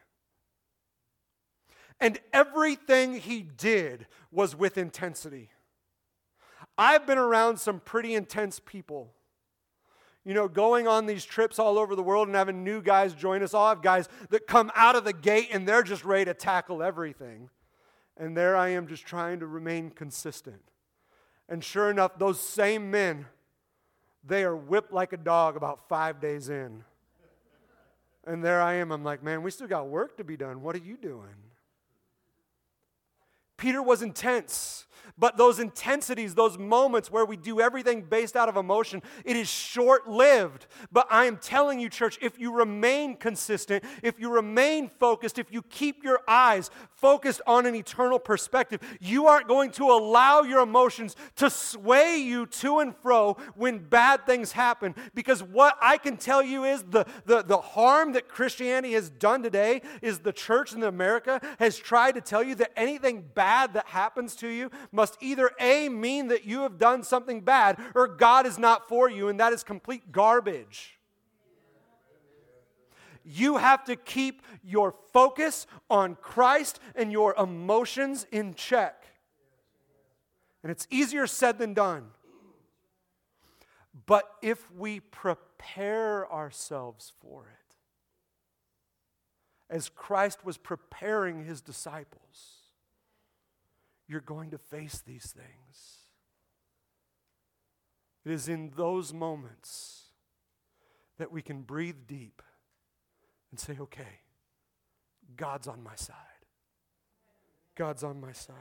And 2.00 2.20
everything 2.32 3.16
he 3.16 3.42
did 3.42 4.06
was 4.32 4.56
with 4.56 4.78
intensity. 4.78 5.50
I've 6.78 7.08
been 7.08 7.18
around 7.18 7.60
some 7.60 7.80
pretty 7.80 8.14
intense 8.14 8.62
people. 8.64 9.14
You 10.24 10.34
know, 10.34 10.48
going 10.48 10.88
on 10.88 11.06
these 11.06 11.24
trips 11.26 11.58
all 11.58 11.80
over 11.80 11.96
the 11.96 12.04
world 12.04 12.28
and 12.28 12.36
having 12.36 12.64
new 12.64 12.82
guys 12.82 13.14
join 13.14 13.42
us. 13.42 13.54
All 13.54 13.70
have 13.70 13.82
guys 13.82 14.10
that 14.30 14.46
come 14.46 14.72
out 14.76 14.96
of 14.96 15.06
the 15.06 15.14
gate 15.14 15.50
and 15.52 15.68
they're 15.68 15.84
just 15.84 16.04
ready 16.06 16.26
to 16.26 16.34
tackle 16.34 16.84
everything. 16.84 17.50
And 18.18 18.36
there 18.36 18.56
I 18.56 18.70
am 18.70 18.88
just 18.88 19.06
trying 19.06 19.40
to 19.40 19.48
remain 19.48 19.90
consistent. 19.90 20.62
And 21.50 21.64
sure 21.64 21.90
enough, 21.90 22.20
those 22.20 22.40
same 22.40 22.92
men, 22.92 23.26
they 24.24 24.44
are 24.44 24.56
whipped 24.56 24.92
like 24.92 25.14
a 25.14 25.18
dog 25.18 25.56
about 25.56 25.88
five 25.88 26.20
days 26.20 26.50
in. 26.50 26.84
And 28.26 28.44
there 28.44 28.62
I 28.62 28.74
am. 28.74 28.92
I'm 28.92 29.06
like, 29.06 29.24
man, 29.24 29.42
we 29.42 29.52
still 29.52 29.68
got 29.68 29.88
work 29.88 30.18
to 30.18 30.24
be 30.26 30.36
done. 30.36 30.62
What 30.62 30.76
are 30.76 30.80
you 30.80 30.98
doing? 30.98 31.47
Peter 33.58 33.82
was 33.82 34.02
intense. 34.02 34.88
But 35.20 35.36
those 35.36 35.60
intensities, 35.60 36.36
those 36.36 36.60
moments 36.60 37.10
where 37.10 37.26
we 37.26 37.38
do 37.38 37.60
everything 37.60 38.04
based 38.04 38.36
out 38.36 38.50
of 38.50 38.56
emotion, 38.56 39.02
it 39.26 39.36
is 39.36 39.50
short 39.50 40.08
lived. 40.08 40.68
But 40.92 41.08
I 41.10 41.26
am 41.26 41.38
telling 41.38 41.80
you, 41.80 41.90
church, 41.90 42.20
if 42.22 42.38
you 42.40 42.54
remain 42.54 43.16
consistent, 43.16 43.84
if 44.04 44.20
you 44.20 44.30
remain 44.30 44.92
focused, 45.00 45.40
if 45.40 45.52
you 45.52 45.64
keep 45.64 46.04
your 46.04 46.20
eyes 46.28 46.70
focused 46.96 47.42
on 47.48 47.66
an 47.66 47.74
eternal 47.74 48.20
perspective, 48.20 48.80
you 49.00 49.26
aren't 49.26 49.48
going 49.48 49.72
to 49.72 49.86
allow 49.86 50.44
your 50.44 50.62
emotions 50.62 51.16
to 51.38 51.50
sway 51.50 52.18
you 52.18 52.46
to 52.46 52.80
and 52.80 52.96
fro 52.98 53.38
when 53.56 53.80
bad 53.80 54.26
things 54.28 54.52
happen. 54.52 54.94
Because 55.16 55.42
what 55.42 55.78
I 55.82 55.98
can 55.98 56.18
tell 56.18 56.44
you 56.44 56.64
is 56.64 56.84
the, 56.84 57.06
the, 57.26 57.42
the 57.42 57.58
harm 57.58 58.14
that 58.14 58.28
Christianity 58.28 58.94
has 58.94 59.10
done 59.10 59.42
today 59.42 59.82
is 60.04 60.20
the 60.20 60.34
church 60.34 60.74
in 60.74 60.84
America 60.84 61.42
has 61.58 61.76
tried 61.78 62.14
to 62.14 62.22
tell 62.22 62.44
you 62.44 62.54
that 62.56 62.72
anything 62.76 63.24
bad 63.34 63.47
that 63.74 63.88
happens 63.88 64.36
to 64.38 64.48
you 64.48 64.70
must 64.92 65.18
either 65.22 65.52
A, 65.60 65.90
mean 65.90 66.28
that 66.28 66.46
you 66.46 66.62
have 66.62 66.78
done 66.78 67.04
something 67.04 67.42
bad, 67.42 67.80
or 67.96 68.08
God 68.08 68.46
is 68.46 68.58
not 68.60 68.88
for 68.88 69.10
you, 69.10 69.30
and 69.30 69.40
that 69.40 69.54
is 69.54 69.64
complete 69.64 70.12
garbage. 70.12 70.98
You 73.24 73.58
have 73.58 73.84
to 73.86 73.96
keep 73.96 74.42
your 74.64 74.94
focus 75.12 75.68
on 75.90 76.16
Christ 76.16 76.80
and 76.96 77.12
your 77.12 77.36
emotions 77.36 78.26
in 78.32 78.54
check. 78.54 79.06
And 80.64 80.72
it's 80.72 80.88
easier 80.90 81.28
said 81.28 81.58
than 81.60 81.74
done. 81.74 82.08
But 84.06 84.30
if 84.42 84.72
we 84.72 85.00
prepare 85.00 86.32
ourselves 86.32 87.12
for 87.22 87.44
it, 87.48 87.58
as 89.70 89.90
Christ 89.90 90.46
was 90.46 90.58
preparing 90.58 91.44
his 91.44 91.60
disciples, 91.60 92.57
you're 94.08 94.22
going 94.22 94.52
to 94.52 94.58
face 94.58 95.02
these 95.06 95.34
things. 95.36 95.98
It 98.26 98.32
is 98.32 98.48
in 98.48 98.72
those 98.76 99.14
moments 99.14 100.06
that 101.18 101.32
we 101.32 101.42
can 101.42 101.62
breathe 101.62 102.08
deep 102.08 102.42
and 103.52 103.60
say, 103.60 103.78
okay, 103.80 104.22
God's 105.36 105.68
on 105.68 105.84
my 105.84 105.96
side. 105.96 106.16
God's 107.76 108.04
on 108.04 108.20
my 108.20 108.32
side. 108.32 108.56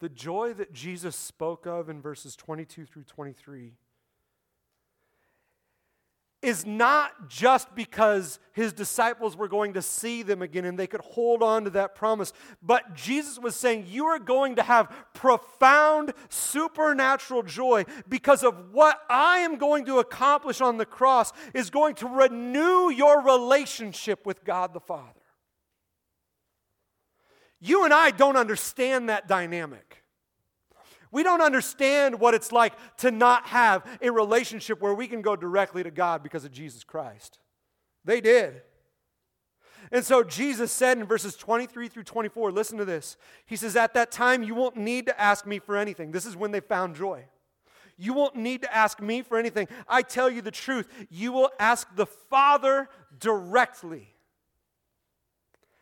The 0.00 0.08
joy 0.08 0.52
that 0.54 0.72
Jesus 0.72 1.14
spoke 1.14 1.66
of 1.66 1.88
in 1.88 2.00
verses 2.02 2.34
22 2.34 2.86
through 2.86 3.04
23 3.04 3.74
is 6.42 6.66
not 6.66 7.28
just 7.28 7.72
because 7.74 8.40
his 8.52 8.72
disciples 8.72 9.36
were 9.36 9.48
going 9.48 9.74
to 9.74 9.82
see 9.82 10.22
them 10.22 10.42
again 10.42 10.64
and 10.64 10.78
they 10.78 10.88
could 10.88 11.00
hold 11.00 11.42
on 11.42 11.64
to 11.64 11.70
that 11.70 11.94
promise, 11.94 12.32
but 12.62 12.94
Jesus 12.94 13.38
was 13.38 13.54
saying, 13.54 13.86
You 13.88 14.06
are 14.06 14.18
going 14.18 14.56
to 14.56 14.62
have 14.62 14.92
profound 15.14 16.12
supernatural 16.28 17.44
joy 17.44 17.84
because 18.08 18.42
of 18.42 18.72
what 18.72 19.00
I 19.08 19.38
am 19.38 19.56
going 19.56 19.86
to 19.86 20.00
accomplish 20.00 20.60
on 20.60 20.76
the 20.76 20.86
cross 20.86 21.32
is 21.54 21.70
going 21.70 21.94
to 21.96 22.08
renew 22.08 22.90
your 22.90 23.22
relationship 23.22 24.26
with 24.26 24.44
God 24.44 24.74
the 24.74 24.80
Father. 24.80 25.20
You 27.60 27.84
and 27.84 27.94
I 27.94 28.10
don't 28.10 28.36
understand 28.36 29.08
that 29.08 29.28
dynamic. 29.28 30.01
We 31.12 31.22
don't 31.22 31.42
understand 31.42 32.18
what 32.18 32.34
it's 32.34 32.50
like 32.50 32.72
to 32.98 33.10
not 33.10 33.46
have 33.48 33.86
a 34.00 34.10
relationship 34.10 34.80
where 34.80 34.94
we 34.94 35.06
can 35.06 35.20
go 35.20 35.36
directly 35.36 35.82
to 35.82 35.90
God 35.90 36.22
because 36.22 36.44
of 36.44 36.50
Jesus 36.50 36.82
Christ. 36.82 37.38
They 38.04 38.20
did. 38.20 38.62
And 39.92 40.04
so 40.04 40.22
Jesus 40.22 40.72
said 40.72 40.96
in 40.96 41.04
verses 41.04 41.36
23 41.36 41.88
through 41.88 42.04
24, 42.04 42.50
listen 42.50 42.78
to 42.78 42.86
this. 42.86 43.18
He 43.44 43.56
says, 43.56 43.76
At 43.76 43.92
that 43.92 44.10
time, 44.10 44.42
you 44.42 44.54
won't 44.54 44.76
need 44.76 45.04
to 45.06 45.20
ask 45.20 45.46
me 45.46 45.58
for 45.58 45.76
anything. 45.76 46.12
This 46.12 46.24
is 46.24 46.34
when 46.34 46.50
they 46.50 46.60
found 46.60 46.96
joy. 46.96 47.26
You 47.98 48.14
won't 48.14 48.34
need 48.34 48.62
to 48.62 48.74
ask 48.74 49.00
me 49.00 49.20
for 49.20 49.36
anything. 49.36 49.68
I 49.86 50.00
tell 50.00 50.30
you 50.30 50.40
the 50.40 50.50
truth. 50.50 50.88
You 51.10 51.30
will 51.30 51.50
ask 51.60 51.94
the 51.94 52.06
Father 52.06 52.88
directly, 53.18 54.14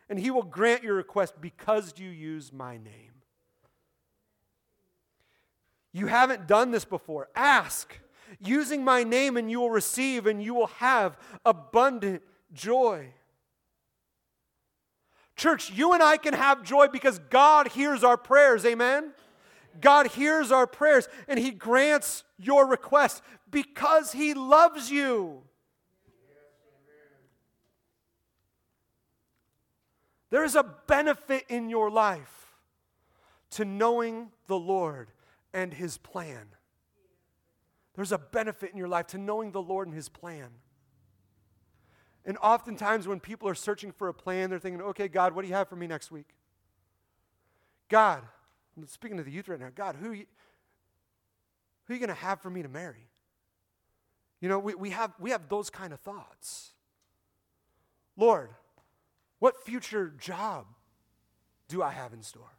and 0.09 0.19
He 0.19 0.29
will 0.29 0.43
grant 0.43 0.83
your 0.83 0.95
request 0.95 1.35
because 1.39 1.93
you 1.97 2.09
use 2.09 2.51
my 2.51 2.77
name. 2.77 3.10
You 5.93 6.07
haven't 6.07 6.47
done 6.47 6.71
this 6.71 6.85
before. 6.85 7.29
Ask. 7.35 7.97
Using 8.39 8.83
my 8.83 9.03
name, 9.03 9.35
and 9.35 9.51
you 9.51 9.59
will 9.59 9.69
receive, 9.69 10.25
and 10.25 10.41
you 10.41 10.53
will 10.53 10.67
have 10.67 11.17
abundant 11.45 12.21
joy. 12.53 13.13
Church, 15.35 15.71
you 15.71 15.93
and 15.93 16.03
I 16.03 16.17
can 16.17 16.33
have 16.33 16.63
joy 16.63 16.87
because 16.87 17.19
God 17.29 17.69
hears 17.69 18.03
our 18.03 18.17
prayers. 18.17 18.65
Amen? 18.65 19.11
God 19.79 20.07
hears 20.07 20.51
our 20.51 20.67
prayers 20.67 21.07
and 21.27 21.39
He 21.39 21.51
grants 21.51 22.23
your 22.37 22.67
request 22.67 23.23
because 23.49 24.11
He 24.11 24.33
loves 24.33 24.91
you. 24.91 25.41
There 30.29 30.43
is 30.43 30.55
a 30.55 30.63
benefit 30.63 31.45
in 31.49 31.69
your 31.69 31.89
life 31.89 32.53
to 33.51 33.65
knowing 33.65 34.29
the 34.47 34.57
Lord 34.57 35.09
and 35.53 35.73
His 35.73 35.97
plan. 35.97 36.47
There's 37.95 38.11
a 38.11 38.17
benefit 38.17 38.71
in 38.71 38.77
your 38.77 38.87
life 38.87 39.07
to 39.07 39.17
knowing 39.17 39.51
the 39.51 39.61
Lord 39.61 39.87
and 39.87 39.95
His 39.95 40.09
plan. 40.09 40.49
And 42.25 42.37
oftentimes, 42.37 43.07
when 43.07 43.19
people 43.19 43.49
are 43.49 43.55
searching 43.55 43.91
for 43.91 44.07
a 44.07 44.13
plan, 44.13 44.49
they're 44.49 44.59
thinking, 44.59 44.81
okay, 44.81 45.07
God, 45.07 45.33
what 45.33 45.41
do 45.41 45.47
you 45.47 45.55
have 45.55 45.67
for 45.67 45.75
me 45.75 45.87
next 45.87 46.11
week? 46.11 46.35
God, 47.89 48.23
I'm 48.77 48.87
speaking 48.87 49.17
to 49.17 49.23
the 49.23 49.31
youth 49.31 49.49
right 49.49 49.59
now. 49.59 49.69
God, 49.73 49.95
who, 49.95 50.11
are 50.11 50.13
you, 50.13 50.25
who 51.85 51.93
are 51.93 51.95
you 51.95 51.99
going 51.99 52.15
to 52.15 52.21
have 52.21 52.39
for 52.41 52.49
me 52.49 52.61
to 52.61 52.69
marry? 52.69 53.09
You 54.39 54.49
know, 54.49 54.59
we, 54.59 54.75
we, 54.75 54.89
have, 54.91 55.13
we 55.19 55.31
have 55.31 55.49
those 55.49 55.69
kind 55.69 55.93
of 55.93 55.99
thoughts. 55.99 56.71
Lord, 58.15 58.51
what 59.39 59.63
future 59.63 60.13
job 60.19 60.67
do 61.67 61.81
I 61.81 61.89
have 61.89 62.13
in 62.13 62.21
store? 62.21 62.53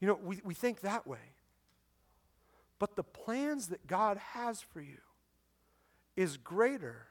You 0.00 0.08
know, 0.08 0.18
we, 0.22 0.40
we 0.44 0.54
think 0.54 0.80
that 0.80 1.06
way. 1.06 1.31
But 2.82 2.96
the 2.96 3.04
plans 3.04 3.68
that 3.68 3.86
God 3.86 4.16
has 4.16 4.60
for 4.60 4.80
you 4.80 4.98
is 6.16 6.36
greater 6.36 7.06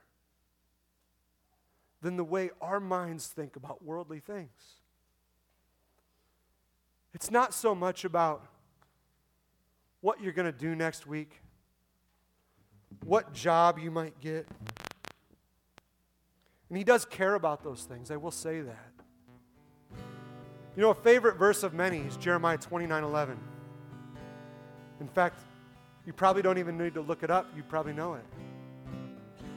than 2.02 2.18
the 2.18 2.26
way 2.26 2.50
our 2.60 2.82
minds 2.82 3.28
think 3.28 3.56
about 3.56 3.82
worldly 3.82 4.20
things. 4.20 4.50
It's 7.14 7.32
not 7.32 7.54
so 7.54 7.74
much 7.74 8.04
about 8.04 8.46
what 10.02 10.22
you're 10.22 10.34
going 10.34 10.52
to 10.52 10.60
do 10.60 10.76
next 10.76 11.08
week, 11.08 11.40
what 13.06 13.32
job 13.32 13.80
you 13.80 13.92
might 13.92 14.20
get. 14.20 14.50
And 16.68 16.78
he 16.78 16.84
does 16.84 17.06
care 17.06 17.36
about 17.36 17.64
those 17.64 17.84
things, 17.84 18.12
I 18.12 18.18
will 18.18 18.32
say 18.32 18.60
that. 18.60 18.92
You 20.76 20.82
know, 20.82 20.90
a 20.90 20.96
favorite 20.96 21.38
verse 21.38 21.64
of 21.64 21.74
many 21.74 22.00
is 22.00 22.18
Jeremiah 22.18 22.58
29 22.58 23.06
11. 23.06 23.40
In 25.00 25.08
fact, 25.08 25.40
You 26.12 26.14
probably 26.14 26.42
don't 26.42 26.58
even 26.58 26.78
need 26.78 26.96
to 26.96 27.02
look 27.02 27.24
it 27.24 27.32
up, 27.32 27.48
you 27.56 27.64
probably 27.64 27.94
know 27.94 28.16
it. 28.16 28.26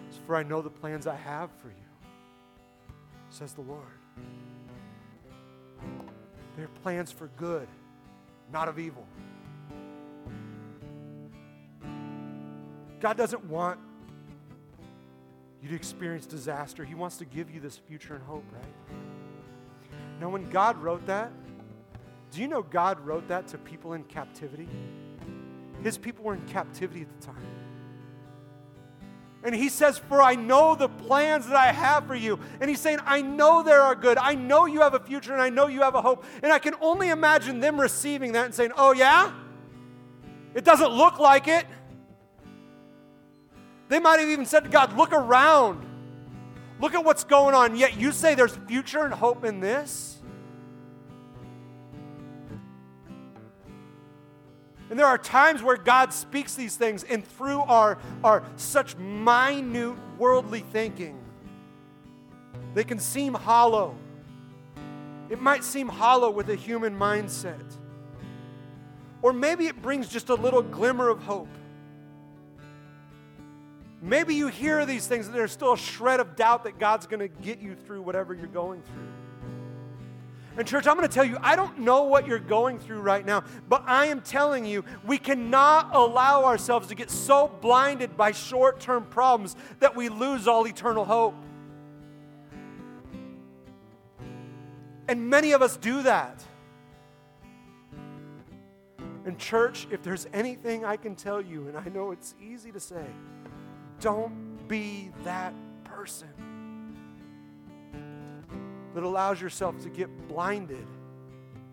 It's 0.08 0.18
for 0.24 0.36
I 0.36 0.44
know 0.44 0.62
the 0.62 0.70
plans 0.70 1.08
I 1.08 1.16
have 1.16 1.50
for 1.60 1.66
you, 1.66 2.94
says 3.28 3.54
the 3.54 3.62
Lord. 3.62 3.82
They're 6.56 6.68
plans 6.84 7.10
for 7.10 7.26
good, 7.36 7.66
not 8.52 8.68
of 8.68 8.78
evil. 8.78 9.04
God 13.00 13.16
doesn't 13.16 13.44
want 13.46 13.80
you 15.60 15.68
to 15.70 15.74
experience 15.74 16.24
disaster. 16.24 16.84
He 16.84 16.94
wants 16.94 17.16
to 17.16 17.24
give 17.24 17.50
you 17.50 17.58
this 17.58 17.78
future 17.78 18.14
and 18.14 18.22
hope, 18.22 18.44
right? 18.52 18.98
Now, 20.20 20.28
when 20.28 20.48
God 20.50 20.80
wrote 20.80 21.04
that, 21.06 21.32
do 22.30 22.40
you 22.40 22.46
know 22.46 22.62
God 22.62 23.00
wrote 23.00 23.26
that 23.26 23.48
to 23.48 23.58
people 23.58 23.94
in 23.94 24.04
captivity? 24.04 24.68
His 25.84 25.98
people 25.98 26.24
were 26.24 26.34
in 26.34 26.40
captivity 26.46 27.02
at 27.02 27.20
the 27.20 27.26
time. 27.26 27.46
And 29.44 29.54
he 29.54 29.68
says, 29.68 29.98
For 29.98 30.22
I 30.22 30.34
know 30.34 30.74
the 30.74 30.88
plans 30.88 31.46
that 31.46 31.56
I 31.56 31.72
have 31.72 32.06
for 32.06 32.14
you. 32.14 32.40
And 32.58 32.70
he's 32.70 32.80
saying, 32.80 33.00
I 33.04 33.20
know 33.20 33.62
there 33.62 33.82
are 33.82 33.94
good. 33.94 34.16
I 34.16 34.34
know 34.34 34.64
you 34.64 34.80
have 34.80 34.94
a 34.94 34.98
future 34.98 35.34
and 35.34 35.42
I 35.42 35.50
know 35.50 35.66
you 35.66 35.82
have 35.82 35.94
a 35.94 36.00
hope. 36.00 36.24
And 36.42 36.50
I 36.50 36.58
can 36.58 36.74
only 36.80 37.10
imagine 37.10 37.60
them 37.60 37.78
receiving 37.78 38.32
that 38.32 38.46
and 38.46 38.54
saying, 38.54 38.72
Oh, 38.78 38.92
yeah? 38.92 39.30
It 40.54 40.64
doesn't 40.64 40.90
look 40.90 41.18
like 41.18 41.48
it. 41.48 41.66
They 43.88 43.98
might 43.98 44.20
have 44.20 44.30
even 44.30 44.46
said 44.46 44.64
to 44.64 44.70
God, 44.70 44.96
Look 44.96 45.12
around. 45.12 45.84
Look 46.80 46.94
at 46.94 47.04
what's 47.04 47.24
going 47.24 47.54
on. 47.54 47.76
Yet 47.76 47.98
you 47.98 48.10
say 48.10 48.34
there's 48.34 48.56
future 48.66 49.04
and 49.04 49.12
hope 49.12 49.44
in 49.44 49.60
this? 49.60 50.13
And 54.94 54.98
there 55.00 55.08
are 55.08 55.18
times 55.18 55.60
where 55.60 55.76
God 55.76 56.12
speaks 56.12 56.54
these 56.54 56.76
things, 56.76 57.02
and 57.02 57.26
through 57.26 57.62
our, 57.62 57.98
our 58.22 58.44
such 58.54 58.96
minute 58.96 59.96
worldly 60.18 60.60
thinking, 60.60 61.18
they 62.74 62.84
can 62.84 63.00
seem 63.00 63.34
hollow. 63.34 63.96
It 65.30 65.40
might 65.40 65.64
seem 65.64 65.88
hollow 65.88 66.30
with 66.30 66.48
a 66.48 66.54
human 66.54 66.96
mindset. 66.96 67.74
Or 69.20 69.32
maybe 69.32 69.66
it 69.66 69.82
brings 69.82 70.08
just 70.08 70.28
a 70.28 70.34
little 70.36 70.62
glimmer 70.62 71.08
of 71.08 71.20
hope. 71.24 71.48
Maybe 74.00 74.36
you 74.36 74.46
hear 74.46 74.86
these 74.86 75.08
things 75.08 75.26
and 75.26 75.34
there's 75.34 75.50
still 75.50 75.72
a 75.72 75.76
shred 75.76 76.20
of 76.20 76.36
doubt 76.36 76.62
that 76.62 76.78
God's 76.78 77.08
going 77.08 77.18
to 77.18 77.42
get 77.42 77.58
you 77.58 77.74
through 77.74 78.02
whatever 78.02 78.32
you're 78.32 78.46
going 78.46 78.80
through. 78.82 79.23
And, 80.56 80.68
church, 80.68 80.86
I'm 80.86 80.96
going 80.96 81.08
to 81.08 81.12
tell 81.12 81.24
you, 81.24 81.36
I 81.42 81.56
don't 81.56 81.80
know 81.80 82.04
what 82.04 82.28
you're 82.28 82.38
going 82.38 82.78
through 82.78 83.00
right 83.00 83.26
now, 83.26 83.42
but 83.68 83.82
I 83.86 84.06
am 84.06 84.20
telling 84.20 84.64
you, 84.64 84.84
we 85.04 85.18
cannot 85.18 85.94
allow 85.94 86.44
ourselves 86.44 86.86
to 86.88 86.94
get 86.94 87.10
so 87.10 87.48
blinded 87.60 88.16
by 88.16 88.30
short 88.30 88.78
term 88.78 89.04
problems 89.06 89.56
that 89.80 89.96
we 89.96 90.08
lose 90.08 90.46
all 90.46 90.66
eternal 90.66 91.04
hope. 91.04 91.34
And 95.08 95.28
many 95.28 95.52
of 95.52 95.60
us 95.60 95.76
do 95.76 96.02
that. 96.02 96.42
And, 99.26 99.38
church, 99.38 99.88
if 99.90 100.02
there's 100.02 100.28
anything 100.32 100.84
I 100.84 100.96
can 100.96 101.16
tell 101.16 101.40
you, 101.40 101.66
and 101.66 101.76
I 101.76 101.88
know 101.88 102.12
it's 102.12 102.34
easy 102.40 102.70
to 102.70 102.80
say, 102.80 103.04
don't 104.00 104.68
be 104.68 105.10
that 105.24 105.52
person 105.82 106.28
that 108.94 109.02
allows 109.02 109.40
yourself 109.40 109.80
to 109.82 109.88
get 109.88 110.08
blinded 110.28 110.86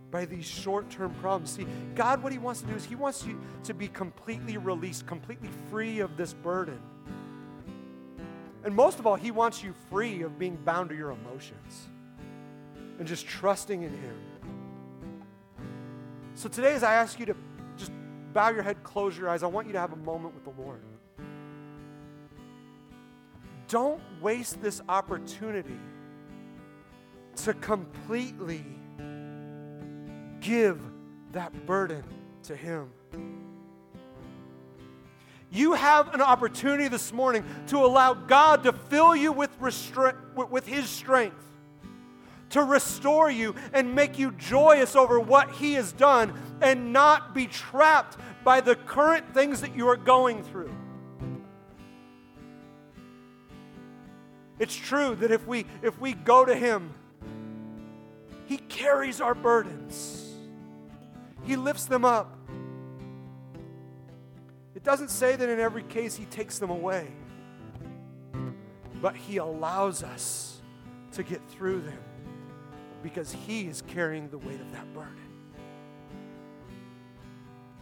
by 0.09 0.25
these 0.25 0.45
short 0.45 0.89
term 0.89 1.13
problems. 1.15 1.51
See, 1.51 1.65
God, 1.95 2.21
what 2.21 2.31
He 2.31 2.37
wants 2.37 2.61
to 2.61 2.67
do 2.67 2.75
is 2.75 2.83
He 2.83 2.95
wants 2.95 3.25
you 3.25 3.39
to 3.63 3.73
be 3.73 3.87
completely 3.87 4.57
released, 4.57 5.07
completely 5.07 5.49
free 5.69 5.99
of 5.99 6.17
this 6.17 6.33
burden. 6.33 6.81
And 8.63 8.75
most 8.75 8.99
of 8.99 9.07
all, 9.07 9.15
He 9.15 9.31
wants 9.31 9.63
you 9.63 9.73
free 9.89 10.23
of 10.23 10.37
being 10.37 10.57
bound 10.57 10.89
to 10.89 10.95
your 10.95 11.11
emotions 11.11 11.87
and 12.99 13.07
just 13.07 13.25
trusting 13.25 13.83
in 13.83 13.91
Him. 13.91 14.15
So 16.35 16.49
today, 16.49 16.73
as 16.73 16.83
I 16.83 16.95
ask 16.95 17.19
you 17.19 17.25
to 17.27 17.35
just 17.77 17.91
bow 18.33 18.49
your 18.49 18.63
head, 18.63 18.83
close 18.83 19.17
your 19.17 19.29
eyes, 19.29 19.43
I 19.43 19.47
want 19.47 19.67
you 19.67 19.73
to 19.73 19.79
have 19.79 19.93
a 19.93 19.97
moment 19.97 20.33
with 20.33 20.43
the 20.43 20.61
Lord. 20.61 20.81
Don't 23.67 24.01
waste 24.21 24.61
this 24.61 24.81
opportunity 24.89 25.77
to 27.37 27.53
completely 27.55 28.63
give 30.41 30.79
that 31.31 31.65
burden 31.65 32.03
to 32.43 32.55
Him. 32.55 32.89
You 35.51 35.73
have 35.73 36.13
an 36.13 36.21
opportunity 36.21 36.87
this 36.87 37.11
morning 37.11 37.43
to 37.67 37.77
allow 37.77 38.13
God 38.13 38.63
to 38.63 38.71
fill 38.71 39.15
you 39.15 39.31
with, 39.31 39.59
restra- 39.59 40.15
with 40.49 40.65
His 40.65 40.89
strength, 40.89 41.45
to 42.51 42.63
restore 42.63 43.29
you 43.29 43.55
and 43.73 43.93
make 43.93 44.17
you 44.17 44.31
joyous 44.31 44.95
over 44.95 45.19
what 45.19 45.51
He 45.51 45.73
has 45.73 45.91
done 45.91 46.33
and 46.61 46.93
not 46.93 47.33
be 47.33 47.47
trapped 47.47 48.17
by 48.43 48.61
the 48.61 48.75
current 48.75 49.33
things 49.33 49.61
that 49.61 49.75
you 49.75 49.87
are 49.89 49.97
going 49.97 50.43
through. 50.43 50.73
It's 54.57 54.75
true 54.75 55.15
that 55.15 55.31
if 55.31 55.45
we, 55.47 55.65
if 55.81 55.99
we 55.99 56.13
go 56.13 56.45
to 56.45 56.55
Him, 56.55 56.93
he 58.51 58.57
carries 58.57 59.21
our 59.21 59.33
burdens, 59.33 60.35
He 61.45 61.55
lifts 61.55 61.85
them 61.85 62.03
up. 62.03 62.37
It 64.75 64.83
doesn't 64.83 65.07
say 65.07 65.37
that 65.37 65.47
in 65.47 65.57
every 65.57 65.83
case 65.83 66.15
He 66.15 66.25
takes 66.25 66.59
them 66.59 66.69
away, 66.69 67.07
but 69.01 69.15
He 69.15 69.37
allows 69.37 70.03
us 70.03 70.61
to 71.13 71.23
get 71.23 71.39
through 71.49 71.79
them 71.79 72.03
because 73.01 73.31
He 73.31 73.67
is 73.67 73.83
carrying 73.83 74.27
the 74.27 74.37
weight 74.37 74.59
of 74.59 74.69
that 74.73 74.93
burden. 74.93 75.20